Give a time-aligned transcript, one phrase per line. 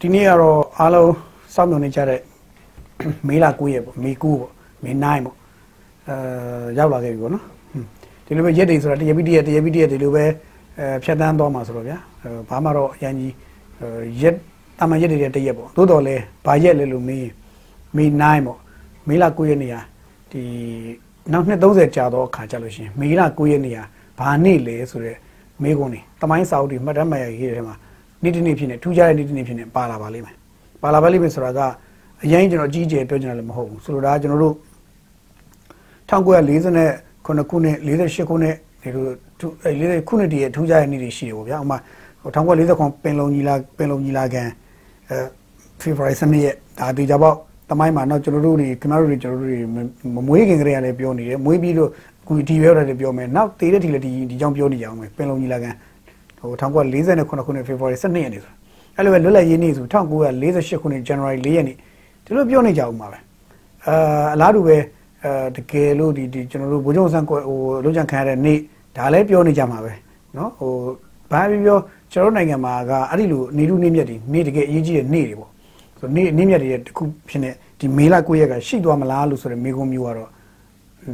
[0.00, 1.12] ဒီနေ့ကတော့အားလုံး
[1.54, 2.20] စောင့်မျှော်နေကြတဲ့
[3.28, 4.52] မေလာ9ရက်ပေါ့မေ9ပေါ့
[4.84, 5.36] မေ9ပေါ့
[6.08, 6.14] အဲ
[6.78, 7.44] ရောက်လာခဲ့ပြီပေါ့နော်
[8.26, 10.24] ဒီလိုပဲရက်တွေဆိုတာတရပိတရက်တရပိတရက်ဒီလိုပဲ
[10.78, 11.98] အဲဖြတ်တန်းသွားမှာဆိုတော့ဗျာ
[12.48, 13.32] ဘာမှတော့အရင်ကြီး
[14.20, 14.34] ရက်
[14.78, 16.16] တာမန်ရက်တွေတရက်ပေါ့သို့တော်လဲ
[16.46, 17.28] ဘာရက်လဲလို့မေး
[17.96, 18.58] မေ9ပေါ့
[19.08, 19.74] မေလာ9ရက်နေရ
[20.30, 20.42] ဒီ
[21.32, 23.78] နောက်နှစ်30ကြာတော့အခါကြလို့ရှိရင်မေလာ9ရက်နေရ
[24.18, 25.18] ဘာနေ့လဲဆိုတော့
[25.62, 27.76] မေးကုန်နေတမိုင်းစာအုပ်တွေမှတ်တမ်းမှတ်ရရေးတဲ့ထဲမှာ
[28.24, 30.34] နေ့တစ်နေ့ဖြစ်နေထူးခြားတဲ့နေ့တစ်နေ့ဖြစ်နေပါလာပါလိမ့်မယ်
[30.82, 31.60] ပါလာပါလိမ့်မယ်ဆိုတာက
[32.24, 34.54] အရင်ကျွန်တော်အကြီးအကျယ်ပြောချင်တယ်လည်းမဟုတ်ဘူးဆိုလိုတာကျွန်တော်တို့
[36.10, 41.78] 1949ခုနှစ်48ခုနှစ်ဒီလို40ခုနှစ်တည်းရဲ့ထူးခြားတဲ့နေ့တွေရှိတယ်ပေါ့ဗျာဥမာ
[42.24, 44.42] 1940ခုပင်လုံညီလာပင်လုံညီလာခံ
[45.10, 45.16] အဲ
[45.82, 47.34] February 12ရက်ဒါဒီကြပေါ့
[47.70, 49.60] တမိုင်းမှာတော့ကျွန်တော်တို့တွေခင်ဗျားတို့တွေကျွန်တော်တို့တွေ
[50.14, 51.90] မမွေးခင်ကလေးကလည်းပြောနေတယ်မွေးပြီးတော့
[52.22, 55.70] အခုဒီရွယ်ရတယ်ပြောမယ်နောက်တေးတဲ့ထီလည်းဒီဒီကြောင့်ပြောနေကြအောင်မယ်ပင်လုံညီလာခံ
[56.43, 58.53] ဟို1949ခုနှစ် February 12ရက်နေ့ဆို
[58.95, 61.75] အဲ့လိုပဲလွတ်လပ်ရေးနေ့ဆို1948ခုနှစ် January 4ရက်နေ့
[62.25, 63.19] ဒီလိုပြောနေကြအောင်ပါပဲ
[63.87, 64.77] အာအလားတူပဲ
[65.23, 68.57] အဲတကယ်လို့ဒီဒီကျွန်တော်တို့ဘိုးချုပ်ဆန်းကိုဟိုလုံးချန်ခံရတဲ့နေ့
[68.95, 69.91] ဒါလည်းပြောနေကြမှာပဲ
[70.35, 70.71] เนาะဟို
[71.31, 71.77] ဘာပြောပြော
[72.11, 75.51] ကျွန်တော်နိုင်ငံမှာကအဲ့ဒီလိုနေလူနေမြက်တွေနေ့တကယ်အရေးကြီးတဲ့နေ့တွေပေါ့
[75.99, 80.29] ဆိုနေ့နေ့မြက်တွေတခုဖြစ်နေဒီမေလ9ရက်ကရှိသွားမလားလို့ဆိုတဲ့မေကုံမျိုးကတော့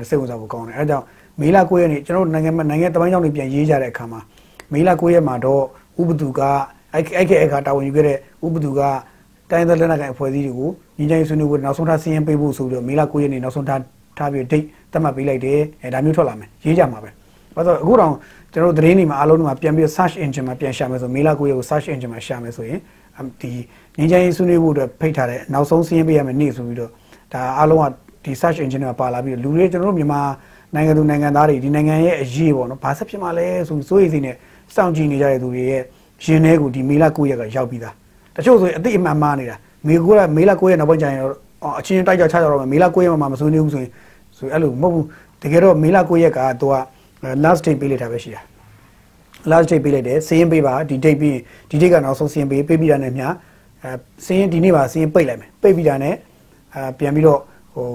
[0.09, 1.06] စိတ်ဝင်စားဖို့ကောင်းတယ်အဲဒါကြောင့်
[1.40, 4.20] မေလ9ရက်နေ့ကျွန်တော်နိုင်ငံမှာနိုင်ငံတပိုင်းကြောင့်နေပြန်ရေးကြတဲ့အခါမှာ
[4.73, 5.63] မေလ9ရက်မှာတော့
[6.01, 6.41] ဥပဒုက
[6.93, 8.81] အဲ့အဲ့ကဲအခါတာဝန်ယူခဲ့တဲ့ဥပဒုက
[9.51, 13.81] တိုင်းဒေသလက်နက်ကိုင်အဖွဲ့အစည်းတွေကိုညီညီဆွေးနွေးဖို့နောက်ဆုံးထားစီရင်ပေးဖို့ဆိုပြီးတော့မေလ9ရက်နေ့နောက်ဆုံးထား
[14.19, 17.11] ထားပြီးဒိတ်သတ်မှတ်ပေးလိုက်တယ်အဲဒါမျိုးထွက်လာမယ်ရေးကြမှာပဲ
[17.55, 18.12] ဘာလို့အခုတော့
[18.53, 22.79] ကျွန်တော်သတင်းတွေမှာအားလုံးမှာပြန်ပြီး search engine မှာပြန်ရှာမယ်ဆိုမေလ9ရက်ကို search engine မှာရှာမယ်ဆိုရင်
[23.41, 23.51] ဒီ
[23.97, 26.91] ငင်းချိုင်းဆွေးနွေးဖို့အတွက်ဖိတ်ထားတဲ့နောက်ဆုံးစီးရင်ပေးရမယ်နေ့ဆိုပြီးတော့
[27.33, 27.84] ဒါအားလုံးက
[28.25, 30.23] ဒီ search engine မှာပါလာပြီးလူတွေကျွန်တော်တို့မြန်မာ
[30.75, 34.37] နိုင်ငံသူနိုင်ငံသားတွေဒီနိုင်ငံရဲ့အရေးပေါ့နော်ဘာဆက်ဖြစ်မှလဲဆိုပြီးစိုးရိမ်စိတ်နဲ့
[34.77, 35.83] စောင့်ကြည့်နေကြတဲ့သူတွေရဲ့
[36.25, 37.95] ရင်ထဲကိုဒီမေလ9ရက်ကရောက်ပြီးသား
[38.37, 41.21] တချို့ဆိုရင်အတိအမှန်မှားနေတာမေ9ရက်မေလ9ရက်နောက်ပိုင်းကျရင်
[41.79, 43.91] အချင်းတိုက်ကြချကြတော့မေလ9ရက်မှာမဆွေးနွေးဘူးဆိုရင်
[44.39, 45.07] ဆိုအဲ့လိုမဟုတ်ဘူး
[45.43, 46.75] တကယ်တော့မေလ9ရက်ကသူက
[47.44, 48.43] last date ပေးလိုက်တာပဲရှိတာ
[49.50, 51.37] last date ပေးလိုက်တယ်စည်ရင်ပေးပါဒီ date ပြီး
[51.71, 53.23] ဒီ date ကနောက်ဆုံးစည်ရင်ပေးပေးပြီးတာနဲ့မြ
[53.83, 53.93] အဲ
[54.25, 56.15] စည်ရင်ဒီနေ့ပါစည်ရင်ပိတ်လိုက်မယ်ပိတ်ပြီးတာနဲ့
[56.75, 57.41] အဲပြန်ပြီးတော့
[57.75, 57.87] ဟို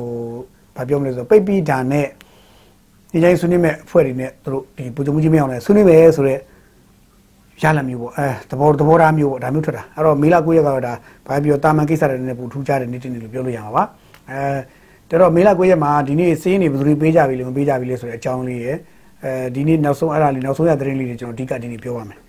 [0.75, 2.07] ဘာပြောမလဲဆိုပိတ်ပြီးတာနဲ့
[3.11, 6.39] ဒီတိုင်းဆွေးနွေးမဲ့အဖွဲ့တွေနဲ့သူတို့ဒီပူဇော်မှုကြီးမအောင်လဲဆွေးနွေးမယ်ဆိုတော့
[7.61, 10.93] ရလာမျိုးပေါ့အဲသဘောသဘောထားမျိုးပေါ့ဒါမျိုးထွက်တာအဲ့တော့မေလ9ရက်ကတော့ဒါ
[11.27, 13.83] ဘာပြောတာမန်ကိစ္စတွေနဲ့ပူထူးကြတဲ့နေ့တနေ့လို့ပြောလို့ရမှာပါ
[14.29, 18.77] အဲတော့မေလ9ရက်မှာဒီနေ့စေးနေဘယ်သူတွေပေးကြပြီလဲမပေးကြပြီလဲဆိုတဲ့အကြောင်းလေးရယ်
[19.23, 22.19] အဲဒီနေ့နောက်ဆုံးအဲ့ဒါလေးနောက်ဆုံးရသတင်းလေးတွေကျွန်တော်အဓိကဒီနေ့ပြောပါမယ်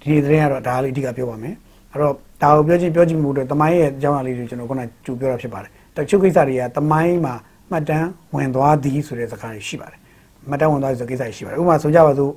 [0.00, 1.54] ဒီနေ့သတင်းကတော့ဒါလေးအဓိကပြောပါမယ်
[1.92, 7.34] အဲ့တော့ဒါကိုပြောချင်းပြောချင်းမှုတွေတမိုင်းရဲ့အကြောင်းအရာလေးတွေကျွန်တော်ခုနကြိုပြောတာဖြစ်ပါတယ်တချို့ကိစ္စတွေကတမိုင်းမှာ
[7.70, 10.00] မှတ်တမ်းဝင်သွားသည်ဆိုတဲ့စကားတွေရှိပါတယ်
[10.48, 12.32] မှတ်တမ်းဝင်သွားသည်ဆိုတဲ့ကိစ္စတွေရှိပါတယ်ဥပမာဆိုကြပါစို့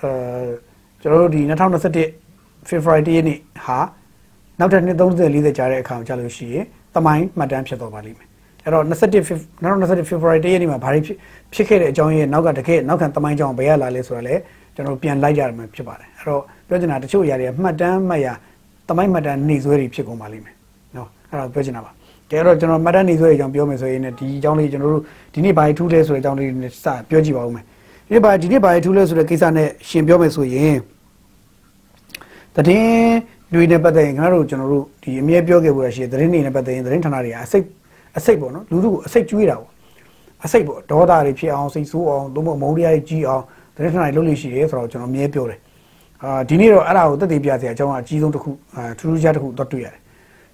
[0.00, 0.10] အဲ
[1.02, 1.40] ကျွန်တော်တို့ဒီ
[2.04, 3.78] 2021 February ရက်နေ့ဟာ
[4.58, 8.28] နောက်ထပ်နှစ်30 40ကြာတဲ့အခါကြာလို့ရှိရင်တမိုင်းမှတ်တမ်းဖြစ်သွားပါလိမ့်မယ်
[8.64, 9.22] အဲ့တော့21
[9.62, 11.00] 2021 February 1ရက်နေ့မှာဘာတွေ
[11.54, 14.34] ဖြစ်ခဲ့တဲ့အကြောင်းရဲ့နောက်ကတကယ်နောက်ခံတမိုင်းကြောင်းဘယ်ရလာလဲဆိုတာလဲ
[14.74, 18.26] ကျွန်တော်ပြန်လိုက်ကြရမှာဖြစ်ပါတယ်အဲ့တော့ပြောချင်တာတချို့အရာတွေမှတ်တမ်းမှတ်ရ
[18.88, 20.54] တမိုင်းမှတ်တမ်းနေဆွဲတွေဖြစ်ကုန်ပါလိမ့်မယ်
[20.96, 21.92] နော်အဲ့တော့ပြောချင်တာပါ
[22.30, 25.02] ကဲတော့ကျွန်တော်မှတ်တမ်းနေဆွဲအကြောင်းပြောမယ်ဆိုရင်ဒီအကြောင်းလေးကျွန်တော်တို့
[25.34, 27.64] ဒီနေ့ဘာထူးလဲဆိုတဲ့အကြောင်းလေးနဲ့စပြောကြည့်ပါဦးမယ်
[28.08, 30.78] ဒီနေ့ဘာဒီနေ့ဘာထူးလဲဆိုတဲ့ကိစ္စနဲ့ရှင်ပြောမယ်ဆိုရင်
[32.54, 33.14] တည်
[33.52, 37.64] တွေနဲ့ပတ်သက်ရင်ခင်ဗျားတို့ကျွန်တော်တို့ဒီအမြဲပြောခဲ့ဖို့ရရှိတဲ့သတင်းတွေနဲ့ပတ်သက်ရင်သတင်းဌာနတွေကအစိတ်
[38.16, 39.70] အစိတ်ပေါ့နော်လူလူကိုအစိတ်ကျွေးတာပေါ့
[40.44, 43.42] အစိတ်ပေါ့ဒေါသတွေဖြစ်အောင်စိတ်ဆိုးအောင်သို့မဟုတ်မုန်းတရားတွေကြီးအောင်
[43.76, 45.58] သတင်းဌာနတွေလုပ်လို့ရှိတယ်ဆိုတော့ကျွန်တော်အမြဲပြောတယ်
[46.22, 50.00] အာဒီနေ့တော့အဲ့ဒါကိုတက်တည်ပြစရာအကြောင်းအကြီးဆုံးတစ်ခုအာထူးထူးခြားတစ်ခုတော့တွေ့ရတယ်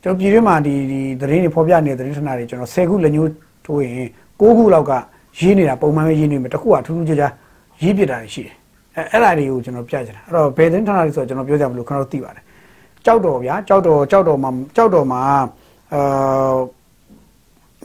[0.02, 3.30] ကျွန်တော်ပြည်တွင်းမှာဒီဒီသတင်းတွေဖော်ပြနေတဲ့သတင်းဌာနတွေကျွန်တော်10ခုလက်ညှိုး
[3.66, 4.08] ထိုးရင်
[4.40, 4.92] 9ခုလောက်က
[5.38, 7.32] ရေးနေတာပုံမှန်ပဲရေးနေမယ်တစ်ခုကထူးထူးခြားခြား
[7.82, 8.54] ရေးပြတာရှိတယ်
[8.96, 12.44] အဲအဲ့ဒါတွေကိုကျွန်တော်ပြချင်တာအဲ့တော့ဘယ်သတင်းဌာနတွေဆိုတော့ကျွန်တော်ပြောကြမလို့ခင်ဗျားတို့သိပါတယ်
[13.04, 15.20] ကြောက်တော်ဗျာကြောက်တော်ကြောက်တော်မှာကြောက်တော်မှာ
[15.92, 16.02] အာ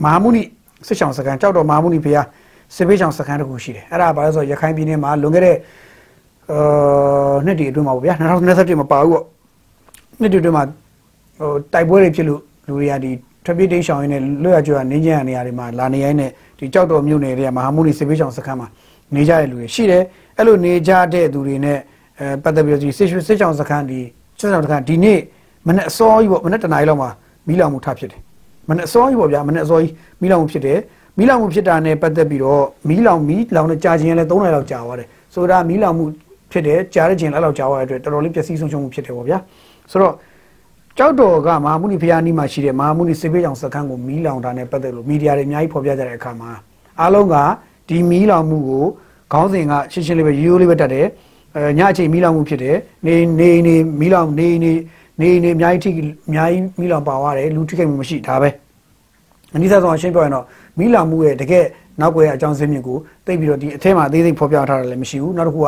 [0.03, 0.43] မဟာမုနိ
[0.87, 2.27] စစ်ဆောင်စခန်းကြောက်တော်မဟာမုနိဘုရား
[2.75, 5.57] စစ်ဘေးဆောင်စခန်းတစ်ခုရှိတယ်အဲ့ဒါဘာလို့ဆိုရခိုင်ပြည်နယ်မှာလွန်ခဲ့တဲ့
[6.51, 9.23] အာနှစ်တည်းအတွင်းမှာပေါ့ဗျာ2021မှာပါဘူးပေါ့
[10.21, 10.63] နှစ်တည်းအတွင်းမှာ
[11.39, 13.11] ဟိုတိုက်ပွဲတွေဖြစ်လို့လူတွေကဒီ
[13.45, 18.67] ထွက်ပြေးတိမ်းရှောင်ရင်းနဲ့လွတ်ရကြွနေကြရနေရာတွေမှာလာနေရိုင်းနဲ့ဒီကြောက်တော်မြို့နယ်တွေကမဟာမုနိစစ်ဘေးဆောင်စခန်းမှာ
[19.15, 20.03] နေကြတဲ့လူတွေရှိတယ်
[20.37, 21.77] အဲ့လိုနေကြတဲ့သူတွေနဲ့
[22.19, 23.99] အဲပတ်သက်ပြီးတော့ဒီစစ်စစ်ဆောင်စခန်းဒီ
[24.39, 25.19] စစ်ဆောင်စခန်းဒီနေ့
[25.67, 27.09] မနေ့အစောကြီးပေါ့မနေ့တနားရီလောက်မှာ
[27.47, 28.21] မီးလောင်မှုထဖြစ်တယ်
[28.69, 29.91] မနေ့အစောကြီးပေါ့ဗျာမနေ့အစောကြီး
[30.21, 30.79] မီးလောင်မှုဖြစ်တယ်
[31.17, 36.05] မီးလောင်မှုဖြစ်တာနဲ့ပတ်သက်ပြီးတော့မီးလောင်မီးလောင်တဲ့ကြာခြင်းလည်း3လလောက်ကြာသွားတယ်ဆိုတာမီးလောင်မှု
[36.51, 39.37] ဖြစ်တယ်ကြာတဲ့ခြင်းလည်းလောက်ကြာသွားတဲ့အတွက်တော်တော်လေးပျက်စီးဆုံးရှုံးမှုဖြစ်တယ်ပေါ့ဗျာ
[39.91, 40.13] ဆိုတော့
[40.97, 46.51] ကြောက်တော်ကမဟာမုနိဖျားနီးမှာရှိတဲ့မဟာမုနိစေဘေးကြောင့်စခန်းကိုမီးလောင်တာနဲ့ပတ်သက်လို့မီဒီယာတွေအများကြီးဖော်ပြကြတဲ့အခါမှာ
[47.01, 47.35] အားလုံးက
[47.89, 48.83] ဒီမီးလောင်မှုကို
[49.33, 51.05] ခေါင်းစဉ်ကရှင်းရှင်းလေးပဲရိုးရိုးလေးပဲတတ်တယ်
[51.55, 54.71] အဲညအချိန်မီးလောင်မှုဖြစ်တယ်နေနေနေမီးလောင်နေနေ
[55.21, 58.49] နေနေအများကြီးထိအများကြီးမိလောင်ပါသွားတယ်လူထိခိုက်မှုမရှိဒါပဲ
[59.53, 60.45] အနည်းဆုံးအရှင်းပြောရင်တော့
[60.79, 61.65] မိလောင်မှုရဲ့တကယ်
[62.01, 65.67] နောက်ွယ်အကြောင်းစင်းမြစ်ကိုသိပြီးတော့ဒီအထက်မှာအသေးစိတ်ဖော်ပြထားတာလည်းမရှိဘူးနောက်တစ်ခုက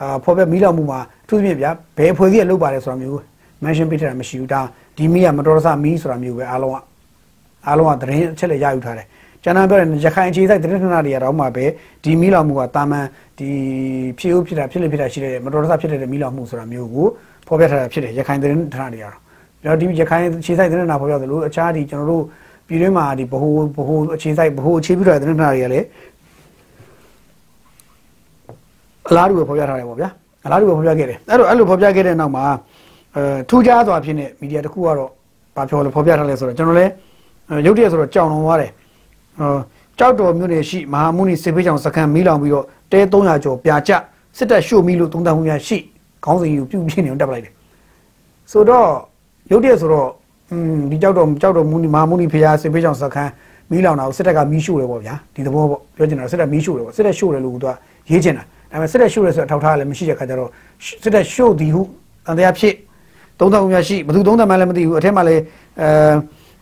[0.00, 3.20] အာဖော်ပြမိလောင်မှုမှာအထူးသဖြင့်ဗျာဘယ်အဖွဲ့အစည်းကလုပ်ပါတယ်ဆိုတာမျိုး
[3.63, 4.61] mention ပေးထားတာမရှိဘူးဒါ
[4.97, 6.77] ဒီမီးကမတော်တဆမီးဆိုတာမျိုးပဲအားလုံးက
[7.67, 9.07] အားလုံးကသတင်းအချက်လက်ရယူထားတယ်
[9.43, 11.65] ကျန်တာပြောတယ်ရခိုင်အခြေစိုက်သတင်းဌာနတွေကတော့မှပဲ
[12.03, 13.05] ဒီမီးလောင်မှုကတာမန်
[13.37, 13.49] ဒီ
[14.19, 17.07] ဖြစ်ဦးဖြစ်တာဖြစ်လေဖြစ်တာရှိတဲ့မတော်တဆဖြစ်တဲ့မီးလောင်မှုဆိုတာမျိုးကို
[17.47, 19.17] ဖော်ပြထားတာဖြစ်တယ်ရခိုင်သတင်းဌာနတွေကတော့
[19.63, 22.23] ကျွန်တော်ဒီရခိုင်အခြေစိုက်သတင်းဌာနဖော်ပြသလိုအခြားဒီကျွန်တော်တို့
[22.67, 25.85] ပြည်တွင်းမှာဒီဘ ਹੁ ဘ ਹੁ အခြေစိုက်ဘ ਹੁ အခြေပြုတဲ့သတင်းဌာနတွေကလည်း
[29.09, 30.09] အလားတူပဲဖော်ပြထားတယ်ပေါ့ဗျာ
[30.45, 32.43] အလားတူပဲဖော်ပြခဲ့တယ်အဲ့တော့အဲ့လိုဖော်ပြခဲ့တဲ့နောက်မှာ
[33.18, 35.10] အဲထူးခြားစွာဖြစ်နေမီဒီယာတစ်ခုကတော့
[35.56, 36.92] ဘာပြောလဲဖော်ပြထားလဲဆိုတော့ကျွန်တော်လည်း
[37.66, 38.70] ရုပ်တရက်ဆိုတော့ကြောင်လုံးသွားတယ်
[39.38, 39.58] ဟော
[39.98, 43.92] ကြောက်တော်မြို့နယ်ရှိမဟာမုနိစေဖေးချောင်စခန်းမီးလောင်ပြီးတော့တဲ300ကျော်ပြာကျ
[44.36, 45.78] စစ်တပ်ရှို့မိလို့သုံးသပ်မှုများရှိ
[46.24, 47.52] ခေါင်းစဉ်ယူပြုတ်ပြင်းနေအောင်တက်ပလိုက်တယ်
[48.52, 48.88] ဆိုတော့
[49.50, 50.08] ရုပ်တရက်ဆိုတော့
[50.50, 53.30] อืมဒီကြောက်တော်ကြောက်တော်မုနိမဟာမုနိဖရာစေဖေးချောင်စခန်း
[53.70, 57.72] မီးလောင်တာကိုစစ်တပ်ကမီးရှို့တယ်ပေါ့ဗျာဒီသဘောပေါ့ပြောချင်တာစစ်တပ်မီးရှို့တယ်ပေါ့စစ်တပ်ရှို့တယ်လို့သူက
[58.10, 60.50] ရေးချင်တာဒါပေမဲ့စစ်တပ်ရှို့တယ်ဆိုတော့ထောက်ထားလည်းမရှိတဲ့ခါကျတော့
[61.02, 61.82] စစ်တပ်ရှို့သည်ဟု
[62.26, 62.74] တန်တရားဖြစ်
[63.40, 65.42] သုံးသပ်မှုများရှိဘယ်သူသုံးသပ်မှလည်းမသိဘူးအထက်မှာလည်း
[65.80, 65.88] အဲ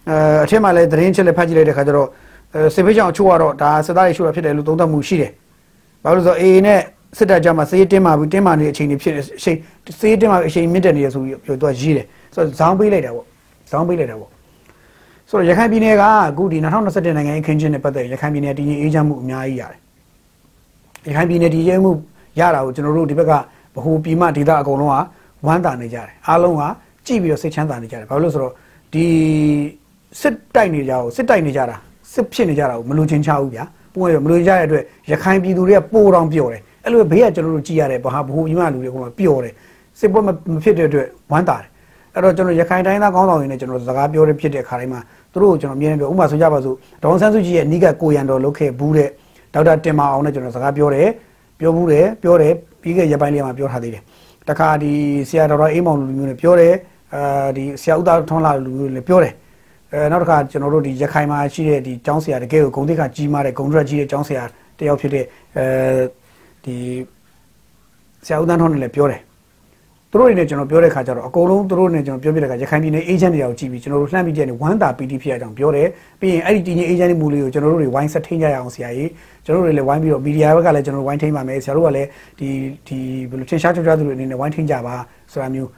[0.09, 2.09] အဲအထက်မှာလည်းသတင်းချက်လည်းဖတ်ကြည့်လိုက်တဲ့ခါကျတော့
[2.75, 5.31] စစ်ဖေးချောင်အချို့ကတော့ဒါစစ်သားတွေရှို့တာဖြစ်တယ်လို့သုံးသပ်မှုရှိတယ်
[6.03, 6.81] ဘာလို့လဲဆိုတော့ AA နဲ့
[7.19, 9.57] စစ်တပ်ကြမှာစေးတင်းမာပြီးတင်းမာနေတဲ့အချိန်တွေဖြစ်နေအချိန်
[10.01, 13.27] စေးတင်းမာအချိန်မြင့်တက်နေရဆိုပြီးပြောသူကရေးတယ်ဆိုတော့ဇောင်းပေးလိုက်တာပေါ့
[13.71, 14.31] ဇောင်းပေးလိုက်တာပေါ့
[15.31, 19.81] ဆိုတော့ရခိုင်ပြည်နယ်ကအခုဒီ2021နိုင်ငံအခင်းချင်းနဲ့ပတ်သက်ရခိုင်ပြည်နယ်တည်ငြိမ်အေးချမ်းမှုအများကြီးရတယ်
[21.09, 21.93] ရခိုင်ပြည်နယ်တည်ငြိမ်မှု
[22.41, 23.33] ရတာကိုကျွန်တော်တို့ဒီဘက်က
[23.75, 24.97] ဗဟိုပြည်မဒေသအကုန်လုံးက
[25.47, 26.63] ဝမ်းသာနေကြတယ်အားလုံးက
[27.07, 28.53] ကြည့်ပြီးတော့စိတ်ချမ်းသာနေကြတယ်ဘာလို့လဲဆိုတော့
[28.93, 29.07] ဒီ
[30.21, 31.77] စစ်တိုက်နေကြအောင်စစ်တိုက်နေကြတာ
[32.13, 39.55] စစ်ဖြစ်နေကြတာကိုမလိုချင်ချဘူးဗျာပုံရမလိုချင်ကြတဲ့အတွက်ရခိုင်ပြည်သူတွေကပိုတောင်ပျော်တယ်အဲ့လိုဘေးကကျွန်တော်တို့ကြည်ရတယ်ဘာဟာဘိုးကြီးမလူတွေကတော့ပျော်တယ်
[39.99, 40.29] စစ်ပွဲမ
[40.65, 41.69] ဖြစ်တဲ့အတွက်ဝမ်းသာတယ်
[42.15, 45.01] အဲ့တော့ကျွန်တော်ရခိုင်တိုင်းသားကောင်းဆောင်တွေနဲ့ကျွန်တော်စကားပြောရဖြစ်တဲ့ခါတိုင်းမှာ
[45.33, 49.09] သူတို့ကိုကျွန်တော်အမြဲတမ်းပြောဥပမာဆိုကြပါစို့ဒေါန်ဆန်းစုကြည်ရဲ့အနိကကိုရန်တော်လုပ်ခဲ့ဘူးတဲ့
[49.55, 51.09] ဒေါက်တာတင်မာအောင်နဲ့ကျွန်တော်စကားပြောတယ်
[51.59, 52.53] ပြောဘူးတယ်ပြောတယ်
[52.83, 54.03] ပြီးခဲ့ရပိုင်းလေးမှာပြောထားသေးတယ်
[54.49, 54.93] တခါဒီ
[55.29, 56.75] ဆရာတော်အေးမောင်လူမျိုးနဲ့ပြောတယ်
[57.15, 59.35] အာဒီဆရာဥသားထွန်းလာလူမျိုးလည်းပြောတယ်
[59.93, 64.45] အဲနောက်တစ်ခါကျွန်တော်တို့ဒီရခိုင်မှာရှိတဲ့ဒီကျောင်းဆရာတကယ်ကိုဂုံတိတ်ခကြီးမားတဲ့ဂုံရက်ကြီးတဲ့ကျောင်းဆရာ
[64.79, 65.25] တယောက်ဖြစ်တဲ့
[65.57, 65.65] အဲ
[66.65, 66.75] ဒီ
[68.27, 69.21] ဆရာဥသားထွန်းနဲ့လည်းပြောတယ်
[70.11, 75.89] သူတို့တွေနဲ့ကျွန်တော်ပြောတဲ့ခါကျတော့အကုန်လုံးသူတို့နဲ့ကျွန်တော်ပြောပြတဲ့ခါရခိုင်ပြည်နယ်အေဂျင့်တွေကိုကြည့်ပြီးကျွန်တော်တို့လှမ်းပြီးကြည့်နေဝမ်းတာပီတီဖြစ်ရအောင်ပြောတယ်
[76.21, 79.11] ပြီးရင်အဲ့ဒီတည်ငြိမ်အေဂျင့်မှုလေးကိုကျွန်တော်တို့တွေဝိုင်းဆက်ထိန်းကြရအောင်ဆရာကြီး
[79.45, 82.09] ကျွန်တော်တို့တွေလည်းဝိုင်းပြီးတော့မီဒီယာဘက်ကလည်းကျွန်တော်တို့ဝိုင်းထိန်းပါမယ်ဆရာတို့ကလည်း
[82.39, 82.49] ဒီ
[82.87, 82.99] ဒီ
[83.31, 84.95] ဘယ်လိုထင်ရှားချောချာသူတွေအနေနဲ့ဝိုင်းထိန်းကြပါ
[85.33, 85.71] ဆိုတာမျိုး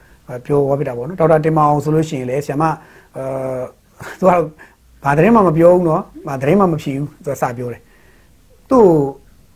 [0.45, 2.63] ပြောဝပြတာပေါ့နော်ဒေါက်တာတင်မအောင်ဆိုလို့ရှိရင်လည်းဆရာမ
[3.17, 3.23] အဲ
[4.19, 4.31] သူက
[5.03, 7.81] ဘာသတင်းမှမပြောဘူးနော်ဘာသတင်းမှမဖြေဘူးသူကစပြောတယ်
[8.69, 8.85] သူ့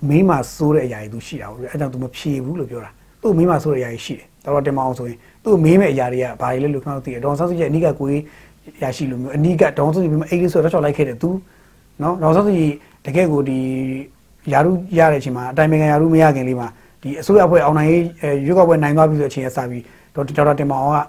[0.10, 2.90] မိမစိုးတဲ့အရာကြီးသူရှိတာပေါ့အဲကြောင့်သူမဖြေဘူးလို့ပြောတာ
[3.22, 8.22] သူ့မိမစိုးတဲ့အရာကြီးရှိတယ် တော်တော်တင်မအောင်ဆိုရင်သူ့မေးမဲ့အရာတွေကဘာတွေလဲလို့ကျွန်တော်သိတယ်ဒေါန်ဆန်းစုကြည်အနိကကိုကြီး
[8.82, 11.30] ရရှိလို့မျိုးအနိကဒေါန်ဆန်းစုကြည်မိမအိတ်လေးဆိုတော့ချောက်လိုက်ခဲ့တယ်သူ
[12.02, 12.72] နော်ဒေါန်ဆန်းစုကြည်
[13.06, 13.60] တကယ်ကိုဒီ
[14.54, 16.68] ယာရုရတဲ့အချိန်မှာအတိုင်ပင်ခံယာရုမရခင်လေးမှာ
[17.02, 18.04] ဒီအစိုးရအဖွဲ့အောင်နိုင်ရေး
[18.46, 19.84] ရွေးကောက်ပွဲနိုင်သွားပြီဆိုအချိန်ရစပြီး
[20.16, 21.00] ဒေါက်တာတင်မအောင်က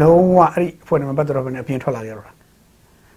[0.00, 2.32] လုံးဝအဲ့ဒီအဖွဲ့နဲ့ပတ်သက်တော့ဘယ်နဲ့အပြင်ထွက်လာကြတော့တာ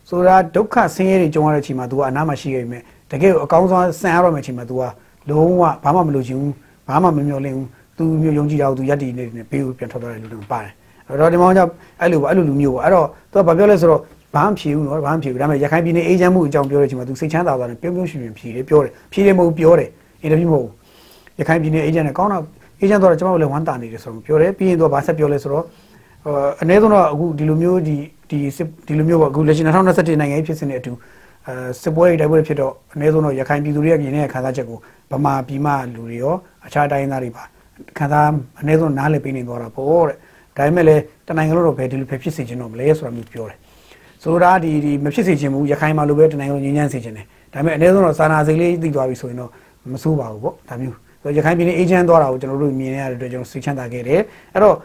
[0.09, 2.81] ဆိုတာဒုက္ခဆင်းရဲတွေကြုံရတဲ့အချိန်မှာ तू ကအနားမှာရှိခဲ့ပြီမဲ့
[3.11, 4.83] တကယ်ကိုအကောင်းဆုံးဆန်ရတော့မယ့်အချိန်မှာ तू က
[5.29, 6.53] လုံးဝဘာမှမလုပ်ချင်ဘူး
[6.87, 7.67] ဘာမှမမျှော်လင့်ဘူး
[8.01, 10.73] သူမျိုးယုံကြည်တာကိုသူယက်တည်နေနေဘေးကိုပြန်ထွက်သွားတယ်လို့တော့ပါတယ်
[11.07, 11.71] အဲ့တော့ဒီမောင်ကြောင့်
[12.01, 14.01] အဲ့လိုပေါ့အဲ့လိုလူမျိုးပေါ့အဲ့တော့သူကဘာပြောလဲဆိုတော့
[14.35, 19.89] ဘာမှဖြေဘူးနော်ဘာမှဖြေဘူးဒါပေမဲ့ရခိုင်ပြည်နယ်အေဂျင့်မှုအကြောင်းပြောတဲ့အချိန်မှာသူစိတ်ချမ်းသာသွားတယ်ပြုံးပြုံးရွှင်ရွှင်ဖြေတယ်ပြောတယ်ဖြေတယ်မဟုတ်ပြောတယ်
[20.21, 20.69] အင်တာဗျူးမဟုတ်
[21.39, 22.43] ရခိုင်ပြည်နယ်အေဂျင့်နဲ့ကောင်းတော့
[22.81, 25.65] အေဂျင့်တော့ကျွန်တော်လည်းဝမ်းတာနေတယ်ဆိုတော့ပြောတယ်ပြီးရင်သူကဘာဆက်ပြောလဲဆိုတော့
[26.61, 27.95] အနည်းဆုံးတော့အခုဒီလိုမျိုးဒီ
[28.29, 28.37] ဒီ
[28.87, 30.91] ဒီလိုမျိုးပေါ့အခုလက်ရှိ2021နိုင်ငံဖြစ်စဉ်နဲ့အတူ
[31.47, 34.77] အဲစစ်ပွဲတိုက်ပွဲဖြစ်တော့အနည်းဆုံးတော့ရခိုင်ပြည်သူတွေရဲ့ပြည်နယ်ခံစားချက်ကို
[35.11, 36.35] ဗမာပြည်မလူတွေရော
[36.65, 37.43] အခြားတိုင်းသားတွေပါ
[37.97, 40.17] ခံစားအနည်းဆုံးနားလည်ပေးနေသွားတာပေါ့တဲ့
[40.57, 43.57] ဒါပေမဲ့လည်းတနိုင်ငံလုံးတော့ဘယ်ဒီလိုပဲဖြစ်စေချင်တော့မလဲဆိုတာမျိုးပြောတယ်
[44.23, 49.49] ဆိုတာဒီဒီမဖြစ်စေချင်ဘူးရခိုင်မှာလိုပဲတနိုင်ငံလုံးငြိမ်းချမ်းစေချင်တယ်ဒါပေမဲ့အနည်းဆုံးတော့စာနာစိတ်လေးသိသွားပြီဆိုရင်တော့
[49.93, 54.21] မဆိုးပါဘူးပေါ့ဒါမျိုးဆိုရခိုင်ပြည်နယ်အေဂျင့်သွားတာကိုကျွန်တော်တို့မြင်ရတဲ့အတွက်ကျွန်တော်စိတ်ချမ်းသာခဲ့တယ်
[54.53, 54.75] အဲ့တော့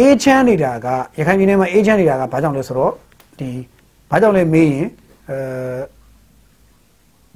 [0.00, 0.86] အေဂျင့်နေတာက
[1.18, 2.92] ရခိုင်ပြည်နယ်မှာအေဂျင့်နေတာကဘာကြောင့်လဲဆိုတော့
[3.38, 3.48] ဒီ
[4.10, 4.86] ဘာကြောင့်လဲမေးရင်
[5.30, 5.36] အဲ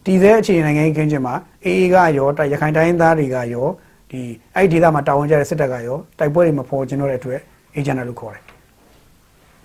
[0.04, 1.34] ဒီသေးအခြေနိုင်ငံရေးခင်းချင်းမှာ
[1.64, 3.66] အေအေကရောရခိုင်တိုင်းသားတွေကရော
[4.10, 4.20] ဒီ
[4.54, 7.40] အဲ့ဒီဒေသမှာတာဝန်ကျတဲ့စစ်တပ်ကရောတိုက်ပွဲတွေမဖော်ကျင်တော့တဲ့အတွက်
[7.74, 8.42] အေဂျင့်လို့ခေါ်တယ်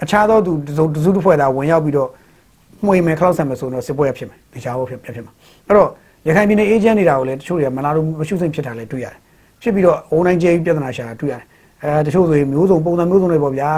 [0.04, 0.84] အခြားသောသူတစု
[1.16, 2.10] တစ်ဖွဲ့သားဝင်ရောက်ပြီးတော့
[2.86, 5.34] မှွေမယ်ခလောက်ဆံမယ်ဆိုတော့စစ်ပွဲဖြစ်မယ်တခြားဘောဖြစ်ဖြစ်မှာ
[5.68, 5.90] အဲ့တော့
[6.28, 9.16] ရခိုင်ပြည်နယ်အေဂျင့်နေတာကိုလည်းတချို့တွေကမလာလို့မရှုစိတ်ဖြစ်တာလည်းတွေ့ရတယ်
[9.62, 11.44] ဖြစ်ပြီးတော့အွန်လိုင်းကျေးပြဿနာရှာတာတွေ့ရတယ်
[11.84, 13.70] အဲတချို့ဆိုရင်မျိုးစုံပုံစံမျိုးစုံတွေပေါ့ဗျာ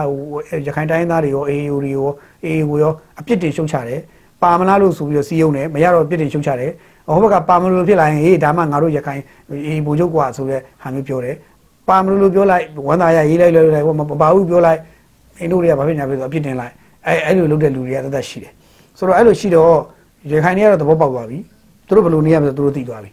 [0.68, 2.10] ရခိုင်တိုင်းသားတွေရော AAO တွေရော
[2.46, 4.00] AA ကိုရောအပြစ်တင်ရှုံချတယ်
[4.42, 6.72] ပါမလားလို့ဆိုပြီးတော့စီးယုံတယ်မရတော့အပြစ်တင်ရှုံချတယ်
[7.08, 9.22] ဟိုဘက်ကပါမလို့ဖြစ်လာရင်ဟေးဒါမှငါတို့ရခိုင်
[9.68, 11.36] အေးဘူချုပ်ကွာဆိုတဲ့ဟာမျိုးပြောတယ်
[11.88, 14.80] ပါမလို့လို့ပြောလိုက်ဝန်သားရရေးလိုက်လိုက်လိုက်မပါဘူးပြောလိုက်
[15.40, 16.74] အင်ဒိုတွေကဘာဖြစ်ညာဖြစ်ဆိုအပြစ်တင်လိုက်
[17.08, 18.52] အဲအဲ့လိုလုပ်တဲ့လူတွေကတသက်ရှိတယ်
[18.98, 19.74] ဆိုတော့အဲ့လိုရှိတော့
[20.32, 21.38] ရခိုင်တွေကတော့သဘောပေါက်သွားပြီ
[21.88, 23.10] သူတို့ဘယ်လိုနေရမလဲသူတို့သိသွားပြီ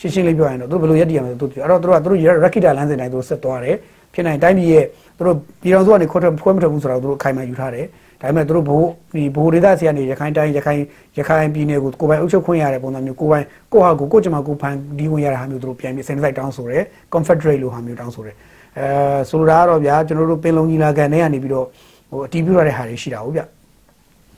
[0.00, 3.76] ရှင်းရှင်းလေးပြောရင်တော့သူတို့ဘယ်လိုရက်တည်ရမလဲသူတို့ပြောအဲ့တော့သူတို့ကသူတို့ရက်ခိတာလမ်းစဉ်တိုင်းသူတို့ဆက်သွားတယ်
[4.14, 4.84] ဖြစ်နိုင်တိုင်းပြည်ရဲ့
[5.16, 7.86] သူတို့ပြည်တော်စုကနေခွတ်ထွက်ခွဲမထွက်ဘူးဆိုတော့သူတို့အခိုင်အမာယူထားတယ်
[8.20, 10.80] ဒါပေမဲ့သူတို့ဘိုးဒီဘိုးဒေသဆီကနေရခိုင်တိုင်းရခိုင်
[11.18, 18.36] ရခိုင်ပြည်နယ်ကိုကိုပိုင်အုပ်ချုပ်ခွင့်ရတဲ့ပုံစံမျိုးကိုပိုင်ကိုဟာကိုကိုကျမကိုဖန်ဒီဝင်ရတဲ့ဟာမျိုးသူတို့ပြန်ပြီးစင်စိုက်တောင်းဆိုတယ် confederate လို့ဟာမျိုးတောင်းဆိုတယ်
[18.78, 18.86] အဲ
[19.30, 21.66] ဆိုလိုတာကတော့ဗျာကျွန်တော်တို့ပင်လုံကြီးလာကန်ထဲကနေပြီးတော့
[22.10, 23.42] ဟိုအတီးပြရတဲ့ဟာတွေရှိတာဟုတ်ဗျ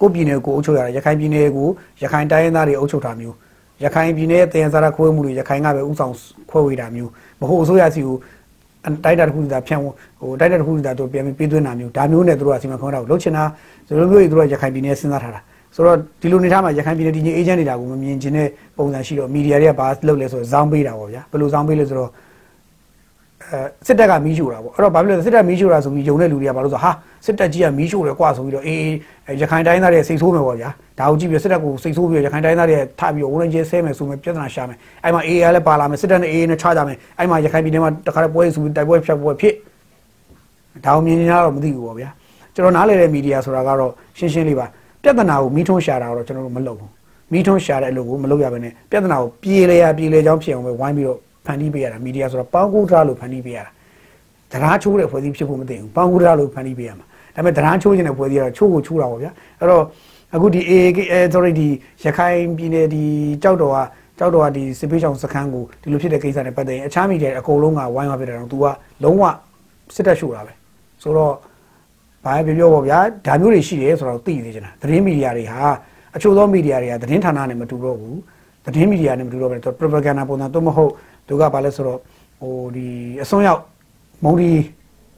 [0.01, 1.69] ကိုပြည်နယ်ကိုအုပ်ချုပ်ရတယ်ရခိုင်ပြည်နယ်ကို
[2.03, 3.37] ရခိုင်တိုင်းရင်းသားတွေအုပ်ချုပ်တာမျိုး
[3.85, 6.15] ရခိုင်ပြည်နယ်တည်ရင်စားရခွဲမှုတွေရခိုင်ကပဲဥဆောင်
[6.51, 8.17] ခွဲဝေတာမျိုးမဟုတ်အစိုးရစီကို
[9.05, 9.93] တိုက်တာတစ်ခုတည်းဖြန့်ဟို
[10.41, 13.45] တိုက်တာတစ်ခုတည်းတို့ပြန်ပြီးပေးသွင်းတာမျိုးဒါမျိုးနဲ့တို့ကစီမံခန့်တာကိုလုပ်ချင်တာ
[13.87, 15.41] ဆိုလိုမျိုးတို့ကရခိုင်ပြည်နယ်စဉ်းစားထားတာ
[15.75, 22.15] ဆိုတော့ဒီလိုနေထားမှာရခိုင်ပြည်နယ်တည်ငြိမ်အေဂျင့်နေတာကိုမမြင်ချင်တဲ့ပုံစံရှိတော့မီဒီယာတွေကဘာလုပ်လဲဆိုတော့ဇောင်းပေးတာပေါ့ဗျာဘယ်လိုဇောင်းပေးလဲဆိုတော့အဲ
[23.87, 26.91] စစ်တပ်ကမီးရှို့တာပေါ့အဲ့တော့ဘာဖြစ်လဲစစ်တပ်မီးရှို့တာဆိုပြီးယုံတဲ့လူတွေကဘာလို့ဆိုဟာ
[27.27, 39.55] စစ်တပ်ကြီးကမီးရှို့တယ်ကွာဆိုပြီးတော့အေးအေးရခိုင်တိုင်းသားတွေစိတ်ဆိုးမယ်ပေါ့ဗျာဒါကိုကြည့်ပြီးစစ်တပ်ကိုစိတ်ဆိုးပြီးရခိုင်တိုင်းသားတွေထပြီးတော့ဝရင်းကျဲဆဲမယ်ဆိုမယ်ပြဿနာရှာမယ်အဲ့မှာအေးအေးလည်းပါလာမယ်စစ်တပ်နဲ့အေးအေးနဲ့ချကြမယ်အဲ့မှာရခိုင်ပြည်နယ်မှာတခါတည်းပွဲဆိုပြီးတိုက်ပွဲဖြတ်ပွဲဖြစ်
[40.85, 42.11] ဒါကိုမြင်နေရတော့မသိဘူးပေါ့ဗျာ
[42.55, 44.67] ကျွန်တော်နားလည်တဲ့မီဒီယာဆိုတာကတော့ရှင်းရှင်းလေးပါ
[45.03, 46.91] ပြဿနာကိုမီးထွန်းရှာတာတော့ကျွန်တော်တို့မလုပ်ဘူး
[47.33, 53.71] မီးထွန်းရှာတဲ့အလုပ်ကိုမလုပ်ရဘဲနဲ့ပြဿနာကိုပြေလေရပြေလေချောင်းဖြစ်အောင်ပဲဝိုင်းပြီးတော့ ဖန်တီးပေးရတာမီဒီယာဆိုတော့ပေါင်းကူးထားလို့ဖန်တီးပေးရတာ
[54.53, 59.83] တရားချိုးတဲ့ဖွဲ့စည်းဖြစ်ဖို့မသိဘူးပေါင်းကူးထားလို့ဖန်တီးပေးရမှာဒါပေမဲ့တရားချိုးခြင်းတဲ့ဖွဲ့စည်းကတော့ချိုးကိုချိုးတာပေါ့ဗျာအဲ့တော့
[60.35, 61.69] အခုဒီ AA sorry ဒီ
[62.05, 63.05] ရခိုင်ပြည်နယ်ဒီ
[63.43, 63.79] ကြောက်တော်က
[64.19, 68.65] ကြောက်တော်ကဒီစစ်ပေးချောင်စခန်းကိုဒီလိုဖြစ်တဲ့ကိစ္စနဲ့ပတ်သက်ရင်အခြားမီဒီယာအကုန်လုံးကဝိုင်းဝန်းဖြစ်တယ်တော့ तू က
[69.05, 69.23] လုံးဝ
[69.95, 70.53] စစ်တပ်ရှို့တာပဲ
[71.03, 71.35] ဆိုတော့
[72.25, 75.61] ဘာပဲပြောပေါ့ဗျာဒါမျိုးတွေရှိတယ်ဆိုတော့သိနေကြတာသတင်းမီဒီယာတွေဟာ
[76.17, 78.19] အချို့သောမီဒီယာတွေကသတင်းဌာနနဲ့မတူတော့ဘူး
[78.65, 80.93] သတင်းမီဒီယာနဲ့မတူတော့ဘဲ propaganda ပုံစံတော့မဟုတ်
[81.29, 81.99] သူကဘာလဲဆိုတော့
[82.41, 82.87] ဟိုဒီ
[83.23, 83.63] အစွန်းရောက်
[84.25, 84.51] မုံဒီ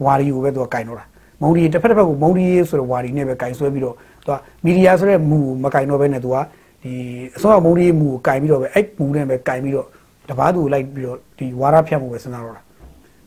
[0.05, 1.07] ဝါရီကိုပဲသူကကင်တော့တာ
[1.43, 6.37] မုံဒီတစ်ဖက်တစ်ဖက်ကိုမုံဒီဆိုတဲ့ဝါရီနဲ့ပဲကင်ဆွဲပြီးတော့သူကမီဒီယာဆိုတဲ့မူမကင်တော့ဘဲနဲ့သူက
[6.83, 6.93] ဒီ
[7.37, 9.87] အစွန်းရောက်မုံဒီမူကိုကင်ပြီးတော့ပဲအဲ့မူနဲ့ပဲကင်ပြီးတော့
[10.29, 12.63] တပားသူလိုက်ပြီးတော့ဒီဝါရဖြတ်မှုပဲစဉ်းစားတော့တာ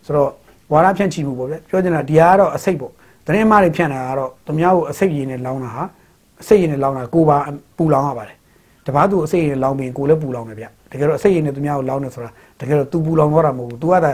[0.05, 0.29] ဆိုတော့
[0.71, 2.91] ဝါရဖြန့်ချီမှုပေါ့ဗျပြောချင်တာဒီဟာကတော့အစိတ်ပေါ့
[3.25, 5.83] သတင်းမားတွေဖြန့်တာကတော့သူများကိုအစိတ်ရည်နဲ့လောင်းတာဟာ
[6.41, 7.37] အစိတ်ရည်နဲ့လောင်းတာကိုပါ
[7.77, 8.37] ပူလောင်းရပါတယ်
[8.87, 14.11] တပားသူအစိတ်ရည်နဲ့လောင်းပြီးကိုလည်းပူလောင်းတယ်ဗျတကယ်တော့အစိတ်ရည်နဲ့သူများကိုလောင်းနေဆိုတာတ ကယ်တော့သူပူလောင်းတော့တာမဟုတ်ဘူး तू ကသာ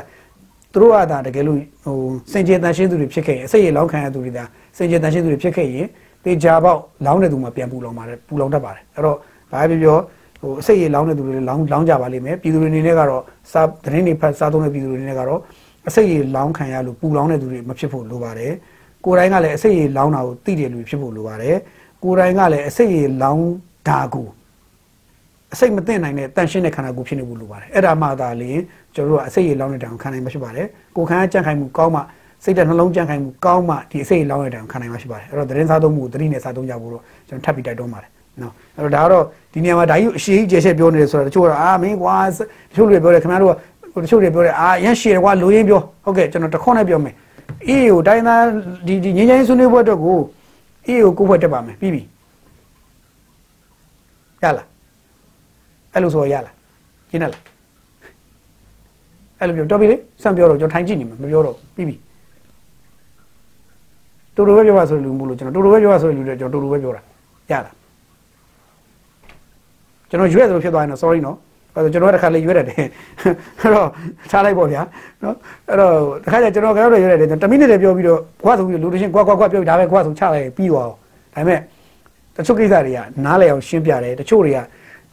[0.73, 1.97] သူတို့ကသာတကယ်လို့ဟို
[2.31, 4.43] စင်ကြယ်တန်ရှင်းသူတွေဖြစ်ခဲ့ရင်အစိတ်ရည်လောင်းခံရသူတွေသာ
[4.77, 5.85] စင်ကြယ်တန်ရှင်းသူတွေဖြစ်ခဲ့ရင်
[6.25, 9.17] တေချာပေါက်လောင်းတဲ့သူမှပြန်ပူလောင်ပါတယ်ပူလောင်တတ်ပါတယ်အဲ့တော့
[9.51, 9.97] ဘာပဲပြော
[10.41, 15.39] ဟိုအစိတ်ရည်လောင်းတဲ့သူတွေလောင်းလောင်းကြပါလိမ့်မယ်ပြည်သူတွေအနေနဲ့ကတော့စားသတင်းတွေဖတ်စားသုံးတဲ့ပြည်သူတွေအနေနဲ့ကတော့
[15.87, 18.53] အစိတ်ရည်လောင်းခံရလို့ပူလောင်တဲ့သူတွေမဖြစ်ဖို့လိုပါတယ်
[19.05, 21.55] ကိုယ်တိုင်ကလည်းအစိတ်ရည်လောင်းတာကိုသိတဲ့လူဖြစ်ဖို့လိုပါတယ်
[22.03, 23.47] ကိုယ်တိုင်ကလည်းအစိတ်ရည်လောင်း
[23.87, 24.27] တာကို
[25.53, 28.61] အစိတ်မသိနိုင်တဲ့တန်ရှင်းတဲ့ခန္ဓာကိုယ်ဖြစ်နေဖို့လိုပါတယ်အဲ့ဒါမှသာလျှင်
[28.95, 32.01] ကျွန်တော်တို့ကအစိတ်ရည်လောင်းတဲ့တောင်ခံနိုင်မှာဖြစ်ပါတယ်ကိုယ်ခံကြံ့ခိုင်မှုကောင်းမှ
[32.43, 38.09] စိတ်ဓာတ်နှလုံးကြံ့ခိုင်မှုကောင်းမှဒီအစိတ်ရည်လောင်းတဲ့တောင်ခံနိုင်မှာဖြစ်ပါတယ်အဲ့တော့သတင်းစားသုံးမှုကိုသတိနဲ့စားသုံးကြဖို့တော့ကျွန်တော်ထပ်ပြီးတိုက်တွန်းပါတယ်
[38.41, 42.15] နော်အဲ့တော့ဒါကတော့ဒီနေရာမှာဒါကြီးအရှိကြီးကျယ်ချက်ပြောနေတယ်ဆိုတော့တချို့ကတော့အာမင်းကွာ
[42.71, 43.53] တချို့တွေပြောတယ်ခင်ဗျားတို့
[43.93, 47.15] ကတချို့တွေပြောတယ်အာရန်ရှည်တယ်ကွာလူရင်းပြောဟုတ်ကဲ့ကျွန်တော်တခွန်းနဲ့ပြောမယ်
[47.67, 48.43] အေးကိုတိုင်းသား
[48.87, 50.17] ဒီဒီငင်းငင်းဆွေးနွေးပွဲအတွက်ကို
[50.87, 52.01] အေးကိုကိုဖွဲ့တက်ပါမယ်ပြီးပြီ
[54.43, 54.68] ရလား
[55.93, 56.53] အဲ့လိုဆိုရလား
[57.11, 57.31] ရှင်းလား
[59.39, 61.95] အဲ့လိုပြောတော်ပြီလေစံပြောတော့ကျွန်တော်ထိုင်ကြည့်နေမှာမပြောတော့ပြီးပြီ
[64.35, 67.01] တူတူပဲပြောပါဆိုလူမှုလို့ကျွန်တော်တူတူပဲပြောပါဆိုလူတွေကျွန်တော်တူတူပဲပြောတာ
[67.51, 67.73] ရလား
[70.09, 71.37] ကျွန်တော်ရွက်သလိုဖြစ်သွားရင်တော့ sorry နော်
[71.75, 72.77] အဲ့တော့ကျွန်တော်ကတစ်ခါလေရွက်ရတယ်
[73.59, 73.87] အဲ့တော့
[74.31, 74.81] ထားလိုက်ပေါ့ဗျာ
[75.23, 75.35] နော်
[75.69, 75.93] အဲ့တော့
[76.23, 81.59] တစ်ခါကျကျွန်တော်ကတော့ရွက်ရတယ်10မိနစ်တည်းပြောပြီးတော့ကွာဆိုပြီးလူတွေချင်းကွာကွာကွာပြောပြီးဒါပဲကွာဆိုချလိုက်ပြီးသွားအောင်ဒါပေမဲ့
[82.35, 84.59] တချို့ကိစ္စတွေကနားလည်အောင်ရှင်းပြတယ်တချို့တွေက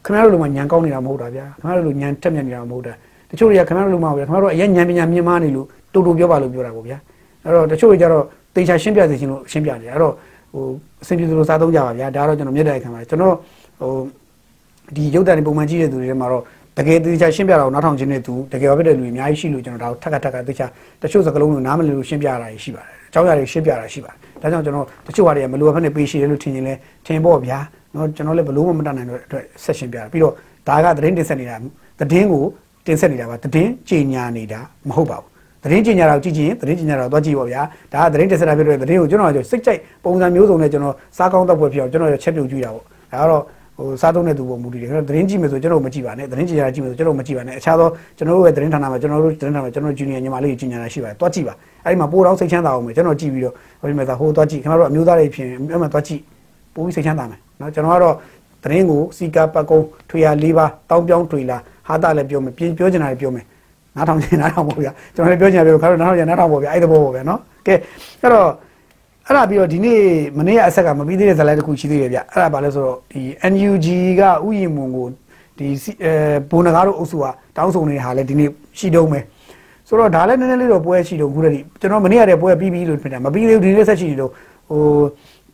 [0.06, 2.92] ခင်ဗျားတို့လိုမှညံကောင်းနေတာမဟုတ်တာဗျာခင်ဗျားတို့လိုညံတက်မြတ်နေတာမဟုတ်တာ
[3.30, 6.98] တချို့တွေကခင်ဗျားတို့လိုမှဗျာခင်ဗျားတို့အရင်ညံပညာမြင်မာနေလို့တူတူပြောပါလို့ပြောတာပေါ့ဗျာ
[7.44, 10.12] အဲ့တော့တချို့တွေကျတော့တေချာရှင်းပြစေချင်လို့ရှင်းပြတယ်အဲ့တော့
[10.52, 10.64] ဟို
[11.02, 13.34] အဆင်ပြေသလိုစားသုံးကြပါဗျာဒါတော့ကျွန်တော်မြတ်တဲ့ခံပါတယ်ကျွန်တော်
[13.80, 13.92] ဟို
[14.96, 16.42] ဒီရုပ်တံပုံမှန်ကြည့်တဲ့သူတွေထဲမှာတော့
[16.78, 20.66] တကယ်တေချာရှင်းပြတာကိုနားထောင်ခြင်းနဲ့သူတကယ်ဖြစ်တဲ့လူတွေအများကြီးရှိလို့ကျွန်တော်ဒါကိုထပ်ခါထပ်ခါတေချာ
[21.02, 26.74] တချို့စကားလုံးကိုနားမလည်လို့ရှင်းပြရတာရှိပါတယ်အကြောင်းအရာတွေရှင်းပြတာရှိပါတယ်ဒါကြောင့်ကျွန်တော်တချို့ဟာတွေကမလိုအပ်ဖက်နဲ့ပေးရှိတယ်လို့ထင်ရင်လဲ
[27.06, 27.58] ထင်ပေါ့ဗျာ
[27.96, 30.32] နော်ကျွန်တော်လည်းဘလို့မှမတတ်နိုင်တဲ့အတွက်ဆက်ရှင်းပြတာပြီးတော့
[30.68, 31.56] ဒါကသတင်းတင်ဆက်နေတာ
[32.00, 32.44] သတင်းကို
[32.86, 35.28] တင်ဆက်နေတာပါသတင်းကြေညာနေတာမဟုတ်ပါဘူး
[35.62, 37.62] သတင်းကြေညာတာကိုကြည့်ကြည့်ရင်သတင်းကြေညာတာကိုသွားကြည့်ပါဗျာ
[37.92, 43.42] ဒါကသတင်းတင်ဆက်တာဖြစ်တဲ့သတင်းကိုကျွန်တော်ကစိတ်ကြိုက်ပုံစံမျိုးစုံနဲ့ကျွန်တော်စားကောင်းတော့ပွဲဖြစ်အောင်ကျွန်တော်ချက်ပြုတ်ကြည့်တာပေါ့ဒါကတော့
[43.78, 47.88] ဟိုစားသုံးတဲ့သူပုံမူတည်တယ်ကျွန်တော်သတင်းကြည့်မယ်ဆိုကျွန်တော်မကြည့်ပါနဲ့သတင်းကြေညာကြည့်မယ်ဆိုကျွန်တော်မကြည့်ပါနဲ့အခြားသော
[48.18, 56.20] ကျွန်တော်တို့ရဲ့သတင်းဌာနမှာကျွန်တော်တို့သတင်းဌာနမှာကျွန်တော်ဂျူနီယာညီမလေးကြီးကြေညာတာရှိပါတယ်သွားကြည့်ပါအဲ့ဒီမှာပိုးတော့စိတ်ချမ်းသာအောင်မယ်ကျွန်တော်ကြည့်ပြီးတော့ဟိုဒီမှာဟိုသွားကြည့်ခင်ဗျားတို့အမျိုးသားတွေဖြစ်အဲ့မှာသွားကြည့်
[56.74, 58.14] ပိုးပြီးစိတ်ချမ်းသာမယ် နော်ကျွန်တော်ကတော့
[58.62, 61.58] သတင်းကိုစီကာပတ်ကုန်းထွေရ၄ပါးတောင်းပြောင်းထွေလာ
[61.88, 63.44] ဟာတာလည်းပြောမယ်ပြင်ပြောချင်တာလည်းပြောမယ်
[63.96, 67.74] နားထောင်ချင်နားထောင်ပါဗျာကျွန်တော်လည်းပြောချင်တယ်ပြောခါတော့နားထောင်ချင်နားထောင်ပါဗျာအဲ့တဘောပေါ့ဗျာနော်ကဲ
[68.22, 68.48] အဲ့တော့
[69.26, 70.00] အဲ့ဒါပြီးတော့ဒီနေ့
[70.38, 73.20] မနေ့ကအဆက်ကမပြီးသေးတဲ့ဇာတ်လမ်းတစ်ခုရှိသေးတယ်ဗျအဲ့ဒါဘာလဲဆိုတော့ဒီ
[73.52, 73.86] NUG
[74.20, 74.30] ကဥယျာ
[74.62, 75.06] ဉ်မွန်ကို
[75.58, 75.66] ဒီ
[76.02, 76.12] အဲ
[76.50, 77.24] ဘိုးနဂါတို့အုပ်စုက
[77.56, 78.48] တောင်းဆိုနေတဲ့ဟာလဲဒီနေ့
[78.78, 79.20] ရှိတုံးပဲ
[79.88, 84.30] ဆိုတော့ဒါလည်းနည်းနည်းလေးတော့ပွဲရှိတော့ခုတည်းကျွန်တော်မနေ့ကတည်းပွဲပြီးပြီးလို့ဖြစ်တာမပြီးသေးဘူးဒီနေ့ဆက်ရှိနေတော့
[84.70, 84.80] ဟို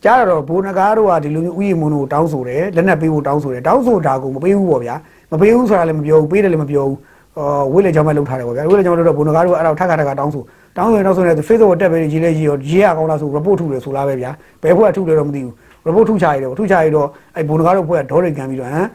[0.04, 4.94] ကြားတော့ဘိုးနဂါတို့ကဒီလိုမျိုးဥယျာဉ်မွန်ကိုတောင်းဆိုတယ်လက်နက်ပေးဖို့တောင်းဆိုတယ်တောင်းဆိုတာကိုမပေးဘူးပေါ့ဗျာ
[5.32, 6.98] မပေးဘူးဆိုတာလည်းမပြောဘူးပေးတယ်လည်းမပြောဘူး
[7.38, 10.42] အော်ဝိလေကြောင့်ပဲလှုပ်ထားတယ်ပေါ့ဗျာဝိလေကြောင့်လို့တော့ဘုံနဂါတို့အဲ့တော့ထက်ခါထက်ခါတောင်းဆို
[10.76, 14.30] တောင်းဆိုရင်တောင်းဆိုရင် Facebook ကိုတက်ပဲရေးလဲရေးရောရေးရကောင်းလားဆို report ထုတယ်ဆိုလားပဲဗျာ
[14.62, 15.54] ဘယ်ဖွဲ့ထုလဲတော့မသိဘူး
[15.86, 18.86] report ထုချရတော့ထုချရတော့အဲ့ဘုံနဂါတို့ဖွဲ့ဒေါ်ရိတ်ကန်ပြီးတော့ဟမ်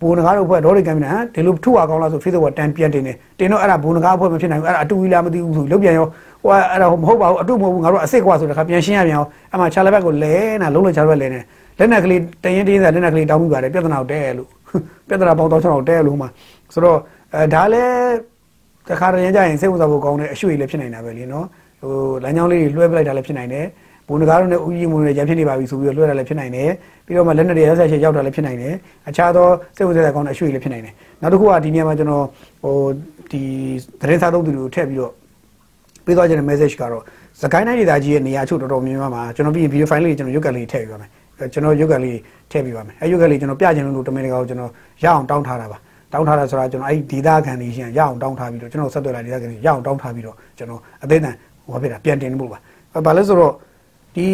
[0.00, 6.06] ဘုံနဂါတို့ဖွဲ့ဒေါ်ရိတ်ကန်ပြီးတော့ဟမ်ဒီလိုထုရကောင်းလားဆို Facebook ကတန်ပြန်တင်တယ်တင်တော့အဲ့ဒါဘုံနဂါဖွဲ့မဖြစ်နိုင်ဘူးအဲ့ဒါအတူကြီးလားမသိဘူးဆိုလုတ်ပြန်ရော
[6.44, 11.40] ဟိုအဲ့ဒါမဟုတ်ပါဘူးအတူမဟုတ်ဘူးငါတို့အစ်စ်ကွာဆိုတခါပြန်ရှင်းရပြန်အောင်အဲ့မှာချာလဘက်ကိုလဲနာလုံးလုံးချာလဘက်လဲနေ
[11.78, 14.48] လက်နက်ကလေးတရင်တင်းစားလက်နက်ကလေးတောင်းပြီးပါတယ်ပြဿနာကိုတဲလို့
[15.08, 16.26] ပြဿနာပေါင်းတော့ကျွန်တော်တဲလို့မှ
[16.74, 16.98] ဆိုတော့
[17.34, 17.94] အဲဒါလည်း
[18.88, 21.46] တခါတည်းကြရင်စိတ်ဝင်စားဖို့ကောင်းတဲ့အရွှေလည်းဖြစ်နိုင်တာပဲလေနော်
[21.82, 23.66] ဟိုလမ်းကြောင်းလေးတွေလွှဲပလိုက်တာလည်းဖြစ်နိုင်တယ်
[24.08, 26.70] ဘုံတကားတို့နဲ့ဥယျာဉ်မုံတွေရံဖြစ်နေပါပြီဆိုပြီးတော့လွှဲတာလည်းဖြစ်နိုင်တယ်
[27.06, 28.74] ပြီးတော့မှလက်နက်တွေရက်ဆက်ချက်ရောက်တာလည်းဖြစ်နိုင်တယ်
[29.08, 32.24] အခြားသောစိတ်ဝင်စားတဲ့ကောင်းတဲ့အရွှေလည်းဖြစ်နိုင်တယ်နောက်တစ်ခုကဒီနေရာမှာကျွန်တော်
[32.62, 32.76] ဟို
[33.30, 33.42] ဒီ
[34.00, 35.12] သတင်းစာသုံးသူတွေကိုထည့်ပြီးတော့
[36.06, 37.02] ပေးသွားခြင်းတဲ့ message ကတော့
[37.42, 41.10] စကိုင်းတိုင်းဒေသကြီးရဲ့နေရာချို့တော်တော်များများမှာကျွန်တော်ပြီးရင် video file လေးကျွန်တော်ရုပ်ကလေးထည့်ပြပါမယ်
[41.52, 42.18] ကျွန်တော်ရုပ်ကလေး
[42.50, 44.70] ထည့်ပြပါမယ်အဲရုပ်ကလေးကျွန်တော်ပြချင်လို့တမင်တကာကိုကျွန်တော်
[45.04, 45.78] ရအောင်တောင်းထားတာပါ
[46.12, 51.30] တောင်းထားတာဆိုတာကျွန်တော်အဲ့ဒီဒေသခံတွေရှင်ရအောင်တောင်းထားပြီးတော့ကျွန်တော်ဆက်သွယ်လာဒေသခံတွေရအောင်တောင်းထားပြီးတော့ကျွန်တော်အသေးအံ
[51.70, 52.58] ဟိုဖြစ်တာပြန်တင်ဖို့ပါ
[53.06, 53.52] ဘာလဲဆိုတော့
[54.16, 54.26] ဒီ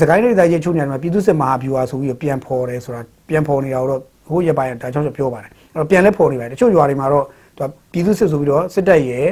[0.00, 7.24] စကိုင်းဒေသကြီးချုံနေမှာပြည်သူစစ်မဟာဗျူဟာဆိုပြီးတော့ပြန်ဖော်တယ်ဆိုတာပြန်ဖော်နေတာတော့ဟိုရပိုင်းဒါကြောင့်ပြောပါတယ်အဲ့တော့ပြန်လဲဖော်နေပါတယ်တချို့ရွာတွေမှာတော့
[7.58, 9.26] သူပြည်သူစစ်ဆိုပြီးတော့စစ်တပ်ရဲ့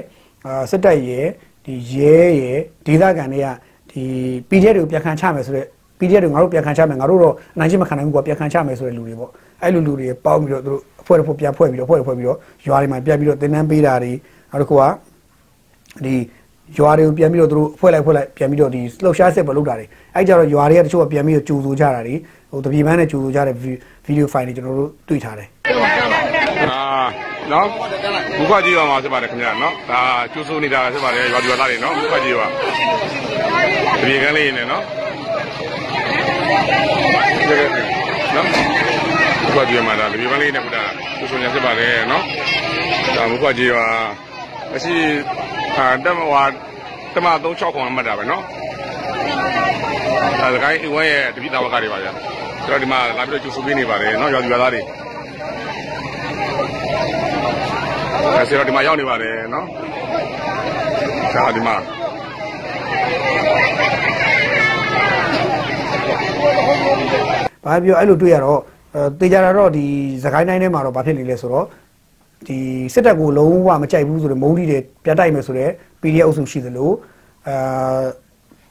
[0.46, 1.24] အာစစ်တပ်ရဲ့
[1.66, 3.46] ဒီရဲရဲ့ဒေသခံတွေက
[3.90, 4.02] ဒီ
[4.48, 5.66] PDF တွေကိုပြန်ခံချမယ်ဆိုတော့
[5.98, 9.30] PDF တွေငါတို့ပြန်ခံချမယ်ငါတို့တော့အနိုင်ချင်းမခံနိုင်ဘူးကွာပြန်ခံချမယ်ဆိုတဲ့လူတွေပေါ့
[9.62, 14.12] အဲ့လိုလူတွေပေါင်းပြီးတော့သူတို့အဖွဲ့တစ်ဖွဲ့ပြန်ဖွဲ့ပြီးတော့ဖွဲ့ဖွဲ့ပြီးတော့ရွာတွေမှာပြန်ပြီးတော့သင်တန်းပေးတာတွေ
[14.50, 14.82] နောက်တစ်ခုက
[16.04, 16.14] ဒီ
[16.78, 22.14] ရွာတွေကိုပြန်ပြီးတော့သူတို့ဖွဲ့လိုက်ဖွဲ့လိုက်ပြန်ပြီးတော့ဒီလှုပ်ရှားစစ်ပဲလုပ်တာတွေအဲ့ကြတော့ရွာတွေကတချို့ကပြန်ပြီးတော့ကြိုဆိုကြတာတွေ
[22.50, 23.72] ဟိုတပြေပန်းနဲ့ကြိုဆိုကြတဲ့ဗီ
[24.04, 25.48] ဒီယိုဖိုင်တွေကျွန်တော်တို့တွေ့ထားတယ်
[26.70, 26.93] အာ
[27.52, 27.66] နော်
[28.38, 30.00] ဘုခွကြီးရောမှာဖြစ်ပါတယ်ခင်ဗျာနော်ဒါ
[30.32, 32.48] ကျိုးစိုးနေတာဖြစ်ပါတယ်ရွာဒီရွာသားတွေနော်ဘုခွကြီးရော
[34.00, 34.82] တပြေကန်းလေးနေနော်
[38.34, 38.46] နော်
[39.44, 42.22] ဘုခွကြီးမှာဒါတပြေကန်းလေးနဲ့ဘုရားကျိုးစိုးနေဖြစ်ပါတယ်နော်
[43.16, 43.84] ဒါဘုခွကြီးရော
[44.74, 44.94] အရှိ
[45.76, 46.44] အာတက်မဝါ
[47.14, 48.42] တမ36ခွန်မှတ်တာပဲနော်
[50.40, 52.12] ဒါကိုင်းအဝဲရဲ့တပိတာဝကတွေပါဗျာ
[52.66, 54.82] ကျွန်တော်ဒီမှာလာပြီးတော့ကျူဆူပေးနေပါတယ်နော်ရွာသူရွာသားတွေ
[58.12, 58.13] အဲ
[58.48, 59.66] ဆရာဒီမှာရောက်နေပါတယ်နော်
[61.32, 61.76] ဆရာဒီမှာ
[67.64, 68.60] ဘာပြောအဲ့လိုတွေ့ရတော့
[69.20, 69.84] တေချာတာတော့ဒီ
[70.22, 71.66] သခိုင်းတိုင်းထဲမှာတော့ဘာဖြစ်နေလဲဆိုတော့
[72.46, 72.58] ဒီ
[72.94, 76.90] စစ်တပ်ကိုလုံးဝမကြိုက်ဘူးဆိုတော့မုန်းတီတွေပြတ်တိုက်မယ်ဆိုတော့ PDF အုပ်စုရှိသလို
[77.48, 78.02] အာ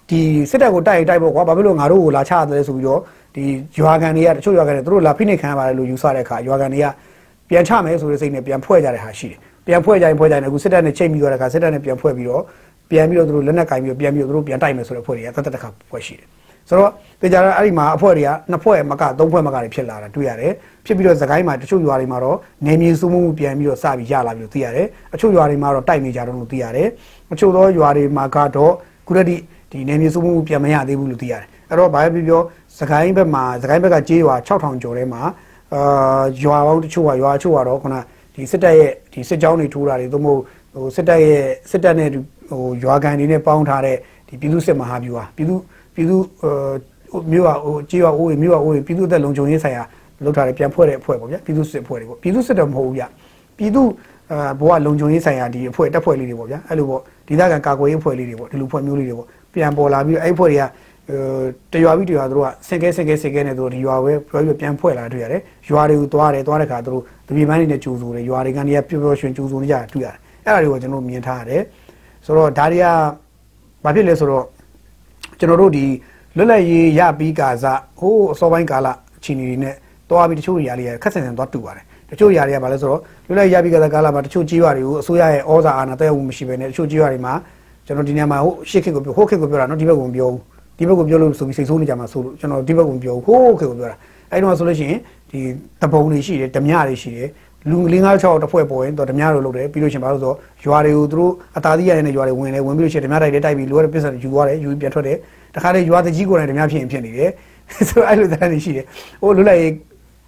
[0.10, 3.02] ဒီစစ်တပ်ကိုတိုက်တိုက်ပေါ့ကွာဘာဖြစ်လို့ငါတို့ကိုလာချရတယ်ဆိုပြီးတော့
[3.36, 3.44] ဒီ
[3.80, 6.88] ရွာကန်တွေကတချို့ရွာကန်တွေသူတို့လာဖိနှိပ်ခံရပါတယ်လို့ယူဆတဲ့အခါရွာကန်တွေက
[7.54, 12.44] ပြန်ချမယ်ဆိုတဲ့စိတ်နဲ့ပြန်ဖွဲ့ကြတဲ့ဟာရှိတယ်ပြန်ဖွဲ့ကြရင်ဖွဲ့ကြရင်အခုစစ်တပ်နဲ့ချိန်ပြီးတော့တဲ့အခါစစ်တပ်နဲ့ပြန်ဖွဲ့ပြီးတော့
[12.90, 16.28] ပြန်ပြီးတော့သူတို့လက်နက်ကင်ပြီးတော့ပြန်ပြီးတော့သူတို့ပြန်တိုက်မယ်ဆိုတဲ့ဖွဲ့တွေကတသက်တစ်ခါဖွဲ့ရှိတယ်
[16.70, 20.54] ဆိုတော့တေချာအဲ့ဒီမှာအဖွဲ့တွေကနှစ်ဖွဲ့မကသုံးဖွဲ့မကတွေဖြစ်လာတာတွေ့ရတယ်
[20.86, 26.88] ဖြစ်ပြီးတော့သခိုင်းမှာတချို့ရွာတွေမှာတော့နေမြေစုမှုပြန်ပြီးတော့စပြီးရလာပြီးတော့သိရတယ်အချို့ရွာတွေမှာတော့တိုက်နေကြတော့လို့သိရတယ်
[27.34, 28.74] အချို့သောရွာတွေမှာကတော့
[29.08, 32.42] ခုတည်းဒီနေမြေစုမှုပြန်မရသေးဘူးလို့သိရတယ်အဲ့တော့ဘာပဲပြောပြော
[32.78, 35.22] သခိုင်းဘက်မှာသခိုင်းဘက်ကကြေးရွာ6000ကျော်ထဲမှာ
[35.74, 37.96] အာရွာပေါင်းတချို့ကရွာတချို့ကတော့ခုန
[38.36, 40.42] ဒီစစ်တပ်ရဲ့ဒီစစ်ကြောင်းတွေထိုးတာတွေသို့မဟုတ်
[40.74, 45.56] ဟိုစစ်တပ်ရဲ့စစ်တပ်နဲ့ဟိုရွာကန်တွေနဲ့ပေါင်းထားတဲ့ဒီပြည်သူစစ်မဟာဗျူဟာပြည်သူ
[45.96, 46.18] ပြည်သူ
[47.32, 49.84] မြို့ဟာဟိုကြေးရွာအိုးတွေမြို့ဟာအိုးတွေပြည်သူသက်လုံခြုံရေးဆိုင်ရာ
[50.24, 53.04] လောက်ထားတယ်ပြန်ဖွဲ့တဲ့အဖွဲ့ပေါ့ဗျာပြည်သူစစ်အဖွဲ့တွေပေါ့ပြည်သူစစ်တော့မဟုတ်ဘူးဗျ
[53.58, 53.84] ပြည်သူ
[54.32, 60.64] အာဘဝလုံခြုံရေးဆိုင်ရာဒီအဖွဲ့တက်ဖွဲ့လေးတွေပေါ့ဗျာအဲ့လိုပေါ့ဒေသခံကာကွယ်ရေးအဖွဲ့လေးတွေပေါ့ဒီလိုဖွဲ့မျိုးလေးတွေပေါ့ပြန်ပေါ်လာပြီးအဲ့အဖွဲ့တွေက
[61.74, 71.62] တရွာပြီးတရွာတို့ကစင်ကဲစင်ကဲစင်ကဲနဲ့တို့ဒီရွာပဲပြောပြီးပြန်ဖွဲ့လာတွေ့ရတယ်ရွာတွေကိုသွားတယ်သွားတဲ့ခါတို့တပီပန်းတွေနဲ့ကြိုးဆိုတယ်ရွာတွေကနေပျော်ပျော်ရွှင်ကြိုးဆိုနေကြတာတွေ့ရတယ်အဲ့ဒါတွေကိုကျွန်တော်မြင်ထားရတယ်
[72.26, 72.86] ဆိုတော့ဒါတွေက
[73.84, 74.46] ဘာဖြစ်လဲဆိုတော့
[75.40, 75.86] ကျွန်တော်တို့ဒီ
[76.38, 77.66] လွတ်လပ်ရေးရပြီးကာစ
[78.00, 78.88] ဟိုးအစောပိုင်းကာလ
[79.24, 79.76] ချီနေတွေနဲ့
[80.10, 87.34] တွားပြီးတချို့နေရာလေးခက်ဆင်ဆင်သွားတူပါတယ်တချို့နေရာတွေကဘာလဲဆိုတော့လွတ်လပ်ရပြီးကာစကာလမှာတချို့ကြီးရွာတွေကိုအစိုးရရဲ့ဩဇာအာဏာတက်ရောက်မှုမရှိဘဲနဲ့တချို့ကြီးရွာတွေမှာ
[87.86, 90.42] ကျွန်တော်ဒီနေရာမှာဟိုရှစ်ခေတ်ကိုပြောဟိုခေတ်ကိုပြောတာနော်ဒီဘက်ကိုမပြောဘူး
[90.78, 93.98] ဒီဘက်ကိုပြောလို့ဆိုပြီးစိတ်ဆိုးနေကြမှာဆိုလို့ကျွန်တော်ဒီဘက်ကိုပြောဟိုခေတ်ကိုပြောတာ
[94.32, 95.00] အဲ့တော့ဆိုလို့ရှိရင်
[95.32, 95.40] ဒီ
[95.82, 97.30] တပုံတွေရှိတယ်ဓမြတွေရှိတယ်
[97.70, 105.18] လူငလင်း9 6တစ်ဖွဲ့ပေါ်ရင်တော့ဓမြတို့လုပ်တယ်ပြီးလို့ရှိရင်ဘာလို့ဆိုတော့ရွာတွေကိုသူတို့အသာသီးရတဲ့ရွာတွေဝင်တယ်ဝင်ပြီးလို့ရှိရင်ဓမြတိုက်တယ်တိုက်ပြီးလိုရတဲ့ပစ္စည်းယူသွားတယ်ယူပြီးပြန်ထွက်တယ်
[105.56, 107.30] တခါလေရွာတကြီးကိုယ်တိုင်ဓမြဖြစ်ရင်ဖြစ်နေတယ်
[107.90, 108.86] ဆိုတော့အဲ့လိုသားတွေရှိတယ်
[109.22, 109.72] ဟိုလွတ်လပ်ရေး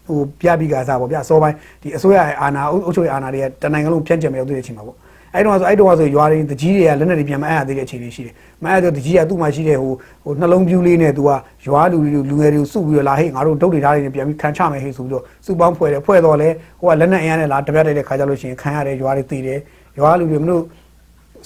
[0.07, 4.97] ဟိုပြပြီးကစားပေါ့ဗျာစောပိုင်းဒီအစိုးရရဲ့အာဏာအုပ်ချုပ်ရေးအာဏာတွေကတနိုင်ငံလုံးဖြန့်ကျက်မြောက်တဲ့အချိန်မှာပေါ့
[5.35, 9.93] အဲ့တော့ဆိုအဲ့တော့ဆိုရွာတွေတကြီးတွေကလက်နဲ့တွေပြန်မအပ်ရသေးတဲ့အခြေအနေရှိတယ်မအပ်တော့တကြီးကသူ့မှာရှိတဲ့ဟို
[10.23, 11.29] ဟိုနှလုံးပြူးလေးနဲ့သူက
[11.67, 19.59] ရွာလူလူလူငယ်တွေကိုစုပြီးတော့လာဟေ့ငါတို့ဒုတ်တွေထားတွေနဲ့ပြန်ပြီးခံချမယ်ဟေ့ဆိုပြီးတော့စုပေါင်းဖွဲ့တယ်ဖွဲ့တော့လဲဟိုကလက်နဲ့အင်အားနဲ့လာတပြတ်တိုက်တဲ့ခါကြလို့ရှိရင်ခံရတယ်ရွာတွေတည်တယ်
[19.99, 20.63] ရွာလူတွေမလို့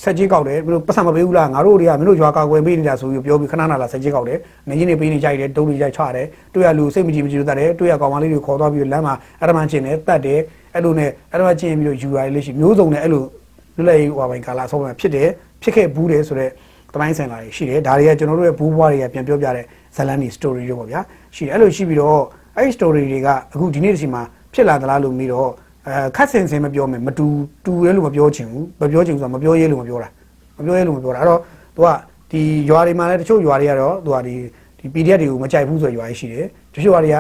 [0.04, 10.40] ဆက်ကြီးကောက်တယ်မလို့ပတ်စံမပေးဘူးလားငါတို့တွေကမင်းတို့ရွာကာကွယ်ပေးနေတာဆိုပြီးပြောပြီးခဏခဏလာဆက်ကြီးကောက်တယ်နေကြီးနေပေးနေကြိုက်တယ်ဒုတ်တွေကြိုက်ချတယ်တွေ့ရလူစိတ်မကြည်မကြည်လို့တတ်တယ်တွေ့ရကောင်မလေးတွေခေါ်သွားပြီးလမ်းမှာအရမန်ချင်းတယ်တတ်တယ်
[10.76, 13.24] အဲ့လိုနဲ့အရမန်ချင်းပြီးတော့ယူရတယ်လို့ရှိမျိုးစုံနဲ့အဲ့လို
[13.80, 15.30] လွတ်လပ်ရေးဟိုပိုင်းကာလာဆုံးမှာဖြစ်တယ်
[15.62, 16.52] ဖြစ်ခဲ့ဘူးတယ်ဆိုတော့
[16.94, 19.66] တမိုင်းဆင်လာတွေရှိတယ်ဒါတွေကကျွန်တော်တို့ရဲ့ဘူးဘွားတွေကပြန်ပြောပြတဲ့
[19.96, 21.00] ဇလန်နီ story တွေပေါ့ဗျာ
[21.36, 22.22] ရှိတယ်အဲ့လိုရှိပြီးတော့
[22.56, 25.50] အဲ့ဒီ story တွေကအခုဒီနေ့ဒီချိန်မှာဖြစ်လာသလားလို့ပြီးတော့
[25.88, 27.28] အဲခတ်ဆင်ဆင်မပြောမယ်မတူ
[27.66, 30.10] တူရဲလို့မပြောချင်ဘူးမပြောချင်ဘူးဆိုတော့မပြောရဲလို့မပြောတာ
[30.58, 31.40] မပြောရဲလို့မပြောတာအဲ့တော့
[31.76, 31.88] သူက
[32.32, 34.36] ဒီရွာတွေမှာလည်းတချို့ရွာတွေကတော့သူကဒီ
[34.80, 37.18] ဒီ PDF တွေကိုမကြိုက်ဘူးဆိုရွာတွေရှိတယ်တချို့ရွာတွေက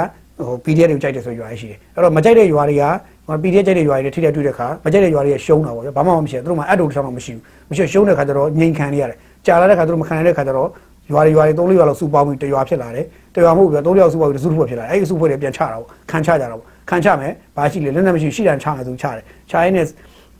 [0.47, 2.83] ဟို PDF တွေကိုကြိုက်တယ်ဆိုရွာတွေရှိတယ်အဲ့တော့မကြိုက်တဲ့ရွာတွေက
[3.29, 10.69] ဟို PDF ကြိုက်တဲ့ရွာတွေထိတဲ့တွေ့တဲ့ခါမကြိုက်တဲ့ရွာတွေကရှုံးတာပေါ့ဗျာဘာမှမရှိဘူးသူတို့မှအတူတူဆောင်တော့မရှိဘူးမရှိရှုံးတဲ့ခါကျတော့ငြိမ်ခံနေရတယ်ကြာလာတဲ့ခါသူတို့မခံနိုင်တဲ့ခါကျတော့
[11.11, 19.85] ရွာတွေရွာတွေသုံးလေးရွာလောက်စုပေါင်းပြီးတရွာဖြစ်လာတယ်တရွာမဟုတ်ဘူးဗျာသုံးလေးရွာစုပေါင်းပြီးတစုတစ်ဖွဲ့ဖြစ်လာတယ်အဲ့ဒီစုဖွဲ့တွေပြန်ချတာပေါ့ခံချကြတာပေါ့ခံချမယ်ဘာရှိလဲလက်နဲ့မရှိရှိတယ်ချမယ်သူချတယ်ချရင်းနဲ့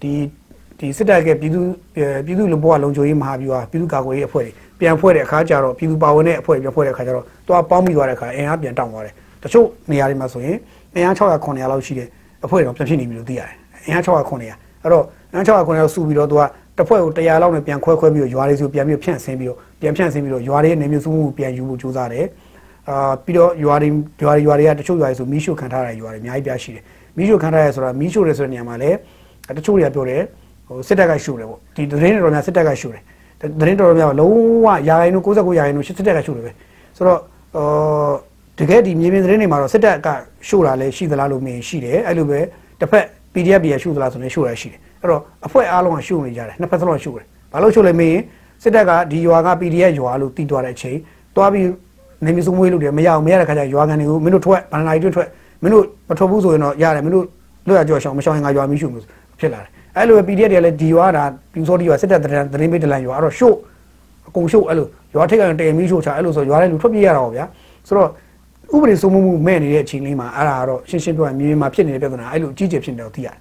[0.01, 0.11] ဒီ
[0.79, 1.61] ဒီစစ်တပ်ကပြည်သူ
[2.25, 10.57] ပြည်သူလူဘောကလုံခြုံရေးမဟာဗျူဟာပြည်သူကာကွယ်ရေးအဖွဲ့တွေပြန်ဖွဲ့တဲ့အခါကျတော့ပြည်သူပါဝင်တဲ့အဖွဲ့တွေပြန်ဖွဲ့တဲ့အခါကျတော့သူကပေါင်းပြီးသွားတဲ့အခါအင်အားပြန်တောင်းသွားတယ်တချို့နေရာတွေမှာဆိုရင်
[10.95, 12.07] အင်အား600 900လောက်ရှိတဲ့
[12.45, 16.43] အဖွဲ့တွေတော့ပြန်ဖြစ်နေပြီလို့သိရတယ်အင်အား600 900အဲ့တော့အင်အား600 900လောက်စုပြီးတော့သူက
[16.77, 22.25] တစ်ဖွဲ့ကို100လောက်နဲ့ပြန်ခွဲခွဲပြီးတော့ရွာတွေဆိုပြန်ပြီးဖြန့်ဆင်းပြီးတော့ပြန်ဖြန့်ဆင်းပြီးတော့ရွာတွေရဲ့နေမျိုးစုမှုပြန်ယူဖို့ကြိုးစားတယ်
[22.89, 23.89] အာပြီးတော့ရွာတွေ
[24.23, 26.83] ရွာတွေရွာတွေကတချို့ရွာတွေဆိုမီးရှို့ခံထားရတဲ့ရွာတွေအများကြီးပြရှိတယ်
[27.17, 28.97] မီးရှို့ခံထားရဆိုတာမီးရှို့တယ်ဆိုတဲ့နေရာမှာလည်း
[29.57, 30.21] တချို့တွေကပြောတယ်
[30.67, 33.03] ဟိုစစ်တပ်ကရှို့တယ်ပေါ့ဒီသတင်းတော်များစစ်တပ်ကရှို့တယ်
[33.59, 36.51] သတင်းတော်များလုံးဝရာခိုင်နှုန်း69ရာခိုင်နှုန်းစစ်တပ်ကရှို့တယ်ပဲ
[36.97, 37.19] ဆိုတော့
[37.55, 38.13] အော်
[38.59, 40.07] တကယ်ဒီမြေပြင်သတင်းတွေမှာတော့စစ်တပ်က
[40.47, 42.39] ရှို့တာလည်းရှိသလားလို့မြင်ရှိတယ်အဲ့လိုပဲ
[42.79, 48.21] တစ်ဖက် PDF တွေရှို့သလားဆိုရင်ရှို့ရရှိတယ်အဲ့တော့အဖွဲ့အားလုံးကရှို့နေကြတယ်နှစ်ဖက်စလုံးရှို့တယ်ဘာလို့ရှို့လဲမေးရင်
[48.63, 50.97] စစ်တပ်ကဒီရွာက PDF ရွာလို့တီးသွားတဲ့အချိန်
[51.35, 51.65] တွားပြီး
[52.25, 55.27] နေမျိုးစုံမွေးလို့တယ်မရအောင်မရတဲ့ခါကျရွာကန်တွေကိုမင်းတို့ထွက်ဘန္နာရီတွထွက်
[55.63, 57.25] မင်းတို့မထွက်ဘူးဆိုရင်တော့ရတယ်မင်းတို့
[57.67, 59.05] လွတ်ရကြောရှောင်းမရှောင်းရင်ငါရွာမီးရှို့လို့
[59.39, 63.55] ဖြစ်လာတယ်အဲ့လိုပဲ PDF တွေလည်းဒီရွာဒါပြူစောဒီရွာစစ်တပ်သတင်းသတင်းပေးတလန်ရွာအဲ့တော့ရှို့
[64.27, 67.45] အကုန်ရှို့အဲ့လိုရွာထိပ်ကတည်မီးရှို့ချအဲ့လိုဆိုရွာတဲ့လူထွက်ပြေးရတာပေါ့ဗျာ
[67.87, 68.09] ဆိုတော့
[68.73, 73.37] ဥပဒေစိုးမိုးမှုမဲ့နေတဲ့အချိန်လေးမှာအဲ့ဒါကတော့ရှင်းရှင်းပြောရင်မြေပြင်မှာဖြစ်နေတဲ့ပြဿနာအဲ့လိုအကြီးကျယ်ဖြစ်နေတော့သိရတယ်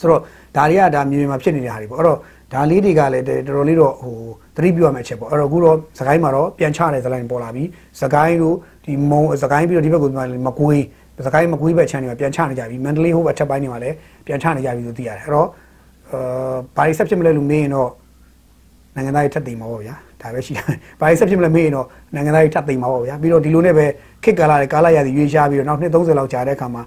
[0.00, 0.20] ဆိုတော့
[0.56, 2.18] ဒါတွေကဒါမြေပြင်မှာဖြစ်နေတဲ့ဟာတွေပေါ့အဲ့တော့
[2.52, 4.16] ဒါလေးတွေကလည်းတော်တော်လေးတော့ဟို
[4.56, 7.64] သတိပြုရမယ့်ချက်ပေါ့အဲ့တော့အခုတော့စကိုင်းမှာတော့ပြန်ချတဲ့ဇလိုင်းပေါ်လာပြီ
[8.00, 10.04] စကိုင်းတို့ဒီမုံစကိုင်းပြီးတော့ဒီဘက်က
[10.46, 10.84] မကွေး
[11.26, 15.48] စကိုင်းမကွေးဘက်ချမ်းတွေမှာပြန်ချနေကြပြီမန္တလေးဟိုဘက်ထပ်ပိုင်းတွေမှာလည်းပြန်ချနေကြပြီလို့သိရတယ်အဲ့တော့
[16.10, 17.90] အာဘာတွေဆက်ဖြစ်မလဲလို့မေးရင်တော့
[18.94, 19.94] နိုင်ငံသားတွေထပ်သိမ်းမှာပေါ့ဗျာ
[20.24, 20.64] ဒါပဲရှိတယ်။
[21.00, 23.86] ဘာလို့ဆက်ဖြစ်မလဲမေးရင်တော့နိုင်ငံသားတွေထပ်သိမ်းမှာပေါ့ဗျာ။ပြီးတော့ဒီလိုနဲ့ပဲ
[24.24, 26.82] ခစ်ကာလာတွေကာလာရည်ရွေးရှားပြီးတော့နောက်နှစ်30လောက်ကြာတဲ့အခါမှာ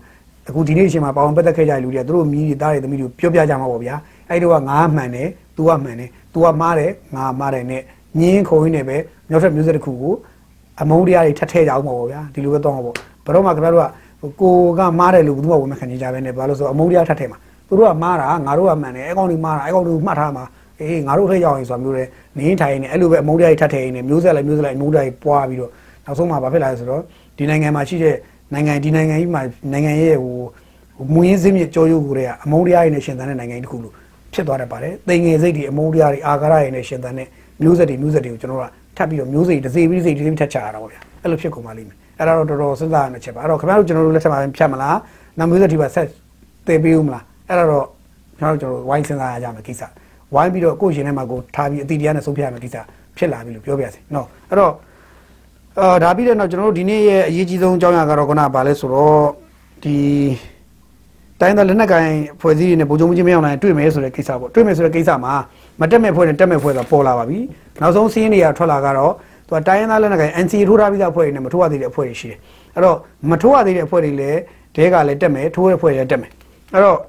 [0.49, 3.95] အခုဒီနေ့အချိန်မှာပါဝင်ပတ်သက်ခဲ့ကြတဲ့လူတွေကသူတို့မြည်တွေသားတွေသမီးတွေပြောပြကြမှာပေါ့ဗျာ။
[4.29, 7.81] အဲ့ဒီတော့ငါမှန်တယ်။ तू ကမှန်တယ်။ तू ကမှားတယ်ငါမှားတယ်နဲ့
[8.19, 8.97] ညင်းခုံရင်းနဲ့ပဲ
[9.29, 10.13] မြောက်ထပ်မျိုးဆက်တစ်ခုကို
[10.81, 12.95] အမုန်းတရားတွေထပ်ထည့်ကြအောင်ပေါ့ဗျာ။ဒီလိုပဲတော့မှာပေါ့။
[13.25, 13.87] ဘယ်တော့မှခင်ဗျားတို့က
[14.41, 20.43] ကိုကမှားတယ်လို့ဘယ်သူမှဝန်မခံကြပဲနဲ့ဘာလို့ဆိုအမုန်းတရားထပ်ထည့်မှာ။သူတို့ကမှားတာငါတို့ကမှန်တယ်အဲကောင်တွေမှားတာအဲကောင်တွေမှတ်ထားမှာ
[20.79, 22.03] အေးငါတို့ထိရောက်ရင်ဆိုတာမျိုးလေ
[22.37, 25.71] နင်းထိုင်နေအဲ့လိုပဲအမုန်းတရားတွေထပ်ထည့်နေမျိုးဆက်လိုက်မျိုးဆက်လိုက်အမုန်းတရားတွေပွားပြီးတော့
[26.05, 27.01] နောက်ဆုံးမှာဘာဖြစ်လာလဲဆိုတော့
[27.37, 28.15] ဒီနိုင်ငံမှာရှိတဲ့
[28.53, 29.41] နိုင်ငံဒီနိုင်ငံကြီးမှာ
[29.73, 30.35] နိုင်ငံရဲ့ဟို
[31.13, 33.93] မူရင်းစင်းမြစ်ကြောရိုးကိုတွေကအမုန်းတရားတွေနဲ့ရှင်သန်တဲ့နိုင်ငံတစ်ခုလို့
[34.33, 37.27] ဖြစ်သွားတတ်ပါတယ်။တိမ်ငယ်စိတ်တွေအမုန်းတရားတွေအာဃာတတွေနဲ့ရှင်သန်တဲ့
[37.61, 44.95] မျိုးဆက်တွေမျိုးဆက်တွေကိုကျွန်တော်တို့ကထပ်ပြီးတော့မျိုးစိတ်တစ်စိပြီးစိတ်တစ်စိထပ်ချရတာပေါ့ဗျာ။အဲ့လိုဖြစ်ကုန်ပါလိမ့်မယ်။အဲ့ဒါတော့တော်တော်စဉ်းစားရမယ့်ချက်ပါ။အဲ့တော့ခင်ဗျားတို့ကျွန်တော်တို့လက်ထက်မှာဖြတ်မလား။
[45.37, 46.07] နောက်မျိုးဆက်တွေပါဆက်
[46.67, 47.85] တည်ပေးဦးမလား။အဲ့ဒါတော့
[48.39, 49.83] ကျွန်တော်တို့ကျွန်တော်ဝိုင်းစဉ်းစားရကြမယ်ကိစ္စ။
[50.35, 52.77] ဝိုင်းပြီးတော့ကိုယ့်ရှင်ထဲမှာကိုထားပြီးအတိတရားနဲ့ဆုံးဖြတ်ရမယ့်ကိစ္စ
[53.17, 54.73] ဖြစ်လာပြီလို့ပြောပြရစီ။နော်။အဲ့တော့
[55.79, 59.25] အာဒါပြီးတဲ့နောက်ကျွန်တော်တို့ဒီနေ့ရဲ့အရေးကြီးဆုံးအကြောင်းအရာကတော့ခုနကဘာလဲဆိုတော့
[59.83, 59.95] ဒီ
[61.41, 62.11] တိုင်းသားလက်နက်ကိုင်
[62.41, 65.33] ဖွဲ့စည်းတွေနဲ့ဗိုလ်ချုပ်မှုချင်းမရောက်နိုင်တွေ့မယ်ဆိုတဲ့ကိစ္စပေါ့တွေ့မယ်ဆိုတဲ့ကိစ္စမှာ
[65.81, 67.39] မတက်မဲ့ဖွဲ့နဲ့တက်မဲ့ဖွဲ့ဆိုတာပေါ်လာပါပြီ
[67.81, 69.13] နောက်ဆုံးစီးရင်တွေကထွက်လာကတော့
[69.47, 72.39] သူကတိုင်းသားလက်နက်ကိုင် NCA ထိုးထားပြီးသားဖွဲ့တွေနဲ့မထိုးရသေးတဲ့ဖွဲ့တွေရှိတယ်
[72.75, 72.97] အဲ့တော့
[73.29, 74.39] မထိုးရသေးတဲ့ဖွဲ့တွေလည်း
[74.75, 76.31] တဲကလည်းတက်မယ်ထိုးတဲ့ဖွဲ့တွေလည်းတက်မယ်
[76.73, 76.99] အဲ့တော့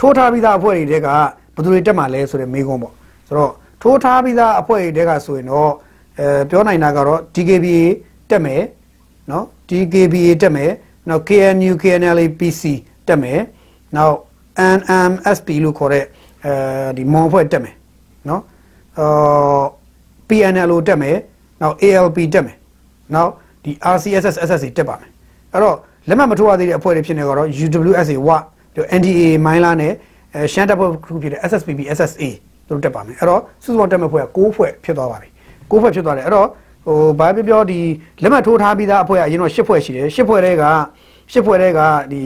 [0.00, 1.08] ထိုးထားပြီးသားအဖွဲ့တွေတဲက
[1.54, 2.94] ဘယ်သူတွေတက်မှာလဲဆိုတဲ့မေးခွန်းပေါ့
[3.26, 5.72] ဆိုတော့ထိုးထားပြီးသားအဖွဲ့တွေတဲကဆိုရင်တော့
[6.18, 7.84] အဲပြောနိုင်တာကတော့ DKBA
[8.30, 8.62] တက်မယ်
[9.30, 10.70] နော် DKBA တက်မယ်
[11.08, 12.62] နောက် KNU KNLA PC
[13.08, 13.40] တက်မယ်
[13.96, 14.16] နောက်
[14.76, 16.04] NMSP လို့ခေါ်တဲ့
[16.44, 16.52] အဲ
[16.96, 17.74] ဒီမွန်ဖွဲ့တက်မယ်
[18.28, 18.42] နော်
[18.98, 19.66] အော်
[20.28, 21.16] PNLO တက်မယ်
[21.60, 22.56] နောက် ALP တက်မယ်
[23.14, 23.30] နောက်
[23.64, 25.10] ဒီ RCSS SSC တက်ပါမယ်
[25.52, 25.76] အဲ့တော့
[26.08, 28.28] လက်မှတ်မထိုးရသေးတဲ့အဖွဲ့တွေဖြစ်နေတော့ UWSA ဝ
[28.74, 29.92] ပြီး NDA မိုင်းလာနဲ့
[30.34, 32.24] အဲရှမ်းတပ်ဖွဲ့ခုဖြစ်တဲ့ SSPB SSA
[32.68, 35.28] တို့တက်ပါမယ်အဲ့တော့စုစုပေါင်းတက်မဲ့ဖွဲ့က6ဖွဲ့ဖြစ်သွားပါပြီ
[35.70, 36.48] 6ဖွဲ့ဖြစ်သွားတယ်အဲ့တော့
[36.86, 37.80] ဟိုဘာပြောပြောဒီ
[38.22, 40.64] လက်မှတ်ထိုးထားပြီးသားအဖွဲ့ကအရင်တော့10ဖွဲ့ရှိတယ်10ဖွဲ့တွေက
[41.32, 41.80] 10ဖွဲ့တွေက
[42.12, 42.22] ဒီ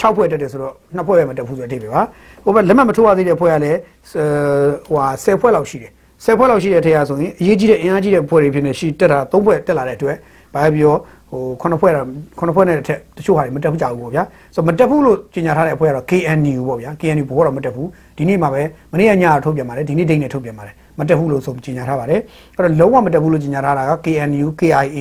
[0.00, 2.02] 6ဖွဲ့တက်တယ်ဆိုတော့2ဖွဲ့ပဲမတက်ဘူးဆိုတဲ့အဓိပ္ပာယ်ပါ
[2.44, 3.78] ဟိုဘက်လက်မှတ်မထိုးရသေးတဲ့ဖွဲ့ကလည်း
[4.10, 5.92] ဟိုဟာ10ဖွဲ့လောက်ရှိတယ်
[6.24, 10.16] 10ဖွဲ့လောက်ရှိတဲ့ထဲကဆိုရင်အရေးကြီးတဲ့အင်အားကြီးတဲ့ဖွဲ့တွေဖြစ်နေရှိတက်တာ3ဖွဲ့တက်လာတဲ့အတွက်
[10.54, 10.94] ဘာပဲပြော
[11.30, 12.06] ဟိုခုနှစ်ဖွဲ့တော့
[12.38, 18.62] ခုနှစ်ဖွဲ့နဲ့တစ်ထက်တချို့ဟာတွေမတက်ဘူးကြဘူးပေါ့ဗျာဆိုတော့မတက်ဘူးလို့ကြေညာထားတဲ့အဖွဲ့ကတော့ KNU ပေါ့ဗျာ KNU ဘောတော့မတက်ဘူးဒီနေ့မှာပဲ
[18.92, 22.20] မနေ့ကညထုတ်ပြန်ပါတယ်ဒီနေ့ဒိတ်နဲ့ထုတ်ပြန်ပါတယ်မတက်ဘူးလို့ဆိုကြေညာထားပါတယ်
[22.56, 24.98] အဲ့တော့လုံးဝမတက်ဘူးလို့ကြေညာထားတာက KNU KIA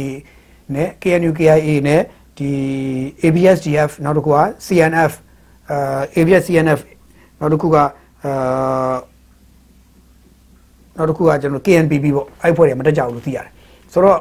[0.76, 2.02] နဲ့ KNU KIA နဲ့
[2.38, 2.52] ဒီ
[3.24, 5.12] ABSDF နောက်တစ်ခုက CNF
[5.70, 6.80] အာ ABS CNF
[7.40, 8.96] နောက်တစ်ခုကအာ
[10.98, 13.52] နောက်တစ်ခုကကျွန်တော် KNPB ပေါ့အဲ့ဖွဲ့တွေမတက်ကြဘူးလို့သိရတယ်
[13.94, 14.20] ဆိုတော့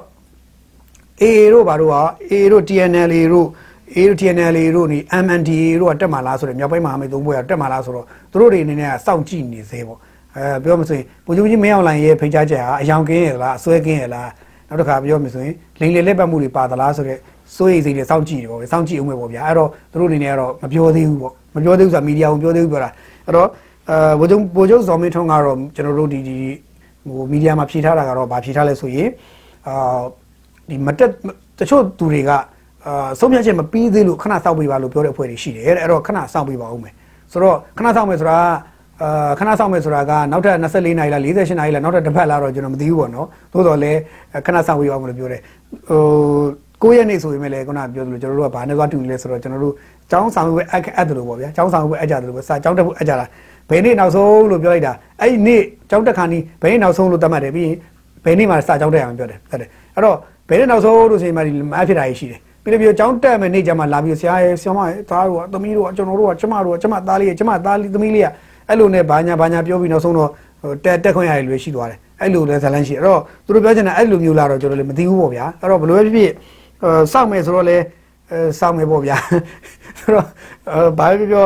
[1.22, 1.96] AA တို့ဘာတို့က
[2.30, 3.46] AA တို့ TNLA တို့
[3.94, 9.98] AA တို့ TNLA တို့နေ MNDA တို့ကတက်မှာလားဆိုတော့မြောက်ပိုင်းမဟာမိတ်သုံးဖွဲ့ကတက်မှာလားဆိုတော့သူတို့တွေအနေနဲ့ကစောင့်ကြည့်နေသေးပေါ့
[10.36, 14.28] အဲပြောမှဆိုရင်ပုံချုပ်ကြီးမင်းအောင်လိုင်ရဲ့ဖိတ်ကြားချက်ဟာအယောင်ကင်းရလားအစွဲကင်းရလား
[14.68, 17.18] နောက်တစ်ခါပြောမှဆိုရင်လိန်လေလက်ပတ်မှုတွေပါသလားဆိုတော့
[17.56, 22.90] စိုးရိမ်စိတ်တွေစောင့်ကြည့်တယ်ပေါ့စောင့်ကြည့်အောင်ပဲပေါ့ဗျာအဲ့တော့သူတို့အနေနဲ့ကတော့မပြောသေးဘူးပေါ့မပြောသေးဘူးဆိုတာမီဒီယာကိုပြောသေးဘူးပြောတာ
[23.26, 23.48] အဲ့တော့
[23.90, 26.36] အဲဘိုးချုပ်ဘိုးချုပ်ဇော်မင်းထွန်းကတော့ကျွန်တော်တို့ဒီဒီ
[27.08, 29.08] ဟိုမီဒီယာမှာဖြေထားတာကတော့ဗာဖြေထားလဲဆိုရင်
[29.68, 30.00] အာ
[30.69, 31.09] ဒီမတက်
[31.59, 32.31] တချို့သူတွေက
[32.85, 36.93] အာဆုံးဖြတ်ချက်မပြီးသေးလို့ခဏစောင့်ပေးပါလို့ပြောတဲ့အဖွဲ့တွေရှိတယ်တဲ့အဲ့တော့ခဏစောင့်ပေးပါဦးမယ်
[37.31, 38.37] ဆိုတော့ခဏစောင့်မယ်ဆိုတာ
[39.01, 43.99] အာခဏစောင့်မယ်ဆိုတာကနောက်ထပ်24နာရီလား48နာရီလားနောက်ထပ်တစ်ပတ်လားတော့ကျွန်တော်မသိဘူးပေါ့နော်သို့တော်လည်း
[44.45, 45.41] ခဏစောင့်ပေးပါဦးမလို့ပြောတယ်
[45.89, 49.73] ဟို9ရက်နေ့ဆိုရင်လည်းခုနပြောသလိုကျွန်တော်တို့ကဘာနဲ့သွားတူလဲဆိုတော့ကျွန်တော်တို့
[50.11, 53.25] ចောင်းဆောင်ဝဲအပ်အပ်တယ်လို့ပေါ့ဗျာចောင်းဆောင်ဝဲအပ်ကြတယ်လို့ပဲစာចောင်းတက်ဖို့အပ်ကြတာ
[53.69, 57.77] ဘယ်နေ့နောက်ဆုံးလို့ပြောလိုက်တာအဲ့ဒီနေ့ចောင်းတက်ခါနီးဘယ်နေ့နောက်ဆုံးလို့သတ်မှတ်တယ်ပြီးရင်
[58.25, 60.17] ဘယ်နေ့မှစာចောင်းတက်အောင်ပြောတယ်ဟုတ်တယ်အဲ့တော့
[60.48, 68.28] ဘယ်နေ့နောက်ဆုံးလို့ဆိုရင်မှဒီမအဖြစ်တာရှိတယ်ပြီးတော့ပြီးចောင်းတက်မယ်နေ့ကျမှလာပြီးဆရာရဲ့ဆရာမရဲ့သားတို့ကသမီးတို့ကကျွန်တော်တို့ကကျမတို့ကကျမသားလေးရဲ့ကျမသားလေးသမီးလေးက
[68.68, 70.30] အဲ့လိုနဲ့ဘာညာဘာညာပြောပြီးနောက်ဆုံးတော့
[70.84, 76.32] တက်တက်ခွင့်ရတယ်လွယ်ရှိသွားတယ်အဲ့လိုလဲဇလန်းရှိအဲ့တော့သူတို့ပြောချင်တာအဲ့လိုမျိုးလာတော့ကျွန်တော်လည်းမသိဘူးပေါ့ဗျာအဲ့တော့ဘယ်လိုပဲဖြစ်ဖြစ်
[76.82, 77.76] အဲစောင့်မယ်ဆိုတော့လဲ
[78.30, 79.16] အဲစောင့်မယ်ပေါ့ဗျာ
[79.98, 80.26] ဆိုတော့
[80.72, 81.44] အဲဘာပဲပြော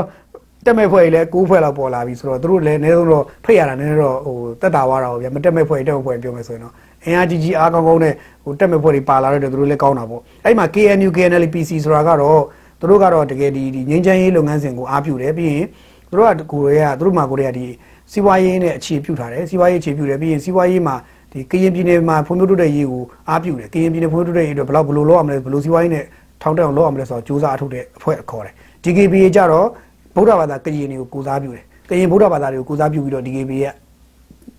[0.64, 6.72] တက်မဲ့ဖွဲ့ကြီးလဲ9ဖွဲ့လောက်ပေါ်လာပြီဆိုတော့သူတို့လည်းအနည်းဆုံးတော့ဖိတ်ရတာနည်းနည်းတော့ဟိုတက်တာသွားတာပေါ့ဗျာမတက်မဲ့ဖွဲ့တက်မဲ့ဖွဲ့ပြောမယ်ဆိုရင်တော့
[7.04, 12.42] အင်အားကြီးကြီးအားကောင်းကောင်းနဲ့ဟိုတက်မဲ့ဖွဲ့တွေပါလာတော့သူတို့လည်းကောင်းတာပေါ့အဲ့မှာ KNU KNL PC ဆိုတာကတော့
[12.80, 15.66] သူတို့ကတော့တကယ်ဒီဒီငင်းချမ်းရေးလုပ်ငန်းစဉ်ကိုအားပြုတယ်ပြီးရင်
[16.08, 17.66] သူတို့ကကိုရီးယားသူတို့မှာကိုရီးယားဒီ
[18.12, 20.94] စီးပွားရေးနဲ့အခြေပြုထားတယ်စီးပွားရေးအခြေပြုတယ်ပြီးရင်စီးပွားရေးမှာ
[21.32, 26.04] ဒီကရင်ပြည်နယ်မှာဖွံ့ဖြိုးတိုးတက်ရေးကိုအားပြုတယ်ကရင်ပြည်နယ်ဖွံ့ဖြိုးတိုးတက်ရေးအတွက်ဘယ်လောက်ဘယ်လိုလုပ်အောင်လဲဘယ်လိုစီးပွားရေးနဲ့
[26.42, 29.66] ထောင်တက်အောင်လုပ်အောင်လဲဆိုတော့စူးစမ်းအထုတ်တဲ့အဖွဲ့ခေါ်တယ် DKBA ကြတော့
[30.14, 33.74] ဗုဒ္ဓဘာသာကရင်တွေကိုကိုစားပြုတယ်ကရင်ဗုဒ္ဓဘာသာတွေကိုကိုစားပြုပြီးတော့ DKBA ရဲ့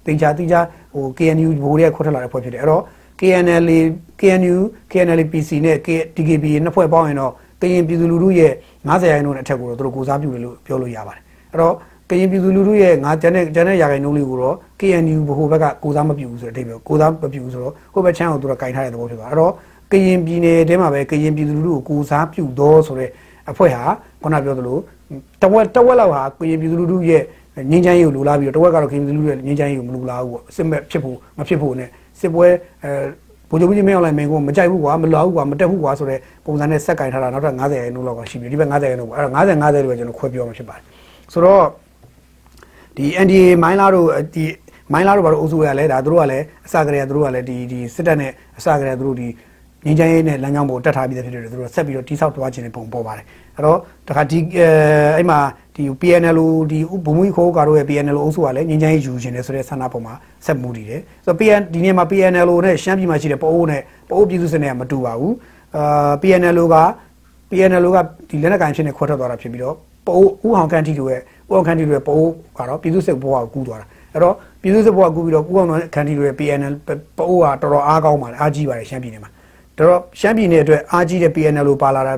[0.06, 0.60] တင်ချာတိချာ
[0.94, 2.84] ဟို KNU ဘိုးရဲ့ခွတ်ထလာတဲ့ဖွဲ့ဖြစ်တယ်အဲ့တော့
[3.20, 3.68] KNL
[4.20, 4.58] KNU
[4.92, 5.78] KNL PC နဲ့
[6.16, 8.52] DKBA နှစ်ဖွဲ့ပေါင်းရင်တော့ကရင်ပြည်သူလူထုရဲ့
[8.88, 11.74] 90ရာခိုင်နှုန်းနဲ့အထက်ကိုတော့သူတို့ကိုစားပြုတယ်လို့ပြောလို့ရပါတယ်အဲ့တော့
[12.10, 19.52] ကရင်ပြည်သူလူထုရဲ့ငါကျန်တဲ့ကျန်တဲ့ရာခိုင်နှုန်းလေးကိုတော့ KNU ဘိုးဘက်ကကိုစားမပြုဘူးဆိုတဲ့အဓိပ္ပာယ်ကိုစားမပြုဘူးဆိုတော့ကိုယ့်ဘက်ချမ်းကိုသူတို့ကင်ထားတဲ့သဘောဖြစ်သွားအဲ့တော့
[19.92, 23.10] ကရင်ပြည်နယ်ထဲမှာပဲကရင်ပြည်သူလူထုကိုကိုစားပြုတော့ဆိုတဲ့
[23.52, 23.84] အဖွဲ့ဟာ
[24.22, 24.78] ခုနပြောသလို
[25.42, 27.24] တဝက်တဝက်လောက်ဟာကရင်ပြည်သူလူထုရဲ့
[27.72, 31.89] ငင်းချမ်းရေးကိုလိုလားပြီးတော့တဝက်ကတော့ကရင်ပြည်သူလူထုရဲ့ငင်းချမ်းရေးကိုမလိုလားဘူးပေါ့စစ်မဲ့ဖြစ်ဖို့မဖြစ်ဖို့နဲ့
[32.20, 32.48] စစ်ပွဲ
[32.84, 32.92] အဲ
[33.50, 40.84] ဗိုလ်ချုပ်ကြီးမင်းအောင်လှိုင်မင်းကိုမကြိုက်ဘူးကွာမလောဘူးကွာမတက်ဘူးကွာဆိုတဲ့ပုံစံနဲ့စက်ကင်ထားတာနောက်ထပ်90ရာခိုင်နှုန်းလောက်ကရှိပြီဒီဘက်90ရာခိုင်နှုန်းပေါ့အဲ့တော့50 50လို့ပဲကျွန်တော်ခွဲပြောမှာဖြစ်ပါတယ်
[41.34, 41.63] ဆိုတော့
[42.98, 44.44] ဒီ NDA မိုင်းလာတို့ဒီ
[44.94, 49.28] မိုင်းလာတို့ဘာလို့အုပ်စုရလဲဒါတို့ကလည်းအစကတည်းကတို့ကလည်းဒီဒီစစ်တပ်နဲ့အစကတည်းကတို့ဒီ
[49.86, 54.39] ငင်းချမ်းရေးနဲ့လမ်းကြောင်းပေါ်တက်ထားပြီးတဲ့ဖြစ်တယ်တို့ဆက်ပြီးတော့တိဆောက်သွားခြင်းနဲ့ပုံပေါ်ပါတယ်အဲ့တော့တခါဒီ
[55.18, 55.39] အဲ့မှာ
[55.75, 56.39] ဒီ PNL
[56.71, 60.13] ဒီဘုံမူခိုးကာတို့ရဲ့ PNL အုပ်စုကလည်းငင်းချမ်းရေးယူခြင်းနဲ့ဆိုတဲ့ဆန္ဒပုံမှာ
[60.45, 65.36] ဆက်မူတည်တယ်ဆိုတော့ PN ဒီနေ့မှာ PNL နဲ့ရှမ်းပြည်မှာရှိတဲ့ပအိုးနဲ့ပအိုးပြည်သူစစ်နဲ့မတူပါဘူး
[65.77, 66.75] အာ PNL က
[67.51, 67.97] PNL က
[68.29, 76.73] ဒီလက်နက်ကိုင်ဖြစ်နေခွဲထွက်သွားတာဖြစ်ပြီးတော့ပအိုးဥဟောင်ကန်တီတို့ရဲ့ဥဟောင်ကန်တီတို့ရဲ့ပအိုးကတော့ပြည်သူစစ်ဘဝကိုကူးသွားတာအဲ့တော့ပြည်သူစစ်ဘဝကူးပြီးတော့ဥဟောင်ကန်တီတို့ရဲ့ PNL
[77.17, 79.31] ပအိုးကတော်တော်အားကောင်းပါတယ်အားကြီးပါတယ်ရှမ်းပြည်နယ်မှာ
[79.77, 82.13] တော့ရှမ်းပြည်နယ်အတွက်အားကြီးတဲ့ PNL လို့ပါလာတာ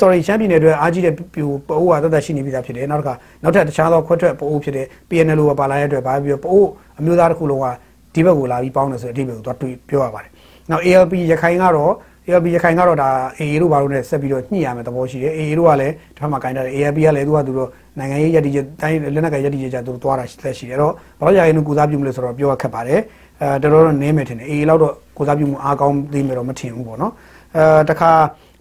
[0.00, 6.68] sorry ရှမ်းပြည်နယ်အတွက်အားကြီးတဲ့ပအိုးကတသက်ရှိနေပြီသားဖြစ်တယ်နောက်တစ်ခါနောက်ထပ်တခြားသောခွဲထွက်ပအိုးဖြစ်တဲ့ PNL လို့ပါလာတဲ့အတွက်ဘာပြီးတော့ပအိုး
[6.98, 7.66] အမျိုးသားတစ်ခုလုံးက
[8.14, 10.30] ဒီဘက်ကိုလာပြီးပေါင်းတယ်ဆိုတဲ့အဓိပ္ပာယ်ကိုသွားတွေ့ပြောရပါတယ်
[10.70, 11.92] နောက် ALP ရခိုင်ကတော့
[12.28, 17.68] ALP ရခိုင်ကတော့ဒါ AA တို့ဘာလို့လဲဆက်ပြီးတော့ညှိရမယ်သဘောရှိတယ် AA တို့ကလည်းတစ်ဖက်မှာဂိုင်းတာတယ် ALP ကလည်းသူကသူတို့
[17.98, 23.00] နိုင်ငံရေးရည်တည်ချက်တိုင်းလက်နက်ကရည်တည်ချက်ကြသူတို့သွားတာဆက်ရှိတယ်အဲ့တော့ဘာလို့ရရင်ကူစားပြုမလဲဆိုတော့ပြောရခက်ပါတယ်
[23.40, 27.12] အဲတော်တော်တော့နင်းမယ်ထင်တယ် AA လောက်တော့ကူစားပြုမှုအားကောင်းသေးမယ်တော့မထင်ဘူးပေါ့နော်
[27.56, 28.10] အဲတခါ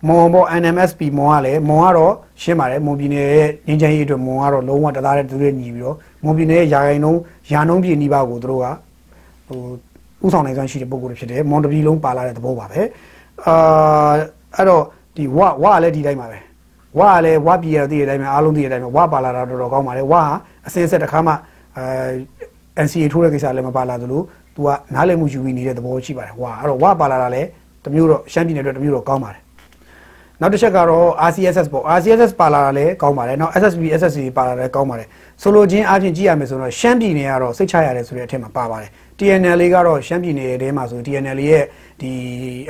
[0.08, 7.20] မွန်ပေါ့ NMSP မွန်ကလည်းမွန်ကတော့ရှင်းပါတယ်မွန်ပြည်နယ်ရဲ့ငင်းချမ်းရေးအတွက်မွန်ကတော့လုံးဝတသားတဲ့သူတွေညီပြီးတော့မွန်ပြည်နယ်ရဲ့ယာရိုင်နှုန်း
[7.52, 8.66] ယာနှုန်းပြည်နှီးပါကိုသူတို့က
[9.48, 9.60] ဟို
[10.26, 12.82] ဥဆောင်နိုင်စွမ်းရှိတဲ့ပုံကိုယ်တွေဖြစ်တယ်မွန်တပြည်လုံးပါလာတဲ့သဘောပါပဲ
[13.46, 14.14] အာ
[14.56, 14.84] အဲ့တော့
[15.16, 16.38] ဒီဝဝကလည်းဒီတိုင်းပါပဲ
[17.00, 20.24] ဝကလည်းဝပြည်ရတဲ့တိုင်းမှာအားလုံးသိတဲ့အတိုင်းမှာဝပါလာတာတော်တော်ကောင်းပါတယ်ဝက
[20.68, 21.34] အစင်းဆက်တစ်ခါမှ
[21.78, 24.22] အဲ NCA ထိုးတဲ့ကိစ္စလည်းမပါလာသလို
[24.56, 27.48] သူကနားလည်မှုယူပြီးနေတဲ့သဘောရှိပါတယ်ဝါအဲ့တော့ဝါပါလာတာလည်း
[27.84, 29.45] တမျိုးတော့ရှမ်းပြည်နယ်အတွက်တမျိုးတော့ကောင်းပါတယ်
[30.42, 35.08] နောက်တစ်ချက်ကတော့ RCSS ပေါ့ RCSS ပါလာတာလည်းကောင်းပါတယ်နောက် SSB SSC ပါလာလည်းကောင်းပါတယ်
[35.42, 41.64] ဆိုလိုချင်းအပြင်ကြည့်ရမယ်ဆိုတော့ရှမ်းပြည်နယ်ကတော့စိတ်ချရတယ်ဆိုတဲ့အထက်မှာပါပါတယ် TNL လေးကတော့ရှမ်းပြည်နယ်ထဲမှာဆို TNL ရဲ့
[42.02, 42.12] ဒီ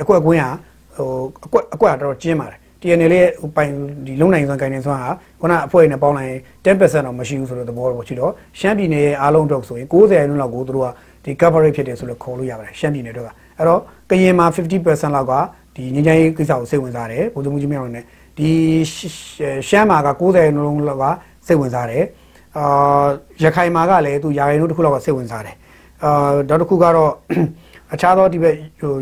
[0.00, 0.50] အကွက်ကွင်းဟာ
[0.96, 1.10] ဟို
[1.44, 3.70] အကွက်အကွက်တော့ကျင်းပါတယ် TNL ရဲ့ဟိုပိုင်
[4.06, 10.88] ဒီလုံနိုင်စွမ်းကိုင်းနေစွမ်းဟာခုနအဖွဲ့နဲ့ပေါင်းလိုက်ရင်10%တော့မရှိဘူးဆိုတော့သဘောတော့ရှိတော့ရှမ်းပြည်နယ်ရဲ့အားလုံးတော့ဆိုရင်90ရာခိုင်နှုန်းလောက်ကိုသူတို့က
[11.24, 13.26] ဒီ coverage ဖြစ်တယ်ဆိုလို့ခေါ်လို့ရပါတယ်ရှမ်းပြည်နယ်တော့
[13.58, 15.32] အဲ့တော့ကရင်မှာ50%လောက်က
[15.76, 18.00] ဒီငញ្ញရေးကိစ္စကိုစိတ်ဝင်စားတယ်ဗိုလ်ချုပ်မှုကြီးမြောက်နေ
[18.38, 18.50] ဒီ
[19.68, 21.04] ရှမ်းမှာက90ရာခိုင်နှုန်းလောက်က
[21.46, 22.04] စိတ်ဝင်စားတယ်
[22.56, 23.06] အာ
[23.42, 25.56] ရခိုင်မှာကလည်းသူရာခိုင်နှုန်းတစ်ခုလောက်ကစိတ်ဝင်စားတယ်
[26.04, 27.12] အာနောက်တစ်ခုကတော့
[27.92, 28.94] အခြားသောဒီဘက်ဟို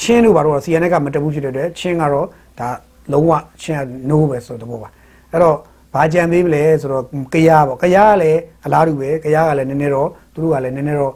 [0.00, 2.26] ချင်းတို့ဘာလို့ CNN ကမတက်ဘူးဖြစ်တဲ့အတွက်ချင်းကတော့
[2.60, 2.68] ဒါ
[3.12, 4.88] လုံးဝချင်းက no ပဲဆိုတဲ့ဘောပါ
[5.30, 5.56] အဲ့တော့
[5.94, 7.02] ဘာကြံသေးမလဲဆိုတော့
[7.34, 11.12] ကရားပေါ့ကရားကလည်းအလားတူပဲကရားကလည်းနည်းနည်းတော့သူတို့ကလည်းနည်းနည်းတော့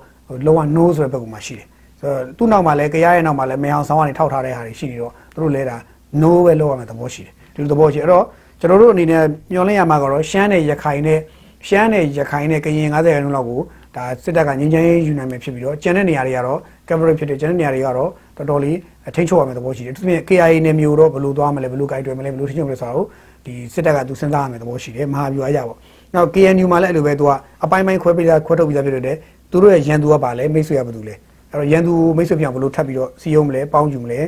[0.47, 1.69] လုံးဝ no ဆိုတဲ့ဘက်ကမှရှိတယ်
[2.01, 5.77] ဆိုတော့သူ့နောက်မှာလည်းကရားရဲ့နောက်မှာလည်းမအောင်ဆောင်ကနေထောက်ထားတဲ့ဟာတွေရှိနေတော့သူတို့လဲတာ
[6.23, 8.25] no ပဲလောက်ရမယ်သဘောရှိတယ်ဒီလိုသဘောရှိအဲ့တော့
[8.61, 11.21] ကျွန်တော်တို့အနေနဲ့ညွှန်လင်းရမှာကတော့ရှမ်းနဲ့ရခိုင်နဲ့
[11.69, 13.61] ရှမ်းနဲ့ရခိုင်နဲ့ကရင်90ရာခိုင်နှုန်းလောက်ကို
[13.97, 16.59] ဒါစစ်တပ်ကငင်းချမ်းရေးယူနိုင်မယ်ဖြစ်ပြီးတော့ကျန်တဲ့နေရာတွေကတော့
[16.89, 18.77] coverage ဖြစ်တယ်ကျန်တဲ့နေရာတွေကတော့တော်တော်လေး
[19.17, 23.05] ထိန်းချုပ်ရမယ်သဘောရှိတယ်သူပြင် KIA နဲ့မျိုးတော့ဘယ်လိုသွားမလဲဘယ်လိုကြိုက်တွယ်မလဲဘယ်လိုထိန်းချုပ်မလဲဆိုတာကို
[23.47, 25.79] ဒီစစ်တပ်ကသူစဉ်းစားရမယ်သဘောရှိတယ်မဟာဗျူဟာအရပေါ့
[26.15, 27.33] နောက် KNU မှာလည်းအဲ့လိုပဲသူက
[27.65, 29.17] အပိုင်းပိုင်းခွဲပေးတာခွဲထုတ်ပြီးသားဖြစ်တဲ့
[29.51, 31.15] သူတို့ရဲ့ရန်သူကပါလဲမိတ်ဆွေရဘာလို့လဲ
[31.53, 34.21] အဲ့တော့ရန်သူမိတ်ဆွေပြောင်းဘယ်လိုထပ်ပြီးတော့စီယုံမလဲပေါင်းယူမလဲ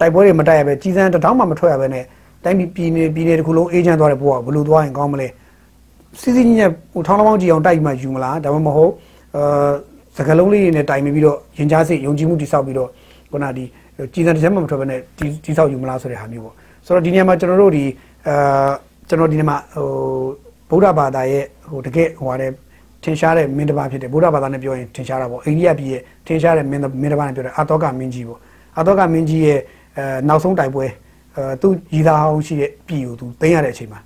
[0.00, 2.04] တိုက်ပွဲတွေမတိုက်ရပဲကြီးစံတထောင်မှမထွက်ရပဲနဲ့
[2.44, 5.28] တိုင်းပြည်ပြည်နေပြည်နေတစ်ခုလုံးအေဂျင့်သွားတဲ့ဘုရားဘယ်လိုသွားရင်ကောင်းမလဲ
[6.20, 8.92] စီစီညက်ဟိုထောင်းလောင်းကြည့်အောင်တိုက်မှယူမလားဒါမှမဟုတ်
[9.36, 9.70] အာ
[10.16, 12.88] စကလုံးလေးတွေနဲ့တိုင်ပြီးတော့ရင်ကြားစိတ်ယုံကြည်မှုတိဆောက်ပြီးတော့
[13.32, 13.64] ခုနဒီ
[14.14, 16.54] ကြည်စံတစ်ချက်မှမထွက်ဘဲနဲ့ဒီတိဆောက်ယူမလားဆိုတဲ့ဟာမျိုးပေါ့
[16.86, 17.84] ဆိုတော့ဒီနေရာမှာကျွန်တော်တို့ဒီ
[18.28, 18.70] အာ
[19.08, 19.88] ကျွန်တော်ဒီနေရာမှာဟို
[20.70, 22.50] ဗုဒ္ဓဘာသာရဲ့ဟိုတကယ်ဟိုဟာတဲ့
[23.03, 28.39] ထင်ရှားတဲ့မင်းတစ်ပါးဖြစ်တယ်ဗုဒ္ဓဘာသာနဲ့ပြောရင်ထင်ရှားတာပေါ့အိန္ဒိယပြည်ရဲ့ထင်ရှားတဲ့မင်းမင်းတစ်ပါးနဲ့ပြောတယ်အာတောကမင်းကြီးပေါ့
[28.77, 29.59] အာတောကမင်းကြီးရဲ့
[29.97, 30.85] အဲနောက်ဆုံးတိုက်ပွဲ
[31.35, 33.99] အဲသူရည်သားအောင်ရှိတဲ့ပြည်ကိုသူသိမ်းရတဲ့အချိန်မှာ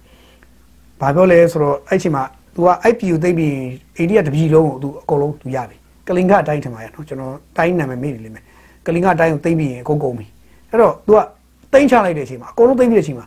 [0.99, 2.23] ဘာပြောလဲဆိုတော့အဲ့ချိန်မှာ
[2.55, 3.53] तू ကအဲ့ပြည်ကိုသိမ်းပြီး
[3.97, 8.43] အိန္ဒိယတပြည်လုံးကို तू အကုန်လုံး तू ရပြီကလင်္ကာတိုင်းထင်ပါရဲ့နော်ကျွန်တော်တိုင်းနာမည်မေ့နေလိမ့်မယ်
[8.85, 10.25] ကလင်္ကာတိုင်းကိုသိမ်းပြီးရင်အကုန်ကုန်ပြီ
[10.69, 11.19] အဲ့တော့ तू က
[11.73, 13.25] သိမ်းချလိုက်တဲ့အချိန်မှာအကုန်လုံးသိမ်းပြီးတဲ့အချိန်မှာ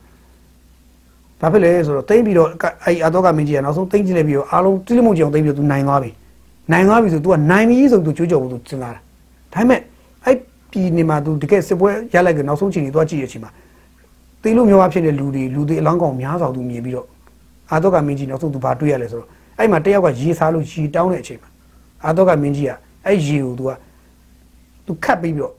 [1.40, 2.48] ဘာဖြစ်လဲဆိုတော့သိမ်းပြီးတော့
[2.84, 6.10] အဲ့အတော့ကမင်းကြီးကနောက်ဆုံးသိမ်းကြည့်လိုက်ပြီးတော့အားလုံးတိလမုံကြအောင်သိမ်းပြီးတော့ तू နိုင်သွားပြီ
[6.72, 9.00] နိုင်သွားပြီဆို तू ကနိုင်ပြီဆို तू ကြွကြော်ဖို့ तू စဉ်းစားတာ
[9.52, 9.80] ဒါပေမဲ့
[10.24, 10.36] အဲ့
[10.70, 13.50] ပြည်နေမှာ तू တကယ်စစ်ပွဲရလိုက်ကနောက်ဆုံးချိန်ကြီးသွားကြည့်ရချိန်မှာ
[14.42, 17.06] တေးလို့မျိုးအဖြစ်တဲ့လူတွေလူတွေအလောင်းကောင်များစွာ तू မြင်ပြီးတော့
[17.70, 21.50] အာတော့ကမင်းကြီးနောက်ဆုံး तू ဘာတွေ့ရလဲဆိုတော့အဲ့မှာတယောက်ကရေစားလို့ရေတောင်းတဲ့အချိန်မှာ
[22.04, 22.70] အာတော့ကမင်းကြီးက
[23.06, 23.70] အဲ့ရေကို तू က
[24.86, 25.52] तू ခတ်ပြီးတော့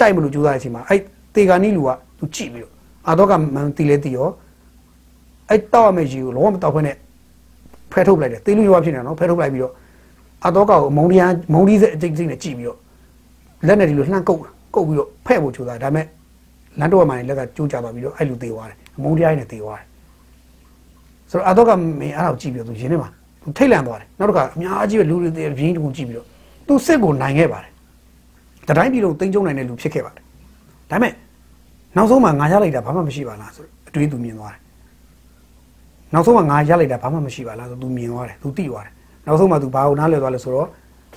[0.00, 1.00] တိုက်မလို့ကြိုးစားတဲ့အချိန်မှာအဲ့
[1.34, 2.72] တေဂာနီလူက तू ကြည့်ပြီးတော့
[3.08, 4.28] အာတော့ကမန်တီလဲတီရော
[5.49, 6.97] အဲ့တောက်ရမယ့်ရေကိုလုံးဝမတောက်ခွင့်နဲ့
[7.91, 9.73] ဖဲထုတ်လိုက်တယ်တေးလူရွာဖြစ်နေတယ်နော်ဖဲထုတ်လိုက်ပြီးတော့
[10.45, 12.77] အာတော့ကကိုမုံဒီယာမုံဒီစက်အကျိတ်စိတ်နဲ့ကြည့်ပြီးတော့
[13.67, 14.39] လက်နဲ့ဒီလိုလှမ်းကုတ်
[14.75, 16.05] ကုတ်ပြီးတော့ဖဲ့ဖို့ကြိုးစားဒါပေမဲ့
[16.79, 19.85] လန်တော့မှလည်းလက်ကကြိုးကြသွားပြီးတော့အဲ့လိုတေးသွားတယ်မုံဒီယာနဲ့တေးသွားတယ်
[21.31, 23.09] ဆိုတော့အာတော့ကမင်းအဲ့ဒါကိုကြည့်ပြီးတော့သူရင်းနေမှာ
[23.41, 26.27] သူထိတ်လန့်သွားတယ်နောက်တစ်ခါအများကြီးပဲလူတွေတေးပြင်းတူကြည့်ပြီးတော့
[26.67, 27.71] သူစစ်ကိုနိုင်ခဲ့ပါတယ်
[28.67, 30.23] တတိုင်းပြည်လုံးတင်းကျုံနိုင်တဲ့လူဖြစ်ခဲ့ပါတယ်
[30.91, 31.13] ဒါပေမဲ့
[31.95, 34.62] နောက်ဆုံးမှငါရလိုက်တာဘာမှမရှိပါလားဆိုအတွေးသူမြင်သွားတယ်
[36.13, 38.93] နောက်ဆုံးမှငါရလိုက်တာဘာမှမရှိပါလားဆိုသူမြင်သွားတယ်သူသိသွားတယ်
[39.25, 40.67] နောက်ဆုံးမှသူဘာကိုနားလည်သွားလဲဆိုတော့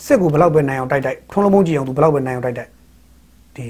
[0.04, 2.70] စစ်ကိုဘယ်လောက်ပဲနိုင်အောင်တိုက်တိုက်ထုံးလုံးမုံကြည့်အောင်သူဘယ်လောက်ပဲနိုင်အောင်တိုက်တိုက်
[3.56, 3.66] ဒီ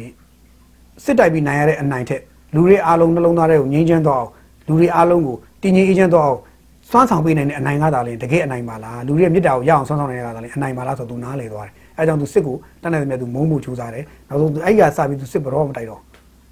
[1.04, 2.20] စစ်တိုက်ပြီးနိုင်ရတဲ့အနိုင်ထက်
[2.54, 4.30] လူတွေအားလုံးနှလုံးသားတွေကိုငြိမ်းချမ်းတော့အောင်
[4.68, 6.38] လူတွေအားလုံးကိုတည်ငြိမ်အေးချမ်းတော့အောင်
[6.90, 16.00] စွမ်းဆောင်ပေးနိုင်တဲ့အနိုင်ကသာလေတကယ်အနိုင်ပါလားလူတွေရဲ့မြစ်တာကိုရအောင်စွမ်းဆောင်နိုင်ရတာလေအနိုင်ပါလားဆိုသူနားလည်သွားတယ်အဲကြောင့်သူစစ်ကိုတတ်နိုင်တဲ့မြတ်သူမုံမှုကြိုးစားတယ်နောက်ဆုံးသူအဲ့ရစပြီးသူစစ်ဘရောမတိုက်တော့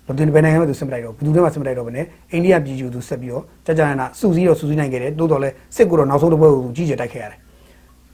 [0.07, 7.39] ဘယ်သူဘယ်နိုင်ငံမှသူစစ်မတိုက်တော့ဘယ်သူမှစစ်မတိုက်တော့ဘဲနဲ့အိန္ဒိယပြည်သူသူဆက်ပြီးတော့ကြာကြာနာစူစီးတော့စူစီးနိုင်ခဲ့တယ်တိုးတော်လဲစစ်ကိုတော့နောက်ဆုံးတစ်ပွဲကိုကြီးကျယ်တိုက်ခဲ့ရတယ်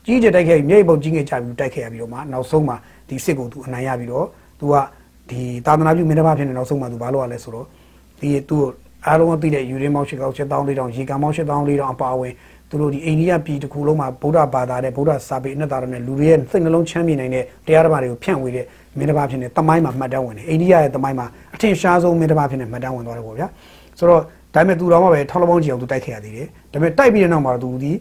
[0.07, 2.75] ကြီးကျယ်တိုက်ခဲ့ပြီးမြေပုံကြီးငယ်ချပြီးတိုက်ခဲ့ရပြီးတော့မှနောက်ဆုံးမှ
[3.09, 4.27] ဒီစစ်ကိုသူအနိုင်ရပြီးတော့
[4.61, 4.75] သူက
[5.31, 7.67] ဒီသာသနာပြုမင်းတစ်ပါးဖြစ်နေနောက်ဆုံးမှသူဘာလို့ရလဲဆိုတော့
[8.21, 8.65] ဒီသူ့
[9.07, 12.33] အားလုံးသိတဲ့ယူရင်းမောင်းရှိကောက်ချက်တောင်းလေးတောင်ရေကမောင်းရှိတောင်းလေးတောင်အပါအဝင်
[12.71, 18.65] သူတို့ဒီအိန္ဒိယပြည်တစ်ခုလုံးမှာဗုဒ္ဓဘာသာနဲ့ဗုဒ္ဓစာပေအနှစ်သာရနဲ့လူတွေရဲ့စိတ်နှလုံးချမ်းမြေနိုင်တဲ့တရားဓမ္မတွေကိုဖြန့်ဝေတဲ့
[18.99, 23.47] မင်းတစ်ပါးဖြစ်နေတမိုင်းမှာမှတ်တမ်းဝင်တယ်အိန္ဒိယရဲ့တမိုင်းမှာအထင်ရှားဆုံးမင်းတစ်ပါးဖြစ်နေမှတ်တမ်းဝင်သွားတယ်ပေါ့ဗျာ
[23.99, 24.21] ဆိုတော့
[24.55, 27.93] ဒါပေမဲ့သူတော်မှပဲထောက်လပေါင်းကြီးအောင်သူတိုက်ခဲ့ရသေးတယ်ဒါပေမဲ့တိုက်ပြီးတဲ့နောက်မှာသူဒီ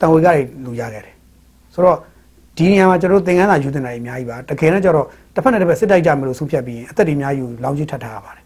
[0.00, 1.14] တန်ဝေကတွေလူရခဲ့တယ်
[1.74, 1.96] ဆိုတော့
[2.56, 8.44] ဒီနေရာမှာကျွန်တော်သင်္ကန်းသာယူတင်တာအများကြီးပါတကယ်တော့ကျတော့တစ်ဖက်နဲ့တစ်ဖက်စစ်တိုက်ကြမလို့ဆုံးဖြတ်ပြီးရင်အသက်တွေအများကြီးလောင်းကြီးထပ်ထားရပါတယ်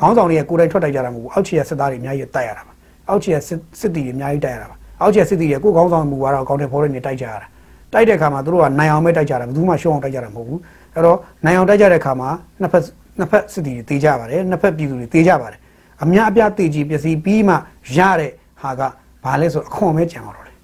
[0.00, 2.73] ခေါင်းဆောင်တွေကကိုယ်တိုင်ထွက်တိုက်ကြတာမဟုတ်ဘူးအောက်ခြေကစစ်သားတွေအများကြီးတိုက်ရတာပါ
[3.08, 3.36] အောက်ခြေက
[3.80, 7.46] စစ်တီတွေအများကြီးတိုက်ရတာပါအောက်ခြေစစ်တီတွေကိုခေါင်းဆောင်မူကတော့အကောင့်ထဲပေါ်နေတိုက်ကြရတာ
[7.92, 10.60] တိုက်တဲ့အခါမှာသူတို့ကနိုင်အောင်ပဲတိုက်ကြတာဘယ်သူမှရှုံးအောင်တိုက်ကြတာမဟုတ်ဘူး
[10.94, 12.28] အဲ့တော့နိုင်အောင်တိုက်ကြတဲ့အခါမှာ
[12.60, 12.82] နှစ်ဖက်
[13.18, 15.60] နှစ်ဖက်စစ်တီတွေတေးကြပါတယ်နှစ်ဖက်ပြည်သူတွေတေးကြပါတယ်
[16.02, 17.54] အများအပြားတေးကြီးပစ္စည်းပြီးမှ
[17.96, 18.30] ရတဲ့
[18.62, 18.82] ဟာက
[19.24, 20.56] ဘာလဲဆိုအခွန်ပဲကြံတော့တယ်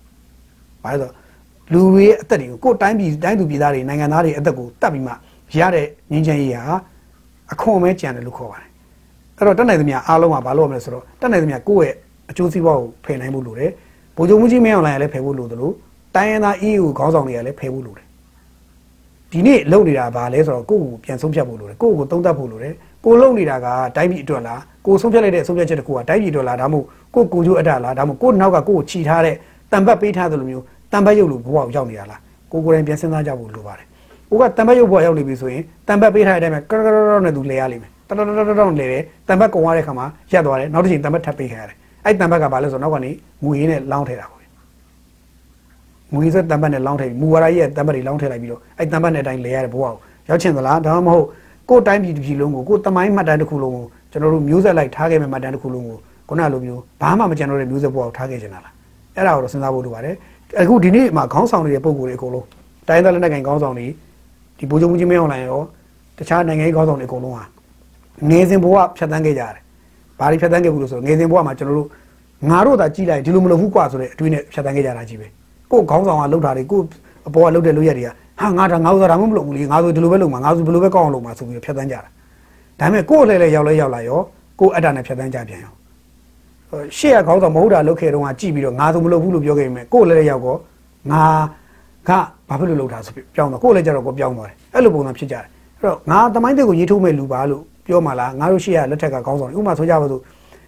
[0.85, 1.11] ဘာလဲဆို
[1.73, 5.13] လူတွေရဲ့အသက်တွေကိုကိုယ်တိုင်းပြည်တိုင်းသူပြည်သားတွေနိုင်ငံသားတွေအသက်ကိုတတ်ပြီးမှ
[5.59, 6.75] ရတဲ့ငင်းချင်ရေးဟာ
[7.53, 8.71] အခွန်ပဲကြံတယ်လို့ခေါ်ပါတယ်
[9.37, 11.95] အဲ့တော့တက်နိုင်သမျှအားလုံးကဘာလုပ်ရမလဲဆိုတော့တက်နိုင်သမျှကိုယ့်ရဲ့
[12.31, 13.71] အကျိုးစီးပွားကိုဖယ်နိုင်ဖို့လိုတယ်
[14.17, 15.75] ဗိုလ်ချုပ်မှုကြီးမင်းအောင်လှိုင်ကလည်းဖယ်ဖို့လိုတယ်လို့
[16.17, 18.07] တိုင်းရင်းသား EU ခေါင်းဆောင်တွေကလည်းဖယ်ဖို့လိုတယ်
[19.33, 22.75] ဒီနေ့လုံနေတာဘာလဲဆိုတော့ကိုယ့်ကိုပြန်ဆုံးဖြတ်ဖို့လိုတယ်ကိုယ့်ကိုသုံးသပ်ဖို့လိုတယ်
[23.05, 23.67] ကိုလုံနေတာက
[23.97, 29.35] တိုင်းပြည်အတွက်လားကိုဆုံးဖြတ်လိုက်တဲ့ဆုံးဖြတ်ချက်တစ်ခုကတိုင်းပြည်အတွက်လားဒါမှမဟုတ်ကိုကိုကျိုးအတ္တလားဒါမှမဟုတ်ကိုနောက်ကကိုကိုခြီထားတဲ့
[29.73, 32.21] တံပတ်ပေးထားသလိုမျိုးတံပတ်ရုပ်လိုဘဝကိုရောက်နေတာလား
[32.53, 33.87] ကိုကိုယ်တိုင်ပြန်စဉ်းစားကြဖို့လိုပါတယ်
[34.31, 43.11] ကိုကတံပတ်ရုပ်ဘဝရောက်နေပြီဆိုရင်တံပတ်ပေးထားတဲ့အတိုင်းပဲကရကရရနဲ့သူလဲရလိမ့်မယ်တတတတတလဲတယ်တံပတ်ကုံရတဲ့ခါမှာရက်သွားတယ်နောက်တစ်ချိန်တံပတ်ထပ်ပေးခဲ့ရတယ် အဲ့တံပတ်ကဘာလဲဆိုတော့နောက်ကနေ
[43.45, 44.41] ငွေရင်းနဲ့လောင်းထည့်တာပေါ့
[46.15, 49.93] ငွေစက်တံပတ်နဲ့လောင်းထည့်မူဝါဒရဲ့တံပတ်တွေလောင်းထည့်လိုက်ပြီးတော့အဲ့တံပတ်နဲ့အတိုင်းလဲရတဲ့ဘဝကို
[50.29, 51.27] ရောက်ချင်သလားဒါမှမဟုတ်
[51.69, 55.99] ကိုယ်တိုင်းပြည်တစ်ပြည်လုံးကိုကိုယ်တမိုင်းမှတ်တမ်းတစ်ခုလုံးကိုကျွန်တော်တို့မျိုးဆက်လိုက်ထားခဲ့မဲ့မှတ်တမ်းတစ်ခုလုံးကို
[56.29, 58.75] ခုနလိုမျိုးဘာမှမကြံတော့တဲ့မျိုးဆက်ဘဝကိုထားခဲ့ချင်တာလား
[59.17, 60.15] အဲ့ဒါကိုတော့စဉ်းစားဖို့လိုပါတယ်
[60.61, 62.47] အခုဒီနေ့မှာခေါင်းဆောင်နေတဲ့ပုံကိုယ်တွေအကုန်လုံး
[62.89, 63.87] တိုင်းသားလက်နက်ကိုင်ခေါင်းဆောင်တွေ
[64.59, 65.61] ဒီဗိုလ်ချုပ်မှုကြီးမင်းအောင်လှိုင်ရော
[66.19, 67.45] တခြားနိုင်ငံရေးခေါင်းဆောင်တွေအကုန်လုံးဟာ
[68.31, 69.63] ငယ်စဉ်ဘဝဖြတ်တန်းခဲ့ကြရတယ်
[70.21, 71.89] ဘာတွေဖြတ်တန်းခဲ့ဘူးလို့ဆိုတော့ငယ်စဉ်ဘဝမှာကျွန်တော်တို့
[72.51, 75.27] ငါတို့သာကြည်လိုက်ဒီလိုမလုပ်ဘူးကွာဆိုတဲ့အတွေးနဲ့ဖြတ်တန်းခဲ့ကြတာကြီးပဲ
[75.71, 76.81] ကိုယ်ခေါင်းဆောင်ကလှုပ်တာတွေကို
[77.29, 78.09] အပေါ်ကလှုပ်တဲ့လူရက်တွေက
[78.41, 82.01] ဟာငါဒါငါ့ဥစားဒါမှမလုပ်ဘူးလေငါဆိုဒီလိုပဲလုပ်မှာငါဆိုဘယ်လိုပဲကောင်းအောင်လုပ်မှာဆိုပြီးဖြတ်တန်းကြတာ
[82.81, 84.21] ဒါပေမဲ့ကိုယ်လည်းလည်းရောက်လဲရောက်လာရော
[84.61, 85.73] ကိုယ်အတ္တနဲ့ဖြတ်တန်းကြပြန်ရော
[86.97, 90.57] ရှေ့ကခေါင်းဆောင်မဟုတ်တာလုပ်ခဲ့တော့ကကြည့်ပြီးတော့ငါဆိုမလုပ်ဘူးလို့ပြောခဲ့ရင်ကိုယ်လည်းရောက်ကော
[91.11, 91.23] ငါ
[92.09, 92.11] က
[92.49, 95.45] ဘာဖြစ်လို့လုပ်တာဆိုပြီးပြောင်းတော့ကိုယ်လည်းကြတော့ကိုပြောင်းသွားတယ်အဲ့လိုပုံစံဖြစ်ကြတယ်
[95.79, 100.23] အဲ့တော့ငါတမိုင်းတွေကိုရေးထိုးမဲ့လူပါလို့ ပြောမှလားငါတို့ရှိရလက်ထက်ကကောင်းဆောင်ဥမာဆိုကြပါစို့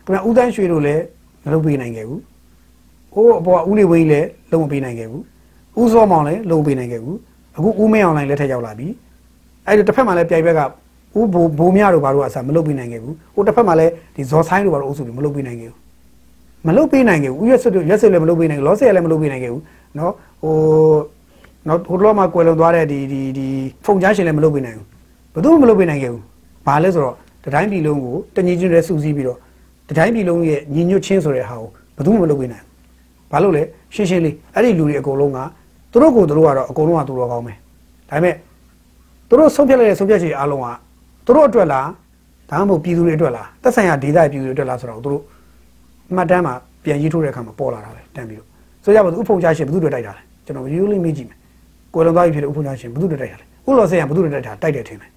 [0.07, 1.03] ခင်ဗျဦးတန်းရွှေတို့လည်း
[1.45, 2.21] မလုပ်ပေးနိုင်ခဲ့ဘူး။
[3.15, 5.23] အိုးအပေါ်ဦးနေဝင်းလည်းလုံးမပေးနိုင်ခဲ့ဘူး။
[5.81, 7.17] ဦးစောမောင်လည်းလုံးပေးနိုင်ခဲ့ဘူး။
[7.57, 8.87] အခုဦးမင်းအောင်လည်းလက်ထက်ရောက်လာပြီ။
[9.67, 10.61] အဲ့ဒီတစ်ဖက်မှာလည်းပြိုင်ဘက်က
[11.19, 15.79] ဦးဘိုးဘိုးမြတို့ဘာလို့အစားမလုပ်ပေးနိုင်ခဲ့ဘူး။ဟိုတစ်ဖက်မှာလည်းဒီဇော်ဆိုင်တို့ဘာလို့အုပ်စုတွေမလုပ်ပေးနိုင်ခဲ့ဘူး။
[16.67, 19.63] မလုပ်ပေးနိုင်ခဲ့ဘူး။ဦးရွှေတို့ရွှေလည်းမလုပ်ပေးနိုင်ခဲ့ဘူး။လော့ဆယ်လည်းမလုပ်ပေးနိုင်ခဲ့ဘူး။
[19.99, 20.13] နော်
[20.43, 20.55] ဟို
[21.69, 23.47] နော်ဟိုတော့မှကွယ်လွန်သွားတဲ့ဒီဒီဒီ
[23.85, 24.87] ဖုန်ချားရှင်လည်းမလုပ်ပေးနိုင်ဘူး။
[25.35, 26.23] ဘယ်သူမှမလုပ်ပေးနိုင်ခဲ့ဘူး
[26.67, 29.39] ဘာလဲဆိုတော့တတိုင်းပြည်လုံးကိုတညီချင်းတွေစူးစီးပြီးတော့
[29.89, 33.63] တတိုင်းပြည်လုံးရဲ့ညီညွတ်ချင်းဆိုတဲ့ဟာကိုဘယ်သူမှမလုပ်ပေးနိုင်ဘူးဘာလို့လဲ
[33.95, 35.39] ရှင်းရှင်းလေးအဲ့ဒီလူတွေအကုန်လုံးက
[35.93, 37.53] သူတို့ကိုသူတို့ကတော့အကုန်လုံးကသူတော်ကောင်းပဲ
[38.11, 38.35] ဒါပေမဲ့
[39.29, 40.67] သူတို့ဆုံးဖြတ်လိုက်တဲ့ဆုံးဖြတ်ချက်အားလုံးက
[41.27, 41.89] သူတို့အတွက်လား
[42.51, 45.23] ဒါမှမဟုတ်ပြည်သူတွေအတွက်လားသက်ဆိုင်ရာဒေသပြည်သူတွေအတွက်လားဆိုတော့သူတို့
[46.17, 46.55] မှတ်တမ်းမှာ
[46.85, 48.49] ပြန်ရေးထိုးတဲ့အခါမှာပေါ်လာတာပဲတန်ပြီးတော့
[48.85, 51.39] ဆိုကြပါစို့ဥဖုံချရှင်ဘယ်သူတွေတိုက်တာလဲကျွန်တော်ရိုးလေးမေးကြည့်မယ်
[51.95, 55.11] ကိုယ်လုံးသားကြီးဖြစ်တဲ့ဥဖုံချရှင်ဘယ်သူတွေတိုက်တာလဲဥလောဆရာဘယ်သူတွေတိုက်တာတိုက်တယ်ထင်တယ်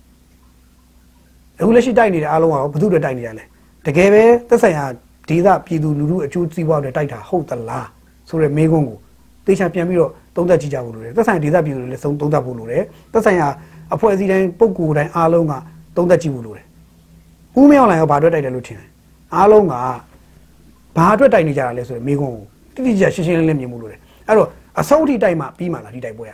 [1.60, 3.44] အခုလက်ရှိတိုက်နေတဲ့အားလုံးကဘယ်သူတွေတိုက်နေရလဲ
[3.86, 4.86] တကယ်ပဲသက်ဆိုင်ရာ
[5.30, 7.88] ဒေသပြည်သူလူထုအကျိုးစီးပွားတွေတိုက်တာဟုတ်သလား
[8.30, 8.98] ဆိုတဲ့မေးခွန်းကို
[9.48, 12.84] တေချာပြန်ပြီးတော့သုံးသပ်ကြည့်ကြဖို့လိုတယ်သက်ဆိုင်ဒေသပြည်သူတွေလည်းသုံးသုံးသပ်ဖို့လိုတယ်
[13.14, 13.48] သက်ဆိုင်ရာ
[13.94, 15.54] အဖွဲ့အစည်းတိုင်းပုံကိုယ်တိုင်းအားလုံးက
[15.96, 16.66] သုံးသပ်ကြည့်ဖို့လိုတယ်
[17.60, 18.90] ဦးမင်းအောင်လိုင်ကဘာအတွက်တိုက်တယ်လို့ထင်တယ်
[19.36, 19.74] အားလုံးက
[20.98, 22.38] ဘာအတွက်တိုက်နေကြတာလဲဆိုတဲ့မိကုံး
[22.76, 24.50] ကိုတိတိကျကျရှင်းရှင်းလင်းလင်းမြင်မှုလိုတယ်အဲ့တော့
[24.80, 26.32] အဆုံးထိတိုက်မှပြီးမှလားဒီတိုက်ပွဲက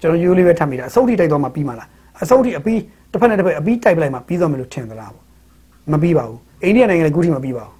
[0.00, 1.88] ကျွန်တော်ရိုးလေးပဲထပ်မိတာအဆုံးထိတိုက်တော့မှပြီးမှလား
[2.22, 2.80] အဆုံးထိအပြီး
[3.14, 5.24] တစ်ဖက်နဲ့တစ်ဖက်အပြီးတိုက်ပလိုက်မှပြီးသွားမယ်လို့ထင်သလားပေါ့
[5.92, 7.74] မပြီးပါဘူးအိန္ဒိယနိုင်ငံလည်းခုထိမပြီးပါဘူး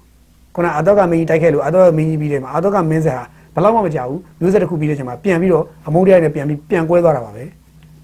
[0.55, 3.23] ခုနအတော့ကမင်းကြီးတိုက်ခဲ့လို့အတော့မင်းကြီးပြီးတယ်မှာအတော့ကမင်းဆက်ဟာ
[3.55, 7.43] ဘယ်တော့မှမကြောက်ဘူးမျိုးဆက်တစ်ခုပြီးတဲ့ချိန်မှာပြန်ပြီးတော့အမုန်းတရားနဲ့ပြန်ပြီးပြန်ကွဲသွားတာပါပဲ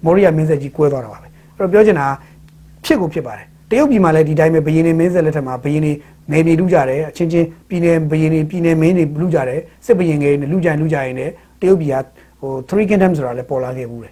[0.04, 1.26] မော်ရီယာမင်းဆက်ကြီးကွဲသွားတာပါပဲ
[1.56, 2.06] အဲ့တော့ပြောချင်တာ
[2.84, 5.92] ဖြစ်ကိုဖြစ်ပါတယ်တရုတ်ပြည်မှာလည်းဒီတိုင်းပဲဘယင်းနေမင်းဆက်လက်ထက်မှာဘယင်းနေ
[6.32, 11.96] နေပြည်လူကြတယ်အချင်းချင်းပြည်နယ်ဘယင်းနေပြည်နယ်မင်းနေလူကြတယ်စစ်ဘယင်းငယ်နေလူကြရင်လူကြရင်လည်းတရုတ်ပြည်က
[12.40, 14.10] ဟို3 kingdom ဆိုတာလည်းပေါ်လာခဲ့ဘူးလေ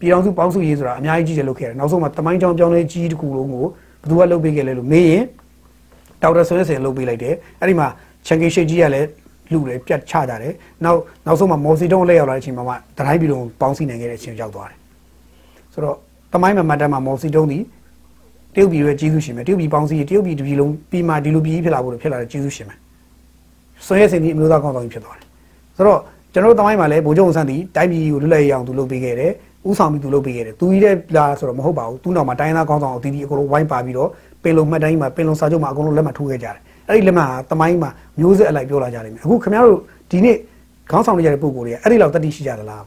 [0.00, 3.70] ပြည်တော်စုပေါင်းစုရေးဆိုတာအများကြီးကြီးတယ်လုပ်ခဲ့တယ်နောက်ဆုံးမှာတမိုင်းချောင်းပြောင်းလဲကြီးတစ်ခုလုံးကိုဘယ်
[4.08, 5.24] သူကလုပ်ပေးခဲ့လဲလို့မေးရင်
[6.22, 7.88] ဒေါက်တာဆွေးစင်လုပ်ပေးလိုက်တယ်အဲ့ဒီမှာ
[8.26, 9.08] ချန်ကီရှိတ်ကြီးကလည်း
[9.52, 14.78] လူတွေပြတ်ချကြတယ်နောက်နောက်ဆုံးမှာမော်စီတုံးလက်ရောက်လာတဲ့အချိန်မှာမှတတိုင်းပြည်လုံးပေါင်းစည်းနိုင်ခဲ့တဲ့အချိန်ရောက်သွားတယ်
[15.72, 15.96] ဆိုတော့
[16.32, 17.58] တမိုင်းမှာမှတ်တမ်းမှာမော်စီတုံးဒီ
[18.54, 22.74] တရုတ်ပြည်ရဲ့ကျေးဇူးရှင်ပဲတရုတ်ပြည်ပေါင်းစည်းတရုတ်ပြည်တစ်ပြည်လုံးပြီးမှဒီလိုပြည်ဖြစ်လာဖို့ဖြစ်လာတဲ့ကျေးဇူးရှင်ပဲ
[23.86, 25.26] ဆွေးရစင်ဒီအမျိုးသားကောင်းဆောင်ကြီးဖြစ်သွားတယ်
[25.76, 26.00] ဆိုတော့
[26.32, 29.32] ကျွန်တော်တို့တမိုင်းမှာလည်းဗိုလ်ချုပ်အောင်ဆန်းဒီတိုင်းပြည်ကိုလွတ်လပ်ရေးအောင်သူလုပ်ပေးခဲ့တယ်
[29.68, 34.08] ဥဆောင်ပြီးသူလုပ်ပေးခဲ့တယ်သူကြီးတဲ့လားဆိုတော့မဟုတ်ပါဘူးသူ့နောက်မှာတိုင်းသားကောင်းဆောင်အသီးသီးအကုန်လုံးဝိုင်းပါပြီးတော့
[34.42, 36.56] ပင်လုံမှတ်တိုင်းမှာပင်လုံစာချုပ်မှာအကုန်လုံးလက်မှတ်ထိုးခဲ့ကြတယ်
[36.88, 40.36] အဲ့ဒီလက်မှတ်ဟာတမိုင်းမှာမျိုးဆက်အလိုက်ပြောလာကြလိမ့်မယ်အခုခင်ဗျားတို့ဒီနေ့
[40.90, 42.82] ခေါင်းဆောင်နေကြတဲ့ပုံကိုယ်တွေကအဲ့ဒီလောက်တတိရှိကြသလား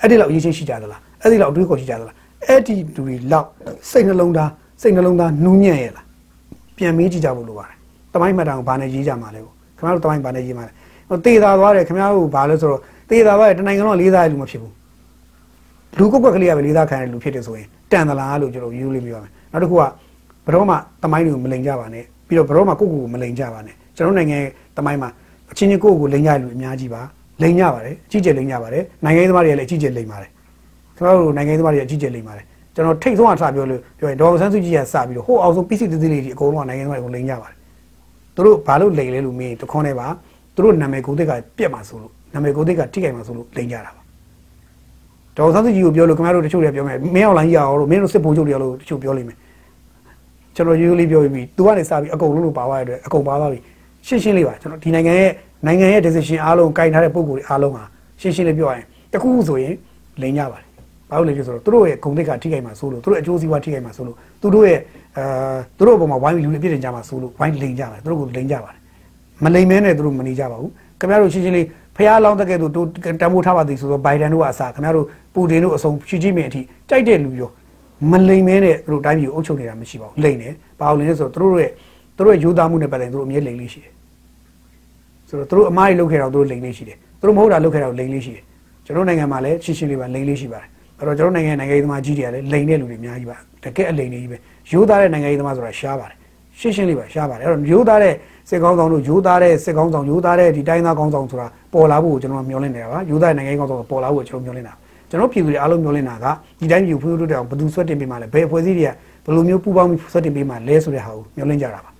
[0.00, 2.16] အဲ့ဒီလောက်အရေးချင်းရှိကြသလားအဲ့ဒီလောက်အတွေးခေါ်ရှိကြသလား
[2.48, 3.46] အဲ့ဒီလူတွေလောက်
[3.90, 4.50] စိတ်နှလုံးသား
[4.82, 6.04] စိတ်နှလုံးသားနူးညံ့ရဲ့လား
[6.76, 7.76] ပြန်မေးကြည့်ကြဖို့လိုပါတယ်
[8.14, 10.72] တမိုင်းမှတ်တမ်းကိုဘာနဲ့ရေးကြမှာလဲကိုခင်ဗျားတို့တမိုင်းဘာနဲ့ရေးမှာလဲ
[11.26, 12.80] တေသာသွားတယ်ခင်ဗျားတို့ဘာလဲဆိုတော့
[13.10, 14.72] တေသာသွားတယ်တနိုင်ငံလုံးလေးစားရလူမဖြစ်ဘူး
[15.98, 24.38] လူကွက်ကွက်ကလေးကပဲလေးစားခံရလူဖြစ်တယ်ဆိုရင်တန်သလားလို့ကျွန်တော်ယူလို့ပြောရမယ်နောက်တစ်ခုကဘယ်တော့မှတမိုင်းတွေကိုမလိန်ကြပါနဲ့ပြီးတော့ဘယ်တော့မှကိုယ့်ကိုယ်ကိုမလိန်ကြပါနဲ့ကျွန်တော်နိုင်ငံ
[24.76, 25.10] တမိုင်းမှာ
[25.50, 27.02] အချင်းချင်းကိုယ့်ကိုယ်လိန်ကြလူအများကြီးပါ
[27.42, 30.30] လိန်ကြပါတယ်အကြီးကျယ်လိန်ကြပါတယ်နိုင်ငံရေးသမားတွေကလည်းအကြီးကျယ်လိန်ပါတယ်
[30.96, 37.56] ကျွန်တော်တို့နိုင်ငံရေးသမားတွေအကြီးကျယ်လိန်ပါတယ်ကျွန်တော်ထိတ်ဆုံးအစပြောလို့ပြောရင်ဒေါ်ဆန်းစုကြည်ကစပြီးတော့ဟိုအောင်ဆုံး PC တည်တည်လေးတွေအကုန်လုံးကနိုင်ငံသမားတွေကိုလိန်ကြပါတယ်
[38.34, 40.06] သူတို့ဘာလို့လိန်လဲလို့မေးတခွန်းနဲ့ပါ
[40.54, 44.03] သူတို့နာမည်ကိုယ်သစ်ကပြက်မှာဆိုလို့နာမည်ကိုယ်သစ်ကထိခိုက်မှာဆိုလို့လိန်ကြတာပါ
[45.36, 49.36] ဒေါ်ဆန်းစုကြည်ကိုပြောလို့ခင်ဗျားတို့တချို့တွေပြောမယ်မင်းအောင်လိုင်းကြီးရောလို့မင်းတို့စစ်ဘိုလ်ချုပ်တွေရောလို့တချို့ပြောလိမ့်မယ်
[50.56, 53.58] ကျွန်တော်ရိုးရိုးလေးပြောပြီးသူကနေစပြီးအကုန်လုံးလို့ပါသွားတဲ့အတွက်အကုန်ပါသွားပြီ
[54.06, 55.30] ရှင်းရှင်းလေးပါကျွန်တော်ဒီနိုင်ငံရဲ့
[55.66, 57.82] နိုင်ငံရဲ့ decision အားလုံးကင်ထားတဲ့ပုံကိုယ်တွေအားလုံးဟာ
[58.20, 59.74] ရှင်းရှင်းလေးပြောရရင်တခုခုဆိုရင်
[60.22, 60.64] လိန်ကြပါတယ်
[61.10, 64.78] ဘာလို့လဲပြောဆိုတော့သူတို့ရဲ့ဂုဏ်သိက္ခာထိခိုက်မှာဆိုလို့သူတို့အကျိုးစီးပွားထိခိုက်မှာဆိုလို့သူတို့ရဲ့
[65.18, 68.80] အာသူတို့အပေါ်မှာဝိုင်းပြီးလူတွေပြစ်တင်ကြမှာဆိုလို့ဝိုင်းလိန်ကြပါတယ်သူတို့ကိုလိန်ကြပါတယ်
[69.44, 70.70] မလိန်မဲနဲ့သူတို့မနေကြပါဘူး
[71.00, 71.66] ခင်ဗျားတို့ရှင်းရှင်းလေး
[71.96, 72.72] ဖះလောင်းတဲ့ကဲတို့
[73.20, 77.50] တန်ဖိုးထားပါသည်ဆိုတော့ဘိုင်ဒန်တို့ကအစားခင်ဗျားတို့ ပူတင်တို့အစုံရှီဂျီမင်အထိကြိုက်တဲ့လူပြော
[78.10, 81.70] မလိန်မဲနဲ့သူတို့တိုင်းပြည်ကိုအုပ်ချုပ်နေတာမရှိပါဘူးလိန်တယ်ဘာလို့လဲဆိုတော့သူတို့ရဲ့
[82.16, 83.92] သူတို့ရဲ့ယူသားမှုနဲ့ပတ်သက်သူတို့အမြဲလိန်လေးရှိတယ်
[85.28, 88.42] ဆိုတော့သူတို့အမားကြီးလုပ်ခဲ့တော့သူတို့လိန်လေးရှိတယ်သူတို့မဟုတ်တာလုပ်ခဲ့တော့လိန်လေးရှိတယ်
[88.86, 90.68] ကျွန်တော်နိုင်ငံမှာလည်းရှင်းရှင်းလေးပါလိန်လေးရှိပါတယ်
[90.98, 94.36] အဲ့တော့ကျွန်တော်နိုင်ငံနိုင်ငံရေးသမားကြီးတွေကလည်းလိန်တဲ့လူတွေအများကြီးပါတကယ်အလိန်တွေကြီးပဲ
[94.70, 96.16] ယူသားတဲ့နိုင်ငံရေးသမားဆိုတာရှားပါတယ်
[96.60, 98.14] ရှင်းရှင်းလေးပါရှားပါတယ်အဲ့တော့ယူသားတဲ့
[98.48, 104.74] စစ်ကောင်းဆောင်တို့ယူသားတဲ့စစ်ကောင်းဆောင်ယူသားတဲ့ဒီတိုင်းသားကောင်းဆောင်ဆိုတာပေါ်လာဖို့ကိုကျွန်တော်မျှော်လင့်နေတာပါယူသားတဲ့နိုင်ငံရေးကောင်းဆောင်ပေါ်လာဖို့ကျွန်တော်မျှော်လင့်တာ
[105.14, 106.26] ကျွန်တော်ပြည်သူတွေအားလုံးမျှော်လင့်တာက
[106.60, 108.90] ဒီတိုင်းပြည်ဖွံ့ဖြိုးတိုးတက်အောင်ဘယ်သူဆွတ်တင်ပေးမှလဲဘယ်အဖွဲ့အစည်းတွေက
[109.24, 111.90] ဘယ်လိုမျိုးပူးပေါင်းပြီးဆွတ်တင်ပေးမှလဲဆိုတဲ့ဟာကိုမျှော်လင့်ကြတာပါ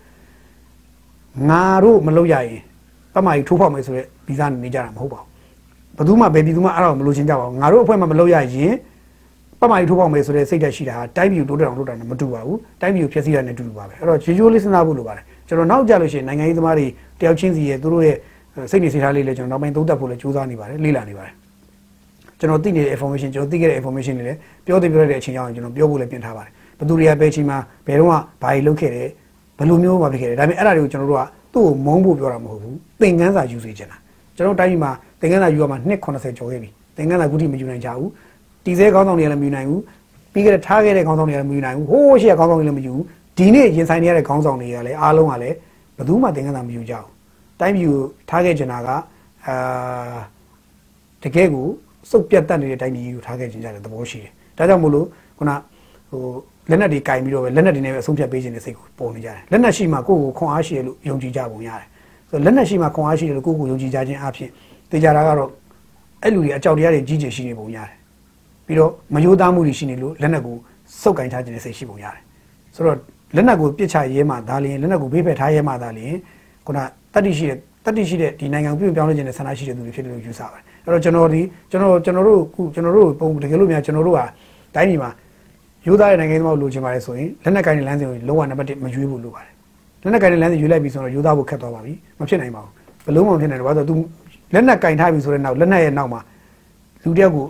[1.49, 2.61] ငါတို့မလုပ်ရရင်
[3.15, 5.29] ပတ်မကြီးထိုးဖောက်မယ်ဆိုတဲ့ဗီဇနေကြတာမဟုတ်ပါဘူး
[5.97, 8.73] ဘယ်သူမှဘယ်ပြည်သူမှအဲ့ဒါကိုမလို့ချင်းကြပါဘူးငါတို့အဖွဲ့မှမလုပ်ရရင်
[9.61, 16.87] ပတ်မကြီးထိုးပေါက်မယ်ဆိုတဲ့စိတ်ဓာတ်ရှိတာဟာတိုင်းပြည်ကိုတိုးတက်အောင်လုပ်တာနဲ့မတူပါဘူးတိုင်းပြည်ကိုဖျက်ဆီးတာနဲ့တူတူပါပဲအဲ့တော့ရိုးရိုးလေးစဉ်းစားဖို့လိုပါတယ်ကျွန်တော်နောက်ကြလို့ရှိရင်နိုင်ငံရေးသမားတွေ
[17.21, 18.17] တယောက်ချင်းစီရဲ့သူတို့ရဲ့
[18.71, 21.35] စိတ်နေစိတ်ထားလေးလည်းကျွန်တော်နောက်ပိုင်းသုံးသပ်ဖို့လည်းကြိုးစားနေပါတယ်လေ့လာနေပါတယ်
[22.45, 29.09] ကျွန်တော်သိနေတဲ့ information ကျွန်တော်သိခဲ့တဲ့ information တွေလည်းပြောသိပြောရတဲ့အချိန်ရောက်ရင်ကျွန်တော်ပြောဖို့လည်းပြင်ထားပါတယ်ဘယ်သူတွေကဘယ်ချိန်မှာဘယ်တော့မှဘာတွေလုပ်ခဲ့တယ်
[29.59, 31.23] ဘယ်လိုမျိုးမှဖြစ်ခဲ့တယ်ဒါပေမဲ့အဲ့ဒါတွေကိုကျွန်တော်တို့က
[31.55, 33.97] သူ့ကိုမုန်းဖို့ပြောတာမဟုတ်ဘူးသင်ခန်းစာယူစေချင်တာ
[34.37, 34.91] ကျွန်တော်တိုင်းပြည်မှာ
[35.21, 38.11] သင်ခန်းစာယူရမှာ290ကျော်ခဲ့ပြီသင်ခန်းစာခုထိမယူနိုင်ကြဘူး
[38.65, 39.83] တီစဲခေါင်းဆောင်တွေကလည်းမယူနိုင်ဘူး
[40.33, 43.05] ပြီးခဲ့တဲ့ထားခဲ့တဲ့ခေါင်းဆောင်တွေကလည်းမယူနိုင်ဘူးဟိုးရှေ့ခေါင်းဆောင်တွေလည်းမယူဘူး
[43.39, 45.57] ဒီနေ့ရင်ဆိုင်နေရတဲ့ခေါင်းဆောင်တွေကလည်းအားလုံးကလည်း
[45.97, 47.09] ဘယ်သူမှသင်္ကန်းသာမယူကြဘူး
[47.61, 48.89] တိုင်းပြည်ကိုထားခဲ့ကြတာက
[49.47, 50.15] အာ
[51.23, 51.67] တကယ်ကို
[52.11, 55.07] စုပ်ပြတ်တတ်နေတဲ့တိုင်းပြည်ကိုထားခဲ့ကြတဲ့သဘောရှိတယ်ဒါကြောင့်မို့လို့
[55.39, 55.51] ခုန
[56.11, 56.23] ဟို
[56.71, 61.87] လက်နက်တွေကင်ပြီးတော့ပဲလက်နက်တွေနဲ့ပဲအဆုံးဖြတ်ပေးခြင်းတဲ့စိတ်ကိုပေါ်နေကြတယ်လက်နက်ရှိမှကိုယ့်ကိုခွန်အားရှိရလို့ယုံကြည်ကြပုံရတယ်
[62.31, 64.51] ဆိုတော့လက်နက်ရှိမှခွန်အားရှိတယ်လို့ကိုယ့်ကိုယုံကြည်ကြခြင်းအဖြစ်
[64.91, 65.51] တေချာတာကတော့
[66.23, 67.91] အဲ့လူတွေအကြောက်တရားတွေကြီးကျယ်ရှိနေပုံရတယ်
[68.67, 70.57] ပြီးတော့မယိုးသားမှုတွေရှိနေလို့လက်နက်ကို
[71.03, 72.23] စုပ်ကင်ထားခြင်းတဲ့စိတ်ရှိပုံရတယ်
[72.75, 72.99] ဆိုတော့
[73.35, 76.15] လက်နက်ကိုပြစ်ချရဲမှဒါလျင်လက်နက်ကိုဘေးဖယ်ထားရဲမှဒါလျင်
[76.67, 76.79] ခုန
[77.13, 84.25] တတိရှိတဲ့ တတိရှိတဲ့ဒီနိုင်ငံပြုပြောင်းလဲခြင်းနဲ့ဆန္ဒရှိတဲ့သူတွေဖြစ်တယ်လို့ယူဆပါတယ်အဲ့တော့ကျွန်တော်ဒီကျွန်တော်ကျွန်တော်တို့ခုကျွန်တော်တို့ပုံတကယ်လို့များကျွန်တော်တို့ဟာ
[84.75, 85.11] တိုင်းပြည်မှာ
[85.87, 89.53] ယူသားတဲ့နိုင်ငံသားကိုလိုချင်ပါတယ်ဆိုရင်လက်နက်ကိုင်တဲ့လမ်းစဉ်ကိုလုံးဝနံပါတ်1မရွေးဖို့လိုပါတယ်
[90.03, 92.73] လက်နက်ကိုင်တဲ့လမ်းစဉ်ရွေးလိုက်ပြီဆိုတော့ယူသားဖို့ခက်သွားပါပြီမဖြစ်နိုင်ပါဘူး
[93.05, 93.97] ဘယ်လုံးမှမဖြစ်နိုင်ဘူးဘာလို့လဲ तू
[94.55, 96.21] လက်နက်ကင်ထားပြီဆိုတဲ့နောက်လက်နက်ရဲ့နောက်မှာ
[97.05, 97.47] လူတယောက်ကို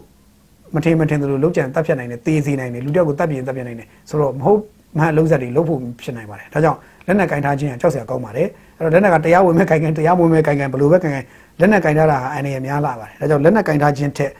[0.74, 4.60] မထင်မထင်သလိုလုံးကြံတပ်ဖြတ်နိုင်တယ်တေးစီနိုင်တယ်လူတယောက်ကိုတပ်ပြင်းတပ်ပြနိုင်တယ်ဆိုတော့မဟုတ်
[4.98, 11.24] မှန်လုံးဆက်တွေလုံးဖို့ဖြစ်နိုင်ပါတယ်ဒါကြောင့်လက်နက်ကင်ထားခြင်းကကြောက်စရာကောင်းပါတယ် အဲ့တော့လက်နက်ကတရားဝင်မဲ့ကင်ကင်တရားဝင်မဲ့ကင်ကင်ဘယ်လိုပဲကင်ကင်
[11.60, 14.32] လက်နက်ကင်ထားတာအန္တရာယ်များလာပါတယ်ဒါကြောင့်လက်နက်ကင်ထားခြင်းထက်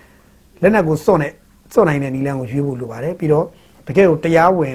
[0.62, 1.32] လက်နက်ကိုစွန့်နဲ့
[1.74, 3.44] စွန့်နိုင်တဲ့နည်းလမ်းကိုရွေးဖို့လိုပါတယ်ပြီးတော့
[3.88, 4.74] တကယ်ကိုတရားဝင်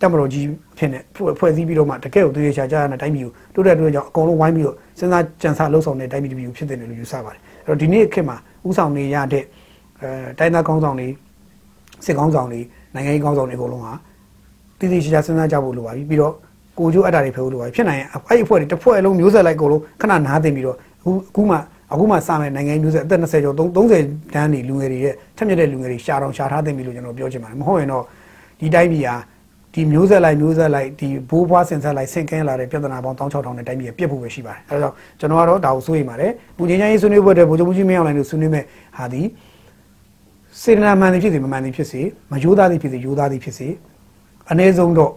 [0.00, 0.44] တက်မတော်ကြီး
[0.78, 0.98] ဖြစ်နေ
[1.38, 8.36] ဖွဲ့စည်းပြီးတော့မှတကယ်ကိုသူရချာကြရတဲ့တိုင်းပြည်ကိုတိုးတက်တိုးတက်ကြောင့်အကုန်လုံးဝိုင်းပြီးတော့စဉ်းစားကြံစားလှုပ်ဆောင်တဲ့တိုင်းပြည်တစ်ပြည်ကိုဖြစ်တယ်လို့ယူဆပါတယ်အဲ့တော့ဒီနေ့ခေတ်မှာ
[8.68, 9.44] ဥဆောင်နေရတဲ့
[10.00, 11.08] အဲတိုင်းသားကောင်းဆောင်တွေ
[12.06, 12.60] စစ်ကောင်းဆောင်တွေ
[12.94, 13.92] နိုင်ငံရေးကောင်းဆောင်တွေအကုန်လုံးဟာ
[14.78, 16.34] တည်တည်ချာချာစဉ်းစားကြဖို့လိုပါပြီပြီးတော့
[16.78, 21.56] ကိုကျိုးအပ်တာတွေဖယ်ဖို့လိုပါပြီဖြစ်နိုင်ရင်အဲ့ဒီအဖွဲ့တွေတစ်ဖွဲ့လုံးမျိုးဆက်လိုက်အကုန်လုံးခဏနားသိပြီးတော့အခုအခုမှ
[21.92, 28.04] အခုမှစမယ်နိုင်ငံမျိုးဆက်အသက်20ကျော်30တန်းနေလူငယ်တွေရဲ့ထက်မြက်တဲ့လူငယ်တွေရှာတော့ရှာထားသိပြီလို့ကျွန်တော်ပြောချင်ပါတယ်မဟုတ်ရင်တော့
[28.60, 29.16] ဒီတိုင်းပြည်ဟာ
[29.74, 38.64] ဒီမျိုးဆက်လိုက်မျိုးဆက်လိုက်ဒီဘိုးဘွားဆင်ဆက်လိုက်ဆင်ကင်းလာတဲ့ပြဿနာပေါင်း16000နဲ့တိုင်းပြည်ပြစ်ဖို့ပဲရှိပါတယ်အဲဒါကြောင့်ကျွန်တော်ကတော့ဒါကိုစိုးရိမ်ပါတယ်ပူငင်းချမ်းရေးဆွေးနွေးပွဲတဲ့ဗိုလ်ချုပ်မှုကြီးမင်းအောင်လှိုင်တို့ဆွေးနွေးမဲ့
[38.98, 39.22] ဟာဒီ
[40.62, 42.00] စေတနာမှန်သည်ဖြစ်စေမမှန်သည်ဖြစ်စေ
[42.30, 43.68] မယိုးသားသည်ဖြစ်စေယိုးသားသည်ဖြစ်စေ
[44.50, 45.12] အ ਨੇ ဆုံးတော့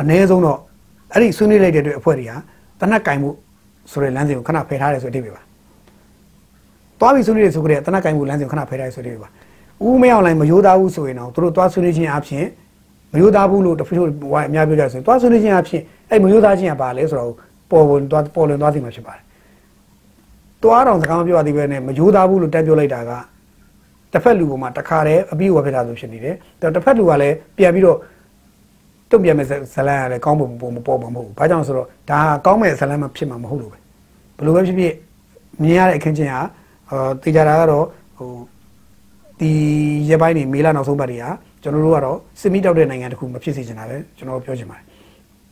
[0.00, 0.58] အ ਨੇ ဆုံးတော့
[1.12, 2.36] အဲ့ဒီဆွေးနွေးလိုက်တဲ့အတွက်အဖွဲ့တွေဟာ
[2.80, 3.30] တနက်ကင်မှု
[3.90, 5.44] ဆိုတဲ့လမ်းစဉ်ကိုခဏဖယ်ထားတယ်ဆိုတဲ့အဓိပ္ပာယ်
[7.00, 9.44] ပါသွားပြီးဆွေးနွေးရဆိုကြတဲ့တနက်ကင်မှုလမ်းစဉ်ကိုခဏဖယ်ထားရဆိုတဲ့အဓိပ္ပာယ်ပါ
[9.86, 12.46] ဦးမင်းအောင်လှိုင်မယိုးသားဘူးဆိုရင်တော့သူတို့သွားဆွေးနွေးခြင်းအပြင်
[13.12, 17.32] မယိုးသားဘူးလို့တချို့ဝိုင်းအများပြောကြဆိုရင်သွားဆွေးနွေးခြင်းအဖြစ်အဲ့မယိုးသားခြင်းကဘာလဲဆိုတော့
[17.70, 19.22] ပေါ်ပေါ်သွားပေါ်လွင်သွားသိမှာဖြစ်ပါတယ်။
[20.62, 23.12] သွားတော်စကားမပြောရသေးပဲနဲ့မယိုးသားဘူးလို့တက်ပြောလိုက်တာက
[24.12, 27.98] တစ်ဖက်လူပေါ်မှာတခါတည်းအပြီးဝယ်ဖြစ်တာဆိုဖြစ်နေတယ်။ဒါတစ်ဖက်လူကလည်းပြန်ပြီးတော့
[29.10, 29.50] တုံ့ပြန်မဲ့ဇ
[29.88, 33.78] လန်ကလည်းကောင်းပုံပုံမပေါ်မှာမဟုတ်ဘူး။ဘာကြောင့်ဆိုတော့ဒါကကောင်းမဲ့ဇလန်မှဖြစ်မှာမဟုတ်လို့ပဲ။
[34.36, 34.94] ဘယ်လိုပဲဖြစ်ဖြစ်
[35.62, 36.40] မြင်ရတဲ့အခင်းချင်းဟာ
[36.90, 37.84] အာတေချာတာကတော့
[38.16, 38.30] ဟို
[39.40, 39.50] ဒီ
[40.10, 41.30] ရပိုင်းနေမေလနောက်ဆုံးပတ်တွေဟာ
[41.62, 44.84] ကျွန်တော်တို့ကတော့စစ်မီတောက်တဲ့နိုင်ငံတစ်ခုမဖြစ်စေချင်တာပဲကျွန်တော်ပြောချင်ပါတယ်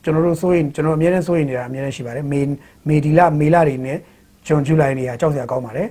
[0.03, 2.41] ကျွန်တော်တို့စိုးရင်ကျွန်တော်အများနဲ့စိုးရင်နေတာအများနဲ့ရှိပါတယ်မေ
[2.89, 3.99] မေဒီလာမေလာတွေနဲ့
[4.47, 5.89] ဂျွန်ဂျူလိုင်တွေကကြောက်စရာကောင်းပါတယ်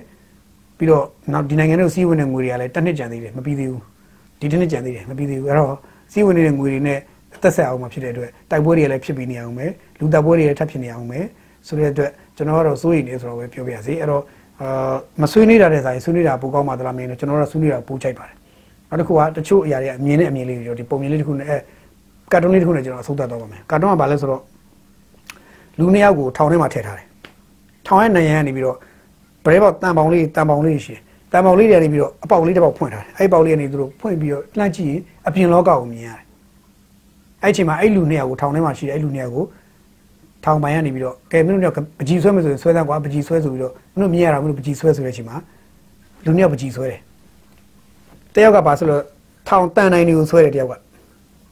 [0.78, 3.82] ပြီးတော့နောက်ဒီနိုင်ငံတို့စီးဝင်တဲ့ငွေတွေကလည်းတစ်နှစ်ကြံသေးတယ်မပြီးသေးဘူး
[4.40, 5.74] ဒီတစ်နှစ်ကြံသေးတယ်မပြီးသေးဘူးအဲ့တော့
[6.12, 7.02] စီးဝင်နေတဲ့ငွေတွေနဲ့အ
[7.42, 9.66] သက်ဆက်အောင်မှဖြစ်တဲ့အတွက်တိုက်ပွဲတွေလည်းဖြစ်ပြီးနေအောင်ပဲ
[9.98, 11.18] လူတပ်ပွဲတွေလည်းထပ်ဖြစ်နေအောင်ပဲ
[11.66, 14.22] ဆိုတဲ့အတွက်ကျွန်တော်ကတော့စိုးရင်နေဆိုတော့ပဲပြောပြရစီအဲ့တော့
[14.60, 18.36] အာမဆွေးနေတာတဲ့ဆိုင်ဆွေးနေတာပိုကောင်းမှသလားမင်းတို့ကျွန်တော်တို့ဆွေးနေတာပိုချိုက်ပါတယ်
[18.88, 21.56] နောက်တစ်ခုကတချို့အရာတွေအမြင်နဲ့အမြင်လေးတွေရောဒီပုံမြင်လေးတစ်ခုနဲ့အဲ
[22.32, 24.42] ကာတွန်းလေးတစ်ခုနဲ့ကျွန်တော်အဆုံးသတ်တော့ပါမယ်ကာတွန်းကဘာလဲဆိုတော့
[25.78, 27.06] လူနှစ်ယောက်ကိုထောင်ထဲမှာထည့်ထားတယ်
[27.86, 28.76] ထောင်ရဲ့နိုင်ရန်ကနေပြီးတော့
[29.44, 31.00] ဗရဲပေါက်တန်ပေါင်လေးတန်ပေါင်လေးရှိတယ်
[31.32, 36.24] တန်ပေါင်လေးတွေကနေပြီးတော့အပေါက်လေးတစ်ပေါက်ဖွင့်ထားတယ်အဲ့ဒီပေါက်လေးကနေသူတို့ဖွင့်ပြီးတော့လှမ်းကြည့်ရင်အပြင်လောကကိုမြင်ရတယ်
[37.42, 39.44] အဲ့ဒီအချိန်မှာအဲ့လူနှစ်ယောက်ကိုထောင်ထဲမှာရှိတယ်အဲ့လူနှစ်ယောက်ကို
[40.44, 45.36] ထောင်ပိုင်းကနေပြီးတော့ကဲမင်းတို့ကပကြီးဆွဲမယ်ဆိုရင်ဆွဲသားကွာပကြီးဆွဲဆိုပြီးတော့မင်းတို့မြင်ရတာမင်းတို့ပကြီးဆွဲဆိုတဲ့အချိန်မှာ
[46.24, 47.00] လူနှစ်ယောက်ပကြီးဆွဲတယ်
[48.34, 49.02] တယောက်ကပါဆိုတော့
[49.48, 50.74] ထောင်တန်နိုင်တွေကိုဆွဲတယ်တယောက်က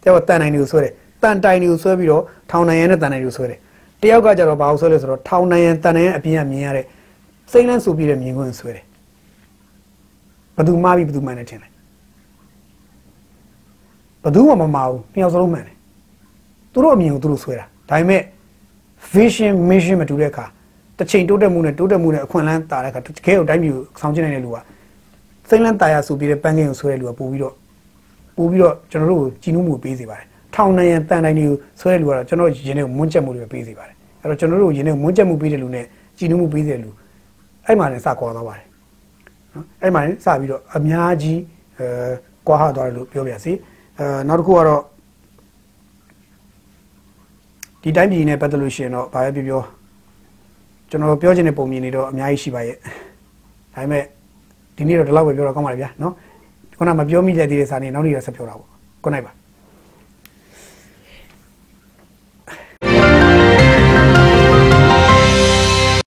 [0.02, 3.58] တယောက်ကတန်နိုင်တွေကိုဆွဲတယ်တန်တိုင်တွေကိုဆွဲပြီးတော့ထောင်နိုင်ရန်နဲ့တန်နိုင်တွေကိုဆွဲတယ်
[4.02, 6.84] တယောက်ကကြတော့ဘာလို့ဆွဲလဲဆိုတော့ထောင်နိုင်ရန်တန်နိုင်ရန်အပြင်ကမြင်ရတဲ့
[7.52, 8.84] စိမ့်လန်းဆိုပြီးတဲ့မြင်ကွင်းဆွဲတယ်
[10.56, 11.70] ဘယ်သူမှားပြီးဘယ်သူမှန်တယ်ထင်တယ်
[14.22, 15.76] ဘယ်သူမှမမှားဘူးနှစ်ယောက်စလုံးမှန်တယ်
[16.72, 18.22] သူတို့အမြင်ကိုသူတို့ဆွဲတာဒါပေမဲ့
[19.14, 20.44] vision mission မတူတဲ့အခါ
[20.98, 24.56] တစ်ချိန်တိုးတက်မှုနဲ့တိုးတက်မှုနဲ့အခွင့်အလမ်းတာတဲ့အခါတကယ်ကိုတိုင်းပြည်ကိုဆောင်ကျဉ်နိုင်တဲ့လူက
[25.48, 27.54] စိမ့်လန်းတာရဆိုပြီးတဲ့ပန်းကင်းကိုဆွဲတဲ့လူကပို့ပြီးတော့
[28.36, 35.84] ပို့ပြီးတော့ကျွန်တော်တို့ကိုကြည်နူးမှုပေးစေပါတယ်ထောင်နိုင်ရန်တန်တိုင်းတွေကိုဆွဲတဲ့လူကတော့ကျွန်တော်ရင်းနဲ့မွန်းချက်မှုတွေပေးစေပါတယ်အဲ့တော့ကျွန်တော်တို့ရင်းနဲ့မွန်းချက်မှုပေးတဲ့လူနဲ့
[36.18, 36.90] ကြည်နူးမှုပေးတဲ့လူ
[37.66, 38.66] အဲ့မှာလည်းစကွာသွားပါတယ်
[39.54, 41.38] နော်အဲ့မှာလည်းစပြီးတော့အများကြီး
[41.78, 41.86] အဲ
[42.46, 43.52] ကွာဟသွားတယ်လို့ပြောပြစီ
[43.98, 44.82] အဲနောက်တစ်ခုကတော့
[47.82, 49.62] ဒီတိုင်းပြည်နဲ့ပတ်သက်လို့ရှိရင်တော့ဘာပဲပြောပြော
[50.90, 52.76] ကျွန်တော်ပြောချင်တဲ့ပုံမြင်နေတော့အများကြီးရှိပါရဲ့
[53.74, 54.04] ဒါပေမဲ့
[54.76, 56.12] ဒီနေ့တော့ဒီလောက်ပဲပြောတော့ကောင်းပါလေဗျာနော်
[56.78, 58.68] ခုနမပြောမိတဲ့ဒီစာနေနောက်နေ့တော့ဆက်ပြောတာပေါ့
[59.04, 59.32] ခုနိုင်ပါ